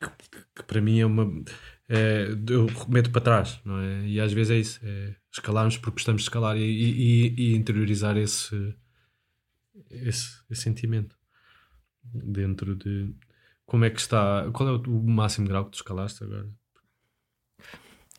que, 0.00 0.10
que 0.54 0.62
para 0.62 0.80
mim 0.80 1.00
é 1.00 1.06
uma. 1.06 1.44
É, 1.88 2.28
eu 2.48 2.66
meto 2.88 3.10
para 3.10 3.20
trás, 3.20 3.60
não 3.64 3.78
é? 3.78 4.06
E 4.06 4.20
às 4.20 4.32
vezes 4.32 4.50
é 4.50 4.58
isso, 4.58 4.80
é 4.82 5.14
escalarmos 5.32 5.76
porque 5.76 5.92
gostamos 5.92 6.22
de 6.22 6.26
escalar 6.26 6.56
e, 6.56 6.62
e, 6.62 7.34
e 7.36 7.56
interiorizar 7.56 8.16
esse, 8.16 8.74
esse, 9.90 10.40
esse 10.50 10.62
sentimento 10.62 11.16
dentro 12.02 12.74
de 12.74 13.14
como 13.64 13.84
é 13.84 13.90
que 13.90 14.00
está. 14.00 14.50
Qual 14.52 14.68
é 14.68 14.72
o 14.72 15.02
máximo 15.02 15.46
grau 15.46 15.64
que 15.64 15.72
tu 15.72 15.74
escalaste 15.76 16.22
agora? 16.24 16.48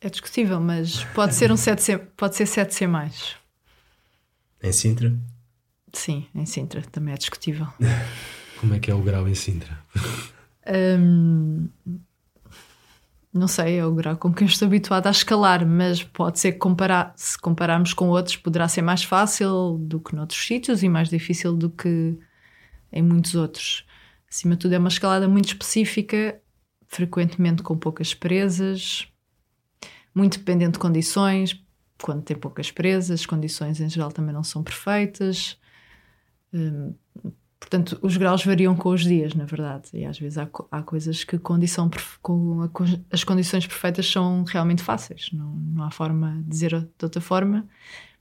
É 0.00 0.08
discutível, 0.08 0.60
mas 0.60 1.02
pode 1.06 1.34
ser 1.34 1.50
um 1.50 1.56
7C, 1.56 1.98
pode 2.16 2.36
ser 2.36 2.44
7C 2.44 2.86
mais. 2.86 3.36
Em 4.62 4.72
Sintra? 4.72 5.18
Sim, 5.92 6.26
em 6.34 6.46
Sintra 6.46 6.82
também 6.82 7.14
é 7.14 7.16
discutível. 7.16 7.66
Como 8.60 8.74
é 8.74 8.78
que 8.78 8.90
é 8.90 8.94
o 8.94 9.02
grau 9.02 9.26
em 9.28 9.34
Sintra? 9.34 9.84
Não 13.32 13.46
sei, 13.46 13.78
é 13.78 13.84
o 13.84 13.94
grau 13.94 14.16
com 14.16 14.32
que 14.32 14.42
eu 14.42 14.48
estou 14.48 14.66
habituada 14.66 15.08
a 15.08 15.12
escalar, 15.12 15.66
mas 15.66 16.02
pode 16.02 16.38
ser 16.40 16.52
que 16.52 16.58
comparar, 16.58 17.12
se 17.16 17.38
compararmos 17.38 17.92
com 17.92 18.08
outros, 18.08 18.36
poderá 18.36 18.66
ser 18.68 18.82
mais 18.82 19.04
fácil 19.04 19.78
do 19.78 20.00
que 20.00 20.14
noutros 20.16 20.44
sítios 20.44 20.82
e 20.82 20.88
mais 20.88 21.08
difícil 21.08 21.54
do 21.54 21.70
que 21.70 22.18
em 22.90 23.02
muitos 23.02 23.34
outros. 23.34 23.86
Acima 24.30 24.54
de 24.54 24.60
tudo, 24.60 24.74
é 24.74 24.78
uma 24.78 24.88
escalada 24.88 25.28
muito 25.28 25.48
específica, 25.48 26.40
frequentemente 26.86 27.62
com 27.62 27.76
poucas 27.76 28.14
presas, 28.14 29.06
muito 30.14 30.38
dependente 30.38 30.72
de 30.72 30.78
condições. 30.78 31.62
Quando 32.02 32.22
tem 32.22 32.36
poucas 32.36 32.70
presas, 32.70 33.20
as 33.20 33.26
condições 33.26 33.80
em 33.80 33.88
geral 33.88 34.10
também 34.10 34.34
não 34.34 34.44
são 34.44 34.62
perfeitas. 34.62 35.58
Hum, 36.52 36.94
portanto, 37.58 37.98
os 38.02 38.16
graus 38.16 38.44
variam 38.44 38.74
com 38.76 38.90
os 38.90 39.02
dias, 39.02 39.34
na 39.34 39.44
verdade. 39.44 39.88
E 39.94 40.04
às 40.04 40.18
vezes 40.18 40.38
há, 40.38 40.48
há 40.70 40.82
coisas 40.82 41.24
que 41.24 41.38
condição, 41.38 41.90
com 42.22 42.68
as 43.10 43.24
condições 43.24 43.66
perfeitas 43.66 44.10
são 44.10 44.44
realmente 44.44 44.82
fáceis. 44.82 45.30
Não, 45.32 45.54
não 45.54 45.84
há 45.84 45.90
forma 45.90 46.40
de 46.42 46.48
dizer 46.48 46.70
de 46.80 47.04
outra 47.04 47.20
forma. 47.20 47.68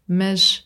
Mas 0.07 0.65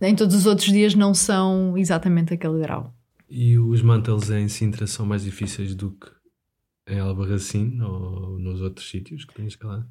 em 0.00 0.14
todos 0.14 0.34
os 0.34 0.46
outros 0.46 0.68
dias 0.68 0.94
não 0.94 1.14
são 1.14 1.76
exatamente 1.78 2.34
aquele 2.34 2.60
grau. 2.60 2.94
E 3.28 3.58
os 3.58 3.80
mantles 3.80 4.28
em 4.30 4.48
Sintra 4.48 4.86
são 4.86 5.06
mais 5.06 5.24
difíceis 5.24 5.74
do 5.74 5.92
que 5.92 6.10
em 6.88 6.98
Albarracin 6.98 7.80
ou 7.80 8.38
nos 8.38 8.60
outros 8.60 8.90
sítios 8.90 9.24
que 9.24 9.34
tens 9.34 9.52
escalado? 9.52 9.88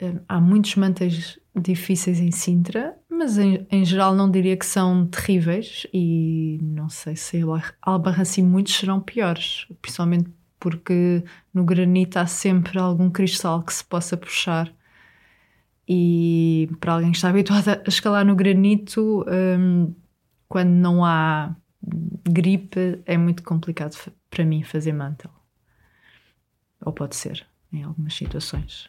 Hum, 0.00 0.20
há 0.28 0.40
muitos 0.40 0.74
mantéis 0.76 1.38
difíceis 1.54 2.18
em 2.18 2.30
Sintra, 2.30 2.96
mas 3.08 3.38
em, 3.38 3.66
em, 3.70 3.84
geral 3.84 4.14
não 4.14 4.30
diria 4.30 4.56
que 4.56 4.66
são 4.66 5.06
terríveis 5.06 5.86
e 5.92 6.58
não 6.60 6.88
sei 6.88 7.14
se 7.14 7.38
em 7.38 7.44
Albarracin 7.80 8.42
muitos 8.42 8.74
serão 8.74 9.00
piores, 9.00 9.66
principalmente 9.80 10.30
porque 10.58 11.22
no 11.52 11.64
granito 11.64 12.18
há 12.18 12.26
sempre 12.26 12.78
algum 12.78 13.08
cristal 13.10 13.62
que 13.62 13.72
se 13.72 13.84
possa 13.84 14.16
puxar 14.16 14.74
e 15.86 16.68
para 16.80 16.94
alguém 16.94 17.10
que 17.10 17.18
está 17.18 17.28
habituado 17.28 17.68
a 17.68 17.82
escalar 17.86 18.24
no 18.24 18.34
granito, 18.34 19.24
hum, 19.28 19.94
quando 20.48 20.70
não 20.70 21.04
há 21.04 21.54
gripe, 22.28 23.02
é 23.04 23.16
muito 23.18 23.42
complicado 23.42 23.96
para 24.30 24.44
mim 24.44 24.62
fazer 24.62 24.92
mantel. 24.92 25.30
Ou 26.80 26.92
pode 26.92 27.16
ser, 27.16 27.46
em 27.72 27.82
algumas 27.82 28.14
situações. 28.14 28.88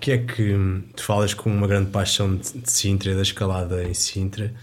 Que 0.00 0.12
é 0.12 0.18
que 0.18 0.56
tu 0.96 1.04
falas 1.04 1.34
com 1.34 1.50
uma 1.50 1.66
grande 1.66 1.90
paixão 1.90 2.34
de, 2.36 2.70
Sintra 2.70 3.14
da 3.14 3.22
escalada 3.22 3.84
em 3.84 3.92
Sintra? 3.92 4.54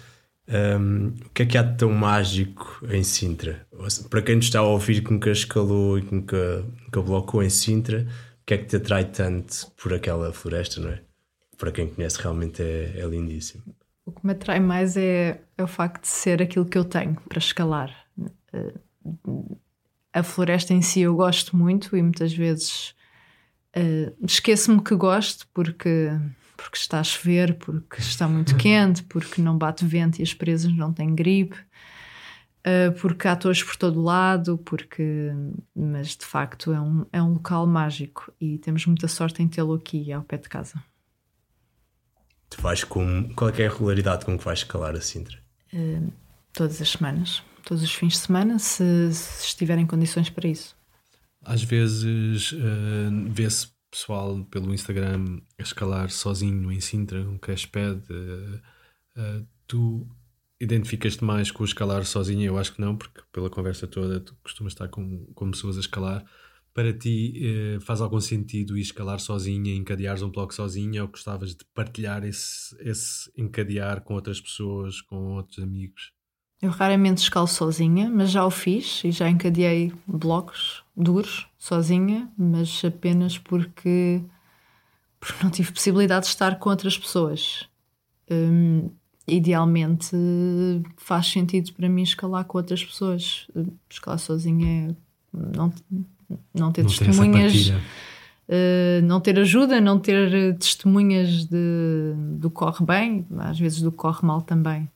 Um, 0.47 1.09
o 1.25 1.29
que 1.29 1.43
é 1.43 1.45
que 1.45 1.57
há 1.57 1.61
de 1.61 1.77
tão 1.77 1.91
mágico 1.91 2.81
em 2.89 3.03
Sintra? 3.03 3.67
Para 4.09 4.21
quem 4.21 4.37
nos 4.37 4.45
está 4.45 4.59
a 4.59 4.63
ouvir 4.63 5.03
que 5.03 5.11
nunca 5.11 5.29
escalou 5.29 5.99
e 5.99 6.01
que 6.01 6.15
nunca, 6.15 6.65
nunca 6.85 7.01
blocou 7.01 7.43
em 7.43 7.49
Sintra, 7.49 8.07
o 8.41 8.45
que 8.45 8.53
é 8.55 8.57
que 8.57 8.65
te 8.65 8.77
atrai 8.77 9.05
tanto 9.05 9.71
por 9.81 9.93
aquela 9.93 10.33
floresta, 10.33 10.81
não 10.81 10.89
é? 10.89 11.01
Para 11.57 11.71
quem 11.71 11.87
conhece, 11.87 12.19
realmente 12.21 12.63
é, 12.63 12.93
é 12.97 13.05
lindíssimo. 13.05 13.63
O 14.05 14.11
que 14.11 14.25
me 14.25 14.31
atrai 14.31 14.59
mais 14.59 14.97
é, 14.97 15.41
é, 15.57 15.63
o 15.63 15.67
facto 15.67 16.01
de 16.01 16.07
ser 16.07 16.41
aquilo 16.41 16.65
que 16.65 16.77
eu 16.77 16.85
tenho 16.85 17.15
para 17.27 17.39
escalar. 17.39 17.93
Eh, 18.53 18.73
a 20.13 20.23
floresta 20.23 20.73
em 20.73 20.81
si 20.81 21.01
eu 21.01 21.15
gosto 21.15 21.55
muito 21.55 21.95
e 21.95 22.01
muitas 22.01 22.33
vezes 22.33 22.95
uh, 23.75 24.25
esqueço-me 24.25 24.81
que 24.81 24.95
gosto 24.95 25.47
porque, 25.53 26.09
porque 26.55 26.77
está 26.77 26.99
a 26.99 27.03
chover, 27.03 27.55
porque 27.55 27.99
está 27.99 28.27
muito 28.27 28.55
quente, 28.55 29.03
porque 29.03 29.41
não 29.41 29.57
bate 29.57 29.85
vento 29.85 30.19
e 30.19 30.23
as 30.23 30.33
presas 30.33 30.71
não 30.75 30.93
têm 30.93 31.15
gripe, 31.15 31.55
uh, 31.55 32.91
porque 32.99 33.27
há 33.27 33.35
torres 33.35 33.63
por 33.63 33.75
todo 33.75 34.01
lado, 34.01 34.57
porque 34.59 35.31
mas 35.75 36.15
de 36.15 36.25
facto 36.25 36.71
é 36.71 36.79
um, 36.79 37.05
é 37.11 37.21
um 37.21 37.33
local 37.33 37.65
mágico 37.65 38.31
e 38.39 38.57
temos 38.57 38.85
muita 38.85 39.07
sorte 39.07 39.41
em 39.41 39.47
tê-lo 39.47 39.73
aqui 39.73 40.11
ao 40.11 40.23
pé 40.23 40.37
de 40.37 40.49
casa. 40.49 40.81
Tu 42.49 42.61
vais 42.61 42.83
com. 42.83 43.29
Qual 43.35 43.49
é, 43.49 43.61
é 43.61 43.67
a 43.67 43.69
regularidade 43.69 44.25
com 44.25 44.37
que 44.37 44.45
vais 44.45 44.59
escalar 44.59 44.95
a 44.95 45.01
Sintra? 45.01 45.37
Uh, 45.73 46.13
todas 46.53 46.81
as 46.81 46.89
semanas 46.89 47.43
todos 47.67 47.83
os 47.83 47.93
fins 47.93 48.13
de 48.13 48.19
semana, 48.19 48.57
se, 48.59 49.13
se 49.13 49.45
estiverem 49.47 49.85
condições 49.85 50.29
para 50.29 50.47
isso. 50.47 50.76
Às 51.47 51.63
vezes 51.63 52.51
uh, 52.51 53.29
vê-se 53.29 53.69
pessoal 53.89 54.43
pelo 54.51 54.73
Instagram 54.73 55.39
a 55.57 55.63
escalar 55.63 56.09
sozinho 56.09 56.69
em 56.69 56.81
Sintra, 56.81 57.21
um 57.21 57.37
crashpad. 57.37 58.01
Uh, 58.11 58.57
uh, 59.17 59.47
tu 59.65 60.05
identificas-te 60.59 61.23
mais 61.23 61.49
com 61.49 61.63
o 61.63 61.65
escalar 61.65 62.05
sozinho? 62.05 62.43
Eu 62.43 62.57
acho 62.57 62.73
que 62.73 62.81
não, 62.81 62.97
porque 62.97 63.21
pela 63.31 63.49
conversa 63.49 63.87
toda 63.87 64.19
tu 64.19 64.35
costumas 64.43 64.73
estar 64.73 64.89
com, 64.89 65.25
com 65.27 65.49
pessoas 65.49 65.77
a 65.77 65.79
escalar. 65.79 66.25
Para 66.73 66.91
ti 66.91 67.79
faz 67.81 68.01
algum 68.01 68.19
sentido 68.19 68.77
ir 68.77 68.81
escalar 68.81 69.19
sozinha, 69.19 69.73
encadeares 69.73 70.21
um 70.21 70.29
bloco 70.29 70.53
sozinha 70.53 71.01
ou 71.01 71.07
gostavas 71.07 71.55
de 71.55 71.65
partilhar 71.73 72.23
esse, 72.23 72.75
esse 72.81 73.31
encadear 73.35 74.01
com 74.01 74.13
outras 74.13 74.39
pessoas, 74.39 75.01
com 75.01 75.37
outros 75.37 75.57
amigos? 75.57 76.11
Eu 76.61 76.71
raramente 76.71 77.21
escalo 77.21 77.47
sozinha, 77.47 78.09
mas 78.09 78.31
já 78.31 78.43
o 78.43 78.49
fiz 78.49 79.03
e 79.03 79.11
já 79.11 79.29
encadeei 79.29 79.93
blocos 80.07 80.83
duros 80.95 81.47
sozinha, 81.57 82.27
mas 82.35 82.81
apenas 82.83 83.37
porque, 83.37 84.21
porque 85.19 85.43
não 85.43 85.51
tive 85.51 85.71
possibilidade 85.71 86.25
de 86.25 86.29
estar 86.29 86.57
com 86.57 86.69
outras 86.69 86.97
pessoas. 86.97 87.67
Um, 88.29 88.89
idealmente 89.27 90.15
faz 90.97 91.27
sentido 91.27 91.73
para 91.73 91.87
mim 91.87 92.01
escalar 92.01 92.43
com 92.45 92.57
outras 92.57 92.83
pessoas. 92.83 93.47
Escalar 93.87 94.17
sozinha 94.17 94.89
é 94.89 94.95
não, 95.31 95.71
não 96.55 96.71
ter 96.71 96.81
não 96.81 96.89
testemunhas. 96.89 97.69
Uh, 98.49 99.01
não 99.03 99.19
ter 99.19 99.37
ajuda, 99.37 99.79
não 99.79 99.99
ter 99.99 100.57
testemunhas 100.57 101.45
de, 101.45 102.15
do 102.39 102.49
corre 102.49 102.83
bem, 102.83 103.27
às 103.37 103.59
vezes 103.59 103.81
do 103.81 103.91
corre 103.91 104.25
mal 104.25 104.41
também 104.41 104.89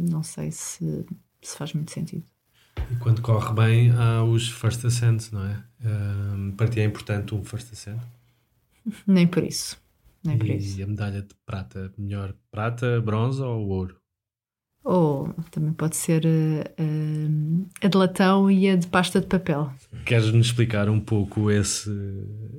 não 0.00 0.22
sei 0.22 0.50
se, 0.50 1.04
se 1.42 1.56
faz 1.56 1.72
muito 1.72 1.90
sentido. 1.90 2.24
E 2.90 2.96
quando 2.96 3.20
corre 3.20 3.52
bem, 3.54 3.90
há 3.92 4.22
os 4.24 4.48
first 4.48 4.84
ascents, 4.84 5.30
não 5.30 5.44
é? 5.44 5.62
Um, 5.84 6.52
para 6.52 6.68
ti 6.68 6.80
é 6.80 6.84
importante 6.84 7.34
um 7.34 7.44
first 7.44 7.72
ascent? 7.72 8.00
Nem 9.06 9.26
por 9.26 9.42
isso. 9.42 9.76
Nem 10.24 10.36
e 10.36 10.38
por 10.38 10.48
isso. 10.48 10.82
a 10.82 10.86
medalha 10.86 11.22
de 11.22 11.34
prata, 11.46 11.92
melhor 11.96 12.34
prata, 12.50 13.00
bronze 13.00 13.40
ou 13.40 13.68
ouro? 13.68 13.96
Ou 14.82 15.28
também 15.50 15.72
pode 15.74 15.96
ser 15.96 16.24
uh, 16.24 17.66
a 17.82 17.88
de 17.88 17.96
latão 17.96 18.50
e 18.50 18.68
a 18.68 18.76
de 18.76 18.86
pasta 18.86 19.20
de 19.20 19.26
papel. 19.26 19.70
Queres-nos 20.06 20.46
explicar 20.46 20.88
um 20.88 20.98
pouco 20.98 21.50
esse, 21.50 21.90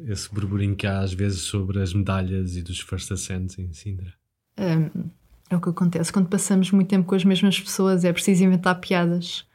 esse 0.05 0.31
burburinho 0.31 0.75
que 0.75 0.85
há 0.85 0.99
às 0.99 1.13
vezes 1.13 1.41
sobre 1.41 1.81
as 1.81 1.93
medalhas 1.93 2.55
e 2.55 2.61
dos 2.61 2.79
first 2.79 3.11
ascents 3.11 3.57
em 3.57 3.73
Sintra? 3.73 4.13
Um, 4.59 5.09
é 5.53 5.57
o 5.57 5.61
que 5.61 5.69
acontece 5.69 6.11
quando 6.11 6.27
passamos 6.27 6.71
muito 6.71 6.87
tempo 6.87 7.07
com 7.07 7.15
as 7.15 7.25
mesmas 7.25 7.59
pessoas, 7.59 8.05
é 8.05 8.13
preciso 8.13 8.43
inventar 8.43 8.79
piadas. 8.79 9.45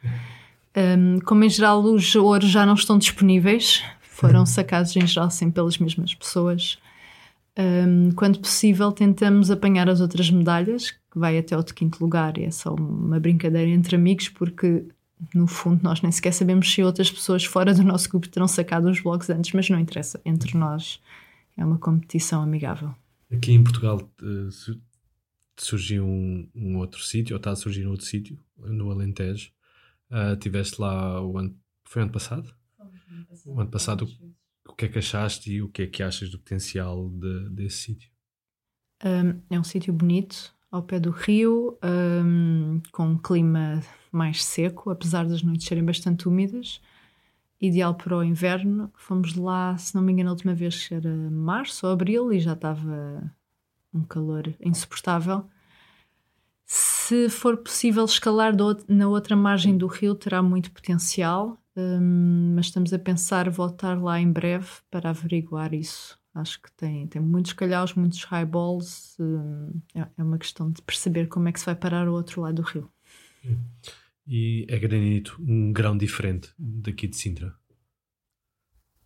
Um, 0.77 1.19
como 1.21 1.43
em 1.43 1.49
geral 1.49 1.83
os 1.83 2.15
ouros 2.15 2.51
já 2.51 2.67
não 2.67 2.75
estão 2.75 2.99
disponíveis, 2.99 3.83
foram 4.01 4.45
sacados 4.45 4.95
em 4.95 5.07
geral 5.07 5.31
sempre 5.31 5.55
pelas 5.55 5.79
mesmas 5.79 6.15
pessoas. 6.15 6.79
Um, 7.59 8.11
quando 8.13 8.39
possível, 8.39 8.93
tentamos 8.93 9.51
apanhar 9.51 9.89
as 9.89 10.01
outras 10.01 10.31
medalhas, 10.31 10.91
que 10.91 11.19
vai 11.19 11.39
até 11.39 11.57
o 11.57 11.63
de 11.63 11.73
quinto 11.73 12.03
lugar, 12.03 12.37
e 12.37 12.45
é 12.45 12.51
só 12.51 12.75
uma 12.75 13.19
brincadeira 13.19 13.71
entre 13.71 13.97
amigos, 13.97 14.29
porque 14.29 14.85
no 15.35 15.47
fundo, 15.47 15.81
nós 15.83 16.03
nem 16.03 16.13
sequer 16.13 16.33
sabemos 16.33 16.71
se 16.71 16.83
outras 16.83 17.11
pessoas 17.11 17.45
fora 17.45 17.73
do 17.73 17.83
nosso 17.83 18.09
grupo 18.11 18.29
terão 18.29 18.47
sacado 18.47 18.91
os 18.91 19.01
blogs 19.01 19.31
antes, 19.31 19.53
mas 19.53 19.71
não 19.71 19.79
interessa. 19.79 20.21
Entre 20.25 20.57
nós 20.57 21.01
é 21.57 21.65
uma 21.65 21.79
competição 21.79 22.43
amigável. 22.43 22.95
Aqui 23.33 23.53
em 23.53 23.63
Portugal 23.65 24.01
uh, 24.23 24.51
surgiu 25.57 26.05
um, 26.05 26.49
um 26.55 26.77
outro 26.79 27.03
sítio, 27.03 27.35
ou 27.35 27.39
está 27.39 27.51
a 27.51 27.57
surgir 27.57 27.87
um 27.87 27.91
outro 27.91 28.07
sítio, 28.07 28.39
no 28.57 28.91
Alentejo. 28.91 29.53
Uh, 30.11 30.37
tiveste 30.37 30.81
lá 30.81 31.21
o 31.21 31.39
ano, 31.39 31.59
foi 31.85 32.03
ano 32.03 32.13
passado? 32.13 32.55
O 33.45 33.61
ano 33.61 33.71
passado, 33.71 34.09
o 34.69 34.75
que 34.75 34.87
é 34.87 34.89
que 34.89 34.99
achaste 34.99 35.53
e 35.53 35.63
o 35.63 35.69
que 35.69 35.83
é 35.83 35.87
que 35.87 36.03
achas 36.03 36.31
do 36.31 36.39
potencial 36.39 37.09
de, 37.11 37.49
desse 37.51 37.79
sítio? 37.79 38.11
Um, 39.05 39.41
é 39.51 39.59
um 39.59 39.65
sítio 39.65 39.93
bonito, 39.93 40.55
ao 40.71 40.83
pé 40.83 40.99
do 40.99 41.11
rio, 41.11 41.79
um, 41.83 42.81
com 42.93 43.09
um 43.09 43.19
clima 43.19 43.83
mais 44.11 44.45
seco, 44.45 44.91
apesar 44.91 45.27
das 45.27 45.43
noites 45.43 45.67
serem 45.67 45.85
bastante 45.85 46.29
úmidas. 46.29 46.81
Ideal 47.61 47.95
para 47.95 48.17
o 48.17 48.25
inverno. 48.25 48.93
Fomos 48.97 49.35
lá, 49.35 49.77
se 49.79 49.95
não 49.95 50.03
me 50.03 50.13
engano, 50.13 50.31
a 50.31 50.33
última 50.33 50.55
vez 50.55 50.89
era 50.91 51.11
março 51.31 51.87
ou 51.87 51.93
abril 51.93 52.33
e 52.33 52.39
já 52.39 52.53
estava 52.53 53.33
um 53.97 54.05
calor 54.05 54.55
insuportável. 54.61 55.45
Se 56.65 57.29
for 57.29 57.57
possível 57.57 58.05
escalar 58.05 58.53
na 58.89 59.09
outra 59.09 59.37
margem 59.37 59.77
do 59.77 59.87
rio, 59.87 60.15
terá 60.15 60.43
muito 60.43 60.71
potencial, 60.73 61.57
um, 61.77 62.55
mas 62.57 62.67
estamos 62.67 62.93
a 62.93 62.99
pensar 62.99 63.49
voltar 63.51 64.01
lá 64.03 64.21
em 64.21 64.31
breve 64.31 64.69
para 64.91 65.11
averiguar 65.11 65.73
isso. 65.75 66.19
Acho 66.35 66.61
que 66.61 66.71
tem, 66.73 67.07
tem 67.07 67.23
muitos 67.23 67.53
calhaus, 67.53 67.95
muitos 67.95 68.23
highballs. 68.25 69.17
Um, 69.19 69.81
é, 69.95 70.07
é 70.19 70.23
uma 70.23 70.39
questão 70.39 70.71
de 70.71 70.83
perceber 70.83 71.29
como 71.29 71.49
é 71.49 71.53
que 71.53 71.61
se 71.61 71.67
vai 71.67 71.75
parar 71.75 72.09
o 72.09 72.13
outro 72.13 72.43
lado 72.43 72.57
do 72.57 72.63
rio. 72.63 72.91
E 74.27 74.67
é 74.69 74.79
granito, 74.79 75.41
um 75.41 75.73
grão 75.73 75.97
diferente 75.97 76.53
daqui 76.59 77.07
de 77.07 77.17
Sintra? 77.17 77.55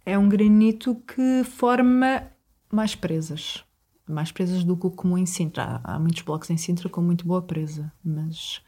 É 0.04 0.16
um 0.18 0.28
granito 0.28 0.96
que 1.06 1.44
forma 1.44 2.32
mais 2.72 2.94
presas. 2.94 3.62
Mais 4.10 4.32
presas 4.32 4.64
do 4.64 4.76
que 4.76 4.86
o 4.86 4.90
comum 4.90 5.16
em 5.16 5.26
Sintra. 5.26 5.80
Há, 5.82 5.94
há 5.94 5.98
muitos 5.98 6.22
blocos 6.22 6.50
em 6.50 6.56
Sintra 6.56 6.88
com 6.88 7.00
muito 7.00 7.26
boa 7.26 7.42
presa, 7.42 7.92
mas 8.04 8.62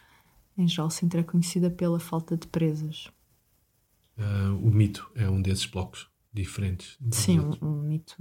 em 0.57 0.69
geral 0.69 0.91
Sintra 0.91 1.21
é 1.21 1.25
conhecida 1.25 1.71
pela 1.71 1.99
falta 1.99 2.37
de 2.37 2.47
presas. 2.47 3.09
Uh, 4.17 4.55
o 4.63 4.71
mito 4.71 5.11
é 5.15 5.29
um 5.29 5.41
desses 5.41 5.67
blocos 5.67 6.09
diferentes. 6.33 6.99
Sim, 7.11 7.41
o, 7.41 7.53
o, 7.61 7.83
mito, 7.83 8.17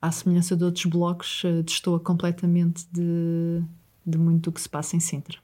à 0.00 0.10
semelhança 0.10 0.56
de 0.56 0.64
outros 0.64 0.86
blocos, 0.86 1.44
uh, 1.44 1.62
destoa 1.62 2.00
completamente 2.00 2.86
de, 2.90 3.62
de 4.04 4.18
muito 4.18 4.50
do 4.50 4.52
que 4.52 4.60
se 4.60 4.68
passa 4.68 4.96
em 4.96 5.00
Sintra. 5.00 5.38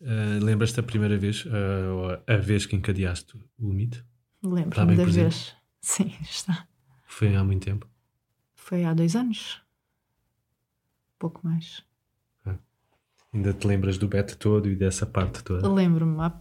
Uh, 0.00 0.42
Lembras-te 0.42 0.76
da 0.76 0.82
primeira 0.82 1.16
vez, 1.16 1.44
uh, 1.46 2.20
a 2.26 2.36
vez 2.36 2.66
que 2.66 2.76
encadeaste 2.76 3.38
o 3.58 3.68
mito? 3.68 4.04
Lembro-me 4.42 4.96
da 4.96 5.04
vez. 5.04 5.54
Sim, 5.80 6.12
está. 6.22 6.66
Foi 7.06 7.34
há 7.34 7.44
muito 7.44 7.64
tempo? 7.64 7.88
Foi 8.64 8.82
há 8.82 8.94
dois 8.94 9.14
anos. 9.14 9.60
Pouco 11.18 11.38
mais. 11.44 11.84
Ah. 12.46 12.56
Ainda 13.30 13.52
te 13.52 13.66
lembras 13.66 13.98
do 13.98 14.08
beta 14.08 14.34
todo 14.36 14.70
e 14.70 14.74
dessa 14.74 15.04
parte 15.04 15.44
toda? 15.44 15.70
Lembro-me. 15.70 16.32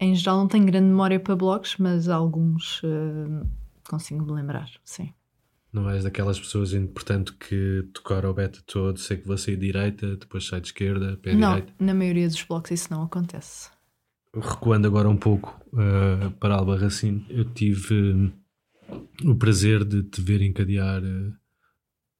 Em 0.00 0.14
geral 0.14 0.38
não 0.38 0.48
tenho 0.48 0.64
grande 0.64 0.86
memória 0.86 1.20
para 1.20 1.36
blogs, 1.36 1.76
mas 1.76 2.08
alguns 2.08 2.82
uh, 2.82 3.46
consigo 3.86 4.24
me 4.24 4.32
lembrar, 4.32 4.70
sim. 4.82 5.12
Não 5.70 5.90
és 5.90 6.04
daquelas 6.04 6.40
pessoas, 6.40 6.72
portanto, 6.94 7.36
que 7.38 7.86
tocar 7.92 8.24
ao 8.24 8.32
beta 8.32 8.60
todo, 8.66 8.98
sei 8.98 9.18
que 9.18 9.26
vou 9.26 9.36
sair 9.36 9.58
direita, 9.58 10.16
depois 10.16 10.46
sai 10.46 10.62
de 10.62 10.68
esquerda, 10.68 11.18
pé 11.18 11.34
não, 11.34 11.56
direita? 11.56 11.74
na 11.78 11.92
maioria 11.92 12.28
dos 12.28 12.42
blogs 12.44 12.70
isso 12.70 12.90
não 12.90 13.02
acontece. 13.02 13.68
Recuando 14.34 14.88
agora 14.88 15.06
um 15.06 15.18
pouco 15.18 15.60
uh, 15.74 16.30
para 16.40 16.54
Albarracino, 16.54 17.26
eu 17.28 17.44
tive 17.44 18.32
o 19.24 19.34
prazer 19.34 19.84
de 19.84 20.02
te 20.02 20.20
ver 20.20 20.42
encadear 20.42 21.02
uh, 21.02 21.34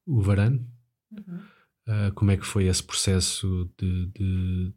o 0.05 0.21
Varane. 0.21 0.65
Uhum. 1.09 2.11
como 2.13 2.31
é 2.31 2.37
que 2.37 2.45
foi 2.45 2.65
esse 2.65 2.83
processo 2.83 3.71
de, 3.77 4.07
de, 4.07 4.73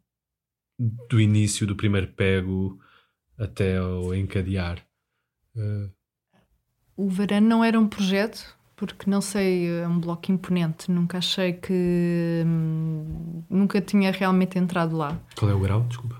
do 1.09 1.19
início 1.19 1.67
do 1.67 1.75
primeiro 1.75 2.07
pego 2.13 2.79
até 3.37 3.77
ao 3.77 4.15
encadear? 4.15 4.81
O 6.95 7.09
Varane 7.09 7.45
não 7.45 7.63
era 7.63 7.77
um 7.77 7.87
projeto, 7.87 8.55
porque 8.81 9.09
não 9.09 9.21
sei, 9.21 9.69
é 9.69 9.87
um 9.87 9.99
bloco 9.99 10.31
imponente. 10.31 10.89
Nunca 10.89 11.19
achei 11.19 11.53
que. 11.53 12.43
Hum, 12.45 13.43
nunca 13.49 13.79
tinha 13.81 14.11
realmente 14.11 14.57
entrado 14.57 14.97
lá. 14.97 15.19
Qual 15.35 15.51
é 15.51 15.53
o 15.53 15.59
grau? 15.59 15.81
Desculpa. 15.83 16.19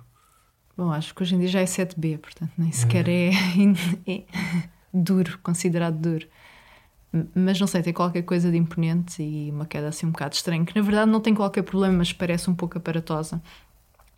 Bom, 0.78 0.92
acho 0.92 1.14
que 1.14 1.24
hoje 1.24 1.36
em 1.36 1.40
dia 1.40 1.48
já 1.48 1.60
é 1.60 1.66
7B, 1.66 2.18
portanto 2.20 2.52
nem 2.58 2.72
sequer 2.72 3.08
é, 3.10 3.32
é 4.08 4.26
duro, 4.94 5.40
considerado 5.44 5.98
duro. 5.98 6.28
Mas 7.36 7.60
não 7.60 7.68
sei, 7.68 7.82
tem 7.82 7.94
qualquer 7.94 8.22
coisa 8.24 8.50
de 8.50 8.58
imponente 8.58 9.22
e 9.22 9.52
uma 9.52 9.66
queda 9.66 9.90
assim 9.90 10.06
um 10.06 10.12
bocado 10.12 10.36
estranha, 10.36 10.64
que 10.66 10.76
na 10.76 10.82
verdade 10.82 11.12
não 11.12 11.20
tem 11.20 11.36
qualquer 11.36 11.64
problema, 11.64 11.98
mas 11.98 12.14
parece 12.14 12.50
um 12.50 12.56
pouco 12.56 12.78
aparatosa. 12.78 13.42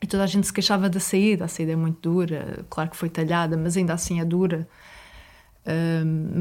E 0.01 0.05
toda 0.05 0.24
a 0.24 0.28
gente 0.28 0.45
se 0.45 0.53
queixava 0.53 0.89
da 0.89 0.99
saída, 0.99 1.45
a 1.45 1.47
saída 1.47 1.71
é 1.71 1.76
muito 1.76 1.99
dura, 2.01 2.65
claro 2.69 2.89
que 2.89 2.97
foi 2.97 3.09
talhada, 3.09 3.57
mas 3.57 3.78
ainda 3.78 3.93
assim 3.93 4.19
é 4.19 4.26
dura 4.26 4.67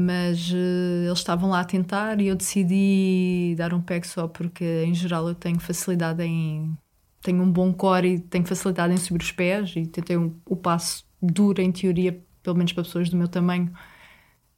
mas 0.05 0.51
uh, 0.51 1.05
eles 1.05 1.19
estavam 1.19 1.49
lá 1.49 1.61
a 1.61 1.65
tentar 1.65 2.19
e 2.19 2.27
eu 2.27 2.35
decidi 2.35 3.55
dar 3.57 3.73
um 3.73 3.81
peg 3.81 4.05
só 4.05 4.27
porque 4.27 4.83
em 4.85 4.93
geral 4.93 5.27
eu 5.29 5.35
tenho 5.35 5.59
facilidade 5.59 6.23
em 6.23 6.75
tenho 7.21 7.41
um 7.41 7.49
bom 7.49 7.71
core 7.71 8.15
e 8.15 8.19
tenho 8.19 8.45
facilidade 8.45 8.93
em 8.93 8.97
subir 8.97 9.21
os 9.21 9.31
pés 9.31 9.73
e 9.77 9.85
tentei 9.85 10.17
um, 10.17 10.35
o 10.45 10.57
passo 10.57 11.05
duro 11.21 11.61
em 11.61 11.71
teoria 11.71 12.19
pelo 12.41 12.57
menos 12.57 12.73
para 12.73 12.83
pessoas 12.83 13.09
do 13.09 13.15
meu 13.15 13.29
tamanho 13.29 13.71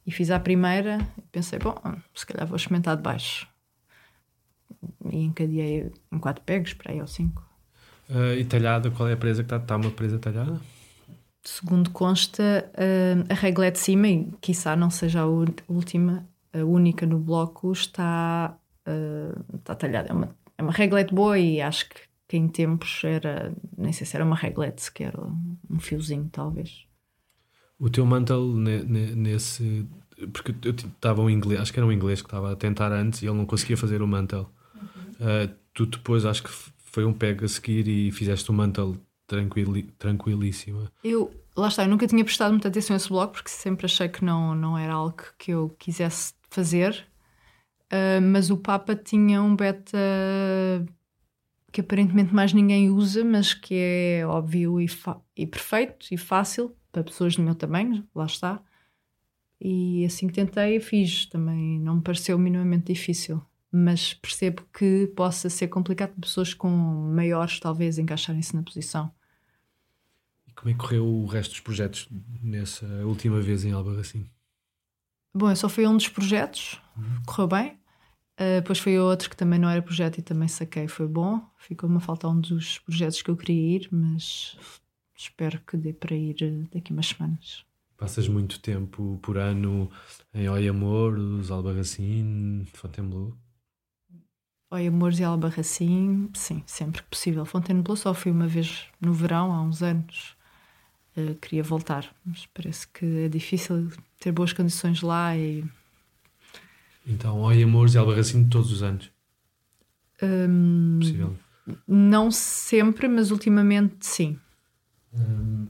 e 0.06 0.12
fiz 0.12 0.32
a 0.32 0.40
primeira 0.40 0.98
e 1.18 1.22
pensei 1.32 1.60
bom 1.60 1.76
se 2.14 2.26
calhar 2.26 2.48
vou 2.48 2.56
experimentar 2.56 2.96
de 2.96 3.04
baixo 3.04 3.48
e 5.12 5.24
encadeei 5.24 5.92
em 6.12 6.20
quatro 6.20 6.44
pegs 6.44 6.74
para 6.74 6.92
aí 6.92 7.02
ou 7.02 7.08
cinco 7.08 7.44
uh, 8.10 8.34
e 8.38 8.46
talhada 8.46 8.92
qual 8.92 9.10
é 9.10 9.14
a 9.14 9.18
presa 9.18 9.44
que 9.44 9.48
está 9.48 9.58
está 9.58 9.76
uma 9.76 9.92
presa 9.92 10.20
talhada 10.20 10.60
segundo 11.46 11.92
consta, 11.92 12.72
a 13.30 13.34
regra 13.34 13.72
de 13.72 13.80
cima, 13.80 14.08
e 14.08 14.32
quiçá 14.42 14.76
não 14.76 14.90
seja 14.90 15.22
a 15.22 15.26
última, 15.26 16.28
a 16.52 16.66
única 16.66 17.06
no 17.06 17.20
bloco, 17.20 17.72
está, 17.72 18.58
está 19.54 19.76
talhada. 19.76 20.10
É 20.10 20.14
uma, 20.14 20.36
é 20.58 20.64
uma 20.64 20.72
reglete 20.72 21.14
boa 21.14 21.38
e 21.38 21.62
acho 21.62 21.88
que, 21.90 21.96
que 22.28 22.38
em 22.38 22.48
tempos 22.48 23.02
era, 23.04 23.54
nem 23.78 23.94
sei 23.94 24.06
se 24.06 24.16
era 24.16 24.26
uma 24.26 24.36
reglete 24.36 24.82
sequer, 24.82 25.14
um 25.70 25.80
fiozinho 25.80 26.28
talvez. 26.32 26.85
O 27.80 27.90
teu 27.90 28.06
mantle 28.06 28.54
nesse. 28.56 29.86
Porque 30.32 30.56
eu 30.64 30.72
estava 30.72 31.22
um 31.22 31.30
inglês, 31.30 31.60
acho 31.60 31.74
que 31.74 31.80
era 31.80 31.86
um 31.86 31.92
inglês 31.92 32.22
que 32.22 32.28
estava 32.28 32.54
a 32.54 32.56
tentar 32.56 32.92
antes 32.92 33.22
e 33.22 33.26
ele 33.26 33.36
não 33.36 33.46
conseguia 33.46 33.76
fazer 33.76 34.02
o 34.02 34.08
mantle. 34.08 34.48
Uhum. 34.74 34.82
Uh, 35.20 35.56
tu 35.74 35.86
depois 35.86 36.26
acho 36.26 36.44
que 36.44 36.50
foi 36.78 37.04
um 37.04 37.12
pego 37.12 37.44
a 37.44 37.48
seguir 37.48 37.86
e 37.88 38.12
fizeste 38.12 38.50
o 38.50 38.54
mantle 38.54 38.98
tranquili, 39.28 39.84
tranquilíssima. 40.00 40.90
Eu, 41.04 41.34
lá 41.56 41.68
está, 41.68 41.84
eu 41.84 41.90
nunca 41.90 42.08
tinha 42.08 42.24
prestado 42.24 42.52
muita 42.52 42.70
atenção 42.70 42.94
a 42.94 42.98
esse 42.98 43.10
blog 43.10 43.34
porque 43.34 43.50
sempre 43.50 43.86
achei 43.86 44.08
que 44.08 44.24
não, 44.24 44.56
não 44.56 44.78
era 44.78 44.94
algo 44.94 45.22
que 45.38 45.52
eu 45.52 45.76
quisesse 45.78 46.34
fazer. 46.50 47.06
Uh, 47.92 48.22
mas 48.22 48.50
o 48.50 48.58
Papa 48.58 48.96
tinha 48.96 49.42
um 49.42 49.54
beta 49.54 49.98
que 51.72 51.82
aparentemente 51.82 52.34
mais 52.34 52.54
ninguém 52.54 52.90
usa, 52.90 53.26
mas 53.26 53.54
que 53.54 53.76
é 53.76 54.26
óbvio 54.26 54.80
e, 54.80 54.88
e 55.36 55.46
perfeito 55.46 56.08
e 56.10 56.18
fácil 56.18 56.74
para 57.04 57.12
pessoas 57.12 57.36
do 57.36 57.44
meu 57.44 57.56
tamanho, 57.56 58.08
lá 58.14 58.26
está. 58.26 58.62
E 59.60 60.06
assim 60.06 60.28
que 60.28 60.34
tentei, 60.34 60.80
fiz. 60.80 61.26
Também 61.28 61.80
não 61.80 61.96
me 61.96 62.02
pareceu 62.02 62.38
minimamente 62.38 62.94
difícil 62.94 63.42
mas 63.76 64.14
percebo 64.14 64.66
que 64.74 65.08
possa 65.18 65.50
ser 65.50 65.68
complicado 65.68 66.12
para 66.12 66.22
pessoas 66.22 66.54
com 66.54 66.70
maiores, 66.70 67.60
talvez, 67.60 67.98
encaixarem-se 67.98 68.56
na 68.56 68.64
posição. 68.64 69.12
E 70.48 70.54
como 70.54 70.70
é 70.70 70.74
que 70.74 70.80
correu 70.80 71.06
o 71.06 71.26
resto 71.26 71.52
dos 71.52 71.60
projetos 71.60 72.08
nessa 72.42 72.86
última 73.06 73.42
vez 73.42 73.66
em 73.66 73.74
Albarracim? 73.74 74.30
Bom, 75.34 75.50
eu 75.50 75.56
só 75.58 75.68
fui 75.68 75.86
um 75.86 75.98
dos 75.98 76.08
projetos, 76.08 76.82
uhum. 76.96 77.22
correu 77.26 77.48
bem. 77.48 77.72
Uh, 78.40 78.62
depois 78.62 78.80
foi 78.80 78.98
outro 78.98 79.30
que 79.30 79.36
também 79.36 79.60
não 79.60 79.70
era 79.70 79.82
projeto 79.82 80.20
e 80.20 80.22
também 80.22 80.48
saquei, 80.48 80.88
foi 80.88 81.08
bom. 81.08 81.42
Ficou-me 81.58 81.98
a 81.98 82.00
faltar 82.00 82.32
um 82.32 82.40
dos 82.40 82.80
projetos 82.80 83.22
que 83.22 83.30
eu 83.30 83.36
queria 83.36 83.76
ir, 83.76 83.90
mas 83.92 84.58
espero 85.16 85.60
que 85.66 85.78
dê 85.78 85.94
para 85.94 86.16
ir 86.16 86.38
eh, 86.42 86.68
daqui 86.74 86.92
umas 86.92 87.08
semanas. 87.08 87.66
Passas 87.98 88.28
muito 88.28 88.60
tempo 88.60 89.18
por 89.22 89.38
ano 89.38 89.90
em 90.34 90.50
Oi 90.50 90.68
Amor, 90.68 91.18
os 91.18 91.50
Albarracim, 91.50 92.66
Fontainebleau? 92.74 93.34
Oi, 94.72 94.88
Amores 94.88 95.20
e 95.20 95.24
Albarracim, 95.24 96.30
sim, 96.34 96.62
sempre 96.66 97.02
que 97.02 97.10
possível. 97.10 97.46
Fontainebleau 97.46 97.96
só 97.96 98.14
fui 98.14 98.32
uma 98.32 98.48
vez 98.48 98.88
no 99.00 99.14
verão, 99.14 99.54
há 99.54 99.62
uns 99.62 99.82
anos. 99.82 100.36
Uh, 101.16 101.36
queria 101.36 101.64
voltar, 101.64 102.14
mas 102.26 102.46
parece 102.48 102.86
que 102.90 103.06
é 103.06 103.30
difícil 103.30 103.90
ter 104.20 104.34
boas 104.34 104.52
condições 104.52 105.02
lá 105.02 105.38
e... 105.38 105.64
Então, 107.08 107.40
Oi, 107.42 107.64
Amores 107.64 107.94
e 107.94 107.98
Albarracim 107.98 108.50
todos 108.50 108.72
os 108.72 108.84
anos? 108.84 109.10
Um, 110.22 111.00
possível? 111.00 111.38
Não 111.88 112.30
sempre, 112.30 113.08
mas 113.08 113.32
ultimamente 113.32 114.06
sim. 114.06 114.38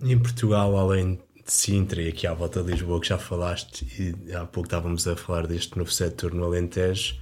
Em 0.02 0.20
Portugal, 0.20 0.78
além 0.78 1.20
de 1.46 1.52
Sintra 1.52 2.02
e 2.02 2.08
aqui 2.08 2.26
à 2.26 2.34
volta 2.34 2.64
de 2.64 2.72
Lisboa, 2.72 3.00
que 3.00 3.08
já 3.08 3.18
falaste, 3.18 3.86
e 4.00 4.34
há 4.34 4.46
pouco 4.46 4.68
estávamos 4.68 5.08
a 5.08 5.16
falar 5.16 5.46
deste 5.48 5.78
novo 5.78 5.92
setor 5.92 6.34
no 6.34 6.44
Alentejo, 6.44 7.16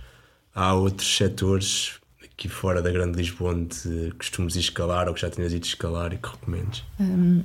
há 0.55 0.73
outros 0.73 1.17
setores 1.17 1.99
aqui 2.23 2.49
fora 2.49 2.81
da 2.81 2.91
Grande 2.91 3.17
Lisboa 3.17 3.51
onde 3.53 4.13
costumes 4.17 4.55
ir 4.55 4.59
escalar 4.59 5.07
ou 5.07 5.13
que 5.13 5.21
já 5.21 5.29
tinhas 5.29 5.53
ido 5.53 5.65
escalar 5.65 6.13
e 6.13 6.17
que 6.17 6.27
recomendes? 6.27 6.83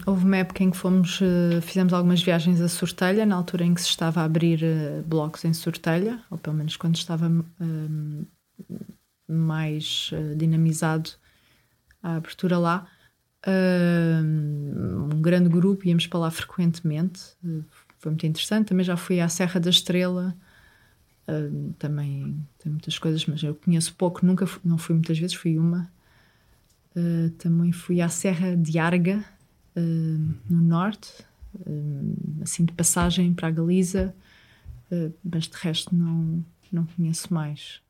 Houve 0.07 0.25
uma 0.25 0.37
época 0.39 0.65
em 0.65 0.71
que 0.71 0.77
fomos, 0.77 1.21
uh, 1.21 1.61
fizemos 1.63 1.93
algumas 1.93 2.23
viagens 2.23 2.61
a 2.61 2.69
Sortelha, 2.69 3.27
na 3.27 3.37
altura 3.37 3.65
em 3.65 3.75
que 3.75 3.81
se 3.81 3.89
estava 3.89 4.23
a 4.23 4.25
abrir 4.25 4.61
uh, 4.63 5.03
blocos 5.07 5.45
em 5.45 5.53
Sortelha, 5.53 6.21
ou 6.31 6.39
pelo 6.39 6.57
menos 6.57 6.77
quando 6.77 6.97
estava 6.97 7.31
mais 9.29 10.11
uh, 10.13 10.37
dinamizado 10.37 11.11
a 12.03 12.17
abertura 12.17 12.59
lá. 12.59 12.87
Um 13.47 15.21
grande 15.21 15.49
grupo, 15.49 15.87
íamos 15.87 16.07
para 16.07 16.21
lá 16.21 16.31
frequentemente, 16.31 17.21
foi 17.99 18.11
muito 18.11 18.27
interessante. 18.27 18.69
Também 18.69 18.85
já 18.85 18.97
fui 18.97 19.21
à 19.21 19.29
Serra 19.29 19.61
da 19.61 19.71
Estrela 19.71 20.37
Uh, 21.29 21.75
também 21.75 22.43
tem 22.59 22.73
muitas 22.73 22.99
coisas, 22.99 23.27
mas 23.27 23.43
eu 23.43 23.55
conheço 23.55 23.95
pouco, 23.95 24.25
nunca 24.25 24.47
fui, 24.47 24.63
não 24.65 24.79
fui 24.79 24.95
muitas 24.95 25.19
vezes, 25.19 25.37
fui 25.37 25.59
uma. 25.59 25.93
Uh, 26.97 27.29
também 27.33 27.71
fui 27.71 28.01
à 28.01 28.09
Serra 28.09 28.57
de 28.57 28.79
Arga, 28.79 29.23
uh, 29.77 30.35
no 30.49 30.63
norte, 30.63 31.13
assim 32.43 32.65
de 32.65 32.73
passagem 32.73 33.35
para 33.35 33.49
a 33.49 33.51
Galiza, 33.51 34.15
mas 35.25 35.49
de 35.49 35.57
resto 35.57 35.95
não, 35.95 36.45
não 36.71 36.87
conheço 36.87 37.33
mais. 37.33 37.81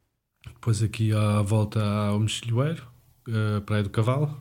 Depois 0.47 0.83
aqui 0.83 1.13
à 1.13 1.43
volta 1.43 1.83
ao 1.83 2.19
Mexilhoeiro, 2.19 2.87
a 3.27 3.61
Praia 3.61 3.83
do 3.83 3.91
Cavalo. 3.91 4.41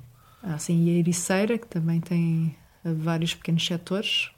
Ah, 0.49 0.57
sim, 0.57 0.85
e 0.85 0.91
a 0.91 0.93
Ericeira, 0.93 1.57
que 1.57 1.67
também 1.67 1.99
tem 1.99 2.55
vários 2.81 3.35
pequenos 3.35 3.65
setores, 3.65 4.31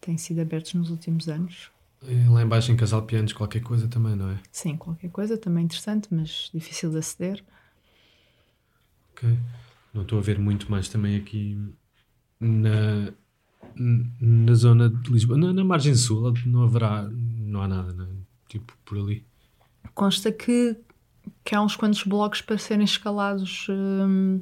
têm 0.00 0.16
sido 0.16 0.40
abertos 0.40 0.72
nos 0.72 0.88
últimos 0.88 1.28
anos. 1.28 1.70
E 2.02 2.26
lá 2.26 2.42
embaixo 2.42 2.72
em 2.72 2.76
Casal 2.76 3.02
Pianos 3.02 3.34
qualquer 3.34 3.60
coisa 3.60 3.86
também, 3.86 4.16
não 4.16 4.30
é? 4.30 4.40
Sim, 4.50 4.78
qualquer 4.78 5.10
coisa 5.10 5.36
também 5.36 5.64
interessante, 5.64 6.08
mas 6.10 6.50
difícil 6.54 6.90
de 6.90 6.96
aceder. 6.96 7.44
Ok. 9.12 9.28
Não 9.92 10.02
estou 10.02 10.18
a 10.18 10.22
ver 10.22 10.38
muito 10.38 10.70
mais 10.70 10.88
também 10.88 11.16
aqui 11.16 11.58
na, 12.40 13.12
na 13.76 14.54
zona 14.54 14.88
de 14.88 15.12
Lisboa. 15.12 15.38
Na, 15.38 15.52
na 15.52 15.64
margem 15.64 15.94
sul 15.94 16.32
não 16.46 16.62
haverá, 16.62 17.06
não 17.10 17.60
há 17.60 17.68
nada, 17.68 17.92
não 17.92 18.06
é? 18.06 18.08
Tipo, 18.48 18.74
por 18.86 18.96
ali. 18.96 19.22
Consta 19.94 20.32
que, 20.32 20.78
que 21.44 21.54
há 21.54 21.60
uns 21.60 21.76
quantos 21.76 22.04
blocos 22.04 22.40
para 22.40 22.56
serem 22.56 22.86
escalados 22.86 23.66
hum, 23.68 24.40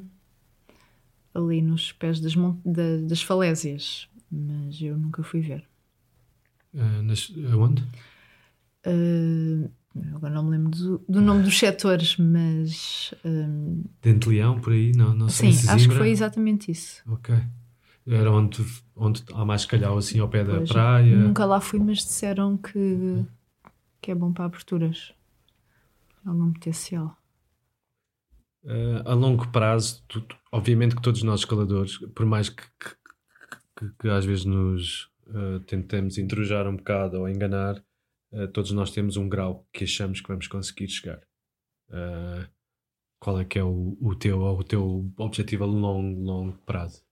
ali 1.33 1.61
nos 1.61 1.91
pés 1.91 2.19
das, 2.19 2.33
da, 2.65 2.97
das 3.07 3.21
falésias, 3.21 4.07
mas 4.31 4.81
eu 4.81 4.97
nunca 4.97 5.23
fui 5.23 5.41
ver. 5.41 5.63
Uh, 6.73 7.01
nas, 7.03 7.31
aonde? 7.51 7.83
Uh, 8.85 9.69
agora 10.15 10.33
não 10.33 10.43
me 10.43 10.51
lembro 10.51 10.71
do, 10.71 10.97
do 11.07 11.21
nome 11.21 11.43
dos 11.43 11.57
setores, 11.57 12.17
mas. 12.17 13.13
Um... 13.25 13.83
Dente 14.01 14.29
Leão, 14.29 14.59
por 14.59 14.73
aí? 14.73 14.91
Não, 14.93 15.15
não 15.15 15.29
sei 15.29 15.51
Sim, 15.51 15.69
acho 15.69 15.89
que 15.89 15.95
foi 15.95 16.09
exatamente 16.09 16.71
isso. 16.71 17.01
Ok. 17.07 17.35
Era 18.07 18.31
onde, 18.31 18.65
onde 18.95 19.23
há 19.33 19.45
mais 19.45 19.65
calhau, 19.65 19.97
assim, 19.97 20.19
ao 20.19 20.27
pé 20.27 20.43
da 20.43 20.57
pois, 20.57 20.71
praia. 20.71 21.15
Nunca 21.15 21.45
lá 21.45 21.61
fui, 21.61 21.79
mas 21.79 21.97
disseram 21.99 22.57
que, 22.57 23.23
que 24.01 24.09
é 24.09 24.15
bom 24.15 24.33
para 24.33 24.45
aberturas. 24.45 25.13
Algum 26.25 26.51
potencial. 26.51 27.15
Uh, 28.63 29.01
a 29.05 29.13
longo 29.13 29.47
prazo, 29.49 30.03
tu, 30.07 30.21
obviamente 30.51 30.95
que 30.95 31.01
todos 31.01 31.23
nós 31.23 31.41
escaladores, 31.41 31.97
por 32.15 32.25
mais 32.25 32.49
que, 32.49 32.63
que, 32.63 32.95
que, 33.77 33.93
que 33.99 34.09
às 34.09 34.25
vezes 34.25 34.45
nos 34.45 35.09
uh, 35.27 35.59
tentamos 35.65 36.17
intrujar 36.17 36.67
um 36.67 36.75
bocado 36.75 37.19
ou 37.19 37.29
enganar, 37.29 37.83
uh, 38.31 38.47
todos 38.49 38.71
nós 38.71 38.91
temos 38.91 39.17
um 39.17 39.29
grau 39.29 39.67
que 39.71 39.83
achamos 39.83 40.21
que 40.21 40.27
vamos 40.27 40.47
conseguir 40.47 40.87
chegar. 40.89 41.19
Uh, 41.89 42.47
qual 43.19 43.39
é 43.39 43.45
que 43.45 43.59
é 43.59 43.63
o, 43.63 43.97
o, 43.99 44.15
teu, 44.15 44.41
o 44.41 44.63
teu 44.63 45.11
objetivo 45.17 45.63
a 45.65 45.67
longo, 45.67 46.21
longo 46.21 46.57
prazo? 46.65 47.03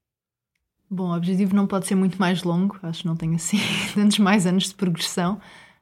Bom, 0.89 1.09
o 1.09 1.15
objetivo 1.15 1.53
não 1.53 1.67
pode 1.67 1.85
ser 1.85 1.95
muito 1.95 2.17
mais 2.17 2.43
longo, 2.43 2.79
acho 2.83 3.01
que 3.01 3.07
não 3.07 3.17
tem 3.17 3.35
assim 3.35 3.57
tantos 3.93 4.19
mais 4.19 4.45
anos 4.45 4.69
de 4.69 4.75
progressão, 4.75 5.39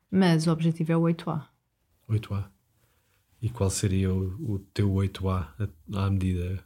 mas 0.09 0.47
o 0.47 0.51
objetivo 0.51 0.91
é 0.91 0.97
o 0.97 1.01
8A. 1.01 1.45
8A. 2.09 2.45
E 3.41 3.49
qual 3.49 3.69
seria 3.69 4.11
o, 4.11 4.53
o 4.55 4.59
teu 4.73 4.89
8A 4.89 5.69
à 5.93 6.09
medida 6.09 6.65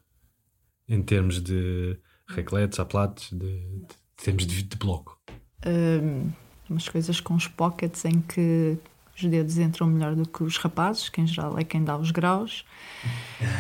em 0.90 1.02
termos 1.02 1.42
de 1.42 1.98
recletes, 2.28 2.80
aplates, 2.80 3.32
de, 3.32 3.38
de, 3.38 3.96
termos 4.18 4.46
de, 4.46 4.64
de 4.64 4.76
bloco? 4.76 5.20
um, 5.66 6.32
umas 6.70 6.88
coisas 6.88 7.20
com 7.20 7.34
os 7.36 7.48
pockets 7.48 8.06
em 8.06 8.22
que 8.22 8.78
os 9.16 9.24
dedos 9.24 9.58
entram 9.58 9.88
melhor 9.88 10.16
do 10.16 10.28
que 10.28 10.44
os 10.44 10.58
rapazes, 10.58 11.10
que 11.10 11.20
em 11.20 11.28
geral 11.28 11.58
é 11.58 11.64
quem 11.64 11.84
dá 11.84 11.98
os 11.98 12.12
graus, 12.12 12.66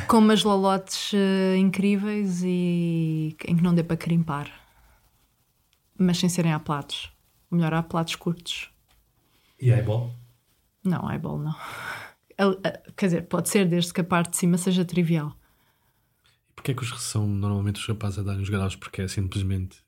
com 0.07 0.19
umas 0.19 0.43
lolotes 0.43 1.11
uh, 1.13 1.55
incríveis 1.57 2.41
e 2.43 3.36
em 3.45 3.55
que 3.55 3.63
não 3.63 3.73
dê 3.73 3.84
para 3.84 3.97
crimpar, 3.97 4.49
mas 5.97 6.17
sem 6.17 6.30
serem 6.30 6.53
aplatos. 6.53 7.11
O 7.51 7.55
melhor 7.55 7.73
há 7.73 7.84
platos 7.84 8.15
curtos. 8.15 8.69
E 9.59 9.71
eyeball? 9.71 10.13
Não, 10.84 11.11
eyeball 11.11 11.39
não. 11.39 11.55
Quer 12.95 13.05
dizer, 13.07 13.21
pode 13.23 13.49
ser 13.49 13.67
desde 13.67 13.91
que 13.91 13.99
a 13.99 14.03
parte 14.03 14.32
de 14.32 14.38
cima 14.38 14.57
seja 14.57 14.86
trivial. 14.86 15.36
Porquê 16.60 16.72
é 16.72 16.74
que 16.74 16.84
os 16.84 17.01
são 17.01 17.26
normalmente 17.26 17.80
os 17.80 17.88
rapazes 17.88 18.20
a 18.20 18.24
darem 18.24 18.41
os 18.41 18.49
graus? 18.49 18.76
Porque 18.76 19.01
é 19.01 19.07
simplesmente 19.07 19.82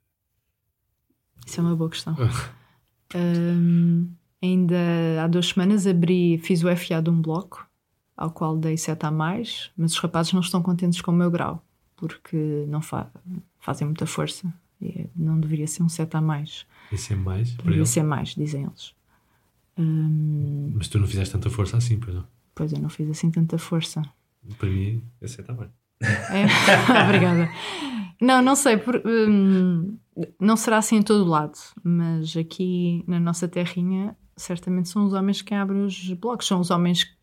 isso 1.46 1.60
é 1.60 1.64
uma 1.64 1.76
boa 1.76 1.90
questão. 1.90 2.16
um, 3.14 4.10
ainda 4.42 4.78
há 5.22 5.28
duas 5.28 5.48
semanas 5.48 5.86
abri, 5.86 6.38
fiz 6.38 6.64
o 6.64 6.74
FA 6.78 7.02
de 7.02 7.10
um 7.10 7.22
bloco, 7.22 7.68
ao 8.16 8.32
qual 8.32 8.58
dei 8.58 8.78
7 8.78 9.06
a 9.06 9.12
mais, 9.12 9.70
mas 9.76 9.92
os 9.92 9.98
rapazes 9.98 10.32
não 10.32 10.40
estão 10.40 10.62
contentes 10.62 11.02
com 11.02 11.12
o 11.12 11.14
meu 11.14 11.30
grau, 11.30 11.62
porque 11.98 12.66
não 12.70 12.82
fa 12.82 13.12
fazem 13.60 13.86
muita 13.86 14.06
força. 14.06 14.54
E 14.82 15.10
não 15.14 15.42
deveria 15.42 15.68
ser 15.68 15.84
um 15.84 15.90
7 15.90 16.16
a 16.16 16.22
mais. 16.22 16.66
Deveria 16.90 17.06
ser 17.06 17.16
mais? 17.18 17.52
Deveria 17.52 17.86
ser 17.86 18.04
mais, 18.04 18.30
dizem 18.30 18.64
eles. 18.64 18.96
Um, 19.78 20.72
mas 20.76 20.88
tu 20.88 21.00
não 21.00 21.08
fizeste 21.08 21.34
tanta 21.34 21.50
força 21.50 21.76
assim, 21.76 22.00
pois 22.00 22.16
não? 22.16 22.26
Pois 22.56 22.72
eu 22.72 22.80
não 22.80 22.90
fiz 22.90 23.10
assim 23.10 23.30
tanta 23.30 23.58
força. 23.58 24.02
Para 24.58 24.70
mim, 24.70 25.04
é 25.20 25.28
7 25.28 25.52
a 25.52 25.54
mais. 25.54 25.81
É? 26.02 26.46
Obrigada. 27.06 27.50
Não, 28.22 28.42
não 28.42 28.56
sei. 28.56 28.78
Por, 28.78 29.02
um, 29.06 29.98
não 30.40 30.56
será 30.56 30.78
assim 30.78 30.98
em 30.98 31.02
todo 31.02 31.24
o 31.24 31.30
lado, 31.30 31.58
mas 31.84 32.36
aqui 32.36 33.04
na 33.08 33.20
nossa 33.20 33.48
terrinha, 33.48 34.16
certamente 34.36 34.90
são 34.90 35.06
os 35.06 35.14
homens 35.14 35.42
que 35.42 35.54
abrem 35.54 35.84
os 35.84 36.14
blocos. 36.14 36.48
São 36.48 36.60
os 36.60 36.70
homens 36.70 37.04
que, 37.04 37.14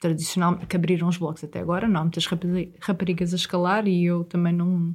tradicionalmente 0.00 0.66
que 0.66 0.76
abriram 0.76 1.08
os 1.08 1.16
blocos 1.16 1.44
até 1.44 1.60
agora. 1.60 1.88
Não 1.88 2.00
há 2.00 2.02
muitas 2.04 2.26
raparigas 2.80 3.32
a 3.32 3.36
escalar 3.36 3.86
e 3.86 4.04
eu 4.04 4.24
também 4.24 4.52
não, 4.52 4.94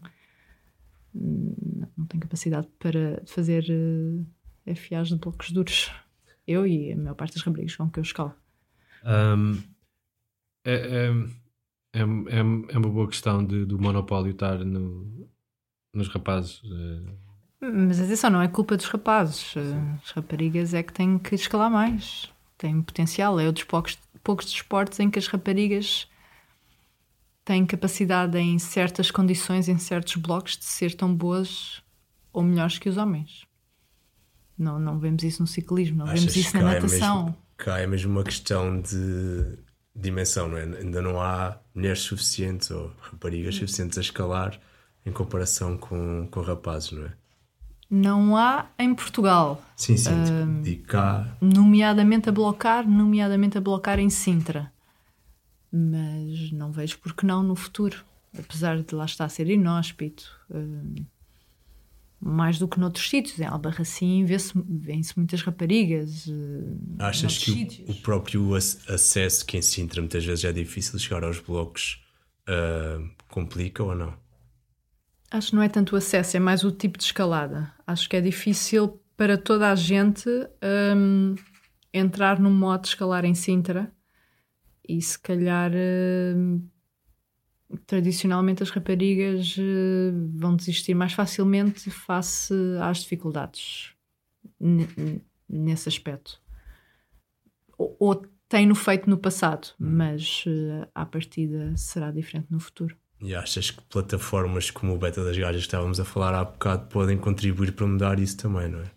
não 1.13 2.05
tenho 2.07 2.21
capacidade 2.21 2.67
para 2.79 3.21
fazer 3.25 3.63
uh, 3.69 4.25
eh, 4.65 4.75
FAs 4.75 5.09
de 5.09 5.15
blocos 5.15 5.51
duros. 5.51 5.91
Eu 6.47 6.67
e 6.67 6.91
a 6.91 6.97
maior 6.97 7.15
parte 7.15 7.35
das 7.35 7.43
raparigas 7.43 7.75
com 7.75 7.89
que 7.89 7.99
eu 7.99 8.03
escalo. 8.03 8.33
Um, 9.03 9.61
é, 10.63 10.73
é, 10.73 11.40
é, 11.93 11.99
é, 11.99 12.39
é 12.69 12.77
uma 12.77 12.89
boa 12.89 13.07
questão 13.07 13.43
de, 13.43 13.65
do 13.65 13.79
monopólio 13.79 14.31
estar 14.31 14.63
no, 14.63 15.27
nos 15.93 16.07
rapazes. 16.07 16.61
Uh... 16.63 17.17
Mas 17.59 17.99
atenção, 17.99 18.29
não 18.29 18.41
é 18.41 18.47
culpa 18.47 18.75
dos 18.75 18.87
rapazes. 18.87 19.55
Eh, 19.55 19.99
as 20.03 20.11
raparigas 20.11 20.73
é 20.73 20.81
que 20.81 20.91
têm 20.91 21.19
que 21.19 21.35
escalar 21.35 21.69
mais. 21.69 22.31
Têm 22.57 22.81
potencial. 22.81 23.39
É 23.39 23.51
dos 23.51 23.63
poucos, 23.63 23.99
poucos 24.23 24.47
desportos 24.51 24.99
em 24.99 25.11
que 25.11 25.19
as 25.19 25.27
raparigas 25.27 26.07
têm 27.45 27.63
capacidade 27.65 28.35
em 28.37 28.57
certas 28.57 29.11
condições, 29.11 29.67
em 29.67 29.77
certos 29.77 30.15
blocos, 30.15 30.57
de 30.57 30.65
ser 30.65 30.95
tão 30.95 31.13
boas 31.13 31.83
ou 32.33 32.41
melhores 32.41 32.79
que 32.79 32.89
os 32.89 32.97
homens. 32.97 33.45
Não, 34.57 34.79
não 34.79 34.97
vemos 34.97 35.23
isso 35.23 35.41
no 35.43 35.47
ciclismo, 35.47 35.97
não 35.97 36.05
Achas 36.05 36.19
vemos 36.19 36.35
isso 36.35 36.57
na 36.57 36.63
natação. 36.63 37.19
É 37.19 37.23
mesmo, 37.25 37.37
cá 37.57 37.79
é 37.79 37.87
mesmo 37.87 38.11
uma 38.11 38.23
questão 38.23 38.81
de 38.81 39.57
dimensão, 39.95 40.47
não 40.47 40.57
é? 40.57 40.63
Ainda 40.63 41.01
não 41.01 41.21
há 41.21 41.57
mulheres 41.73 41.99
suficientes 41.99 42.71
ou 42.71 42.91
raparigas 43.01 43.55
suficientes 43.55 43.97
a 43.97 44.01
escalar 44.01 44.59
em 45.05 45.11
comparação 45.11 45.77
com, 45.77 46.27
com 46.29 46.41
rapazes, 46.41 46.91
não 46.91 47.05
é? 47.05 47.13
Não 47.89 48.37
há 48.37 48.69
em 48.79 48.95
Portugal. 48.95 49.61
Sim, 49.75 49.97
sim. 49.97 50.11
Uh, 50.11 50.65
e 50.65 50.77
cá. 50.77 51.27
Nomeadamente 51.41 52.29
a 52.29 52.31
blocar, 52.31 52.87
nomeadamente 52.87 53.57
a 53.57 53.61
blocar 53.61 53.99
em 53.99 54.09
Sintra. 54.09 54.71
Mas 55.69 56.53
não 56.53 56.71
vejo 56.71 56.99
porque 56.99 57.25
não 57.25 57.43
no 57.43 57.55
futuro. 57.55 58.05
Apesar 58.37 58.81
de 58.81 58.95
lá 58.95 59.03
estar 59.03 59.25
a 59.25 59.29
ser 59.29 59.49
inóspito. 59.49 60.23
Uh, 60.49 61.05
mais 62.21 62.59
do 62.59 62.67
que 62.67 62.79
noutros 62.79 63.09
sítios. 63.09 63.39
Em 63.39 63.45
Albarracim 63.45 64.23
vê-se 64.25 64.53
vê 64.55 64.99
muitas 65.17 65.41
raparigas. 65.41 66.27
Uh, 66.27 66.77
Achas 66.99 67.37
que 67.39 67.85
o, 67.87 67.91
o, 67.91 67.95
próprio 67.95 68.53
acesso 68.53 69.45
que 69.45 69.57
em 69.57 69.61
Sintra 69.61 70.01
muitas 70.01 70.23
vezes 70.23 70.45
é 70.45 70.53
difícil 70.53 70.99
chegar 70.99 71.23
aos 71.23 71.39
blocos 71.39 72.03
uh, 72.47 73.09
complica 73.27 73.83
ou 73.83 73.95
não? 73.95 74.13
Acho 75.31 75.49
que 75.49 75.55
não 75.55 75.63
é 75.63 75.69
tanto 75.69 75.93
o 75.93 75.97
acesso, 75.97 76.35
é 76.35 76.39
mais 76.39 76.63
o 76.63 76.71
tipo 76.71 76.97
de 76.97 77.05
escalada. 77.05 77.73
Acho 77.87 78.07
que 78.09 78.17
é 78.17 78.21
difícil 78.21 79.01
para 79.15 79.37
toda 79.37 79.71
a 79.71 79.75
gente 79.75 80.29
hum, 80.95 81.35
entrar 81.93 82.39
no 82.39 82.49
modo 82.49 82.81
de 82.81 82.89
escalar 82.89 83.23
em 83.23 83.33
Sintra 83.33 83.91
e 84.87 85.01
se 85.01 85.17
calhar 85.17 85.71
hum, 85.73 86.61
tradicionalmente 87.85 88.63
as 88.63 88.69
raparigas 88.69 89.55
hum, 89.57 90.31
vão 90.35 90.55
desistir 90.55 90.93
mais 90.93 91.13
facilmente 91.13 91.89
face 91.89 92.53
às 92.81 92.99
dificuldades 92.99 93.93
nesse 95.49 95.89
aspecto. 95.89 96.41
Ou, 97.77 97.95
ou 97.99 98.25
tem-no 98.47 98.75
feito 98.75 99.09
no 99.09 99.17
passado, 99.17 99.69
mas 99.79 100.43
uh, 100.45 100.87
à 100.93 101.05
partida 101.05 101.75
será 101.77 102.11
diferente 102.11 102.47
no 102.51 102.59
futuro. 102.59 102.95
E 103.21 103.35
achas 103.35 103.69
que 103.69 103.81
plataformas 103.83 104.71
como 104.71 104.93
o 104.93 104.97
Beta 104.97 105.23
das 105.23 105.37
Gajas 105.37 105.61
que 105.61 105.67
estávamos 105.67 105.99
a 105.99 106.05
falar 106.05 106.33
há 106.33 106.43
bocado 106.43 106.87
podem 106.87 107.17
contribuir 107.17 107.71
para 107.71 107.85
mudar 107.85 108.19
isso 108.19 108.37
também, 108.37 108.67
não 108.67 108.79
é? 108.79 108.91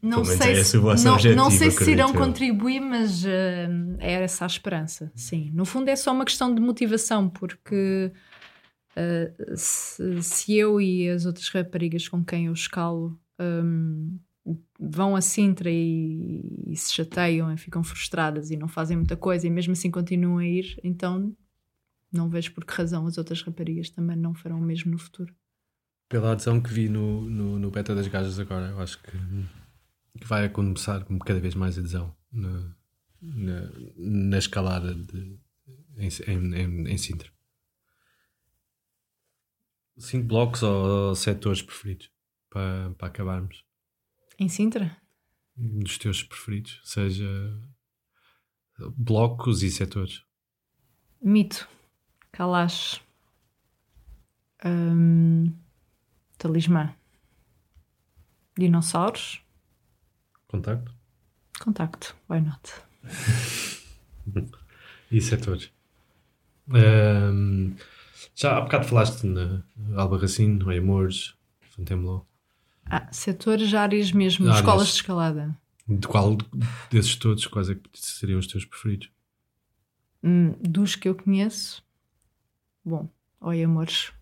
Não 0.00 0.24
sei, 0.24 0.52
é 0.52 0.64
se, 0.64 0.78
não, 0.78 0.88
objetivo, 0.88 1.36
não 1.36 1.50
sei 1.50 1.70
se 1.70 1.76
acredito 1.76 1.90
irão 1.90 2.12
contribuir, 2.14 2.80
mas 2.80 3.22
uh, 3.24 3.28
é 3.98 4.12
essa 4.12 4.44
a 4.44 4.46
esperança. 4.46 5.12
Sim, 5.14 5.50
no 5.52 5.66
fundo 5.66 5.88
é 5.90 5.96
só 5.96 6.10
uma 6.10 6.24
questão 6.24 6.54
de 6.54 6.60
motivação, 6.60 7.28
porque 7.28 8.10
uh, 8.96 9.56
se, 9.56 10.22
se 10.22 10.56
eu 10.56 10.80
e 10.80 11.10
as 11.10 11.26
outras 11.26 11.48
raparigas 11.50 12.08
com 12.08 12.24
quem 12.24 12.46
eu 12.46 12.52
escalo 12.54 13.20
um, 13.38 14.18
vão 14.80 15.14
a 15.14 15.20
Sintra 15.20 15.70
e, 15.70 16.64
e 16.66 16.74
se 16.74 16.94
chateiam 16.94 17.52
e 17.52 17.56
ficam 17.58 17.82
frustradas 17.84 18.50
e 18.50 18.56
não 18.56 18.68
fazem 18.68 18.96
muita 18.96 19.16
coisa 19.16 19.46
e 19.46 19.50
mesmo 19.50 19.72
assim 19.72 19.90
continuam 19.90 20.38
a 20.38 20.46
ir, 20.46 20.80
então 20.82 21.36
não 22.10 22.28
vejo 22.30 22.52
por 22.54 22.64
que 22.64 22.72
razão 22.72 23.06
as 23.06 23.18
outras 23.18 23.42
raparigas 23.42 23.90
também 23.90 24.16
não 24.16 24.34
farão 24.34 24.58
o 24.58 24.62
mesmo 24.62 24.92
no 24.92 24.98
futuro. 24.98 25.34
Pela 26.08 26.32
adesão 26.32 26.58
que 26.58 26.72
vi 26.72 26.88
no, 26.88 27.28
no, 27.28 27.58
no 27.58 27.70
beta 27.70 27.94
das 27.94 28.08
gajas 28.08 28.40
agora, 28.40 28.68
eu 28.68 28.80
acho 28.80 28.98
que, 29.02 29.12
que 30.18 30.26
vai 30.26 30.48
começar 30.48 31.04
com 31.04 31.18
cada 31.18 31.40
vez 31.40 31.54
mais 31.54 31.78
adesão 31.78 32.16
na, 32.32 32.74
na, 33.20 33.70
na 33.96 34.38
escalada 34.38 34.94
de, 34.94 35.38
em, 35.96 36.08
em, 36.26 36.88
em, 36.88 36.98
Sintra. 36.98 37.30
Cinco 39.98 40.26
blocos 40.26 40.62
ou, 40.62 41.08
ou 41.08 41.14
setores 41.14 41.62
preferidos 41.62 42.10
para, 42.50 42.90
para 42.94 43.08
acabarmos? 43.08 43.64
Em 44.38 44.48
Sintra? 44.48 44.96
Dos 45.56 45.98
teus 45.98 46.22
preferidos, 46.22 46.80
seja 46.84 47.26
blocos 48.96 49.62
e 49.62 49.70
setores. 49.70 50.22
Mito, 51.20 51.68
Kalash, 52.30 53.02
hum, 54.64 55.52
Talismã, 56.36 56.94
Dinossauros, 58.56 59.42
Contacto? 60.48 60.92
Contacto, 61.60 62.14
why 62.28 62.40
not? 62.40 62.72
E 65.10 65.22
setores. 65.22 65.72
Ahm, 66.70 67.74
já 68.34 68.58
há 68.58 68.60
bocado 68.60 68.86
falaste 68.86 69.24
na 69.24 69.62
Albarracino, 69.96 70.66
no 70.66 70.70
Amores, 70.70 71.34
Fontainebleau. 71.70 72.28
Ah, 72.84 73.10
setores, 73.10 73.72
áreas 73.72 74.12
mesmo, 74.12 74.44
Áreas. 74.44 74.58
escolas 74.58 74.88
de 74.88 74.94
escalada. 74.94 75.58
De 75.88 76.06
qual 76.06 76.36
desses 76.90 77.16
todos, 77.16 77.46
quais 77.46 77.70
é 77.70 77.74
que 77.74 77.80
seriam 77.94 78.38
os 78.38 78.46
teus 78.46 78.66
preferidos? 78.66 79.10
Hum, 80.22 80.52
dos 80.60 80.94
que 80.94 81.08
eu 81.08 81.14
conheço, 81.14 81.82
bom, 82.84 83.08
oi 83.40 83.62
amores, 83.62 84.12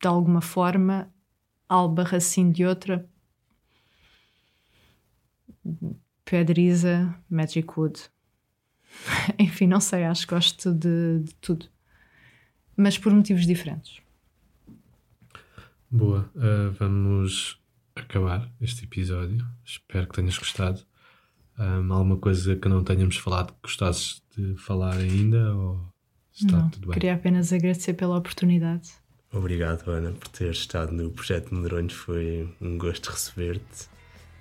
de 0.00 0.08
alguma 0.08 0.40
forma, 0.40 1.08
Albarracim 1.68 2.50
de 2.50 2.64
outra, 2.66 3.08
Pedriza, 6.24 7.14
Magic 7.28 7.68
Wood. 7.76 8.00
Enfim, 9.38 9.66
não 9.66 9.80
sei, 9.80 10.04
acho 10.04 10.26
que 10.26 10.34
gosto 10.34 10.72
de, 10.72 11.20
de 11.20 11.34
tudo. 11.36 11.66
Mas 12.76 12.98
por 12.98 13.12
motivos 13.12 13.46
diferentes. 13.46 14.00
Boa, 15.90 16.30
ah, 16.36 16.74
vamos 16.78 17.60
acabar 17.94 18.50
este 18.60 18.84
episódio. 18.84 19.46
Espero 19.64 20.06
que 20.06 20.14
tenhas 20.14 20.38
gostado. 20.38 20.82
Ahm, 21.58 21.92
alguma 21.92 22.16
coisa 22.16 22.56
que 22.56 22.68
não 22.68 22.82
tenhamos 22.82 23.16
falado 23.16 23.52
que 23.52 23.58
gostasses 23.62 24.22
de 24.36 24.56
falar 24.56 24.96
ainda? 24.96 25.54
Ou 25.54 25.80
está 26.32 26.56
não, 26.56 26.70
tudo 26.70 26.86
bem? 26.88 26.94
queria 26.94 27.14
apenas 27.14 27.52
agradecer 27.52 27.92
pela 27.94 28.16
oportunidade. 28.16 28.90
Obrigado, 29.30 29.90
Ana, 29.90 30.12
por 30.12 30.28
ter 30.28 30.50
estado 30.50 30.92
no 30.92 31.10
Projeto 31.10 31.54
Medronhos. 31.54 31.92
Foi 31.92 32.48
um 32.60 32.78
gosto 32.78 33.10
receber-te 33.10 33.91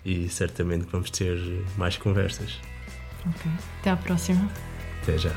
e 0.05 0.27
certamente 0.29 0.85
vamos 0.91 1.09
ter 1.09 1.37
mais 1.77 1.97
conversas. 1.97 2.59
Ok, 3.27 3.51
até 3.79 3.91
à 3.91 3.97
próxima. 3.97 4.49
Até 5.03 5.17
já. 5.17 5.31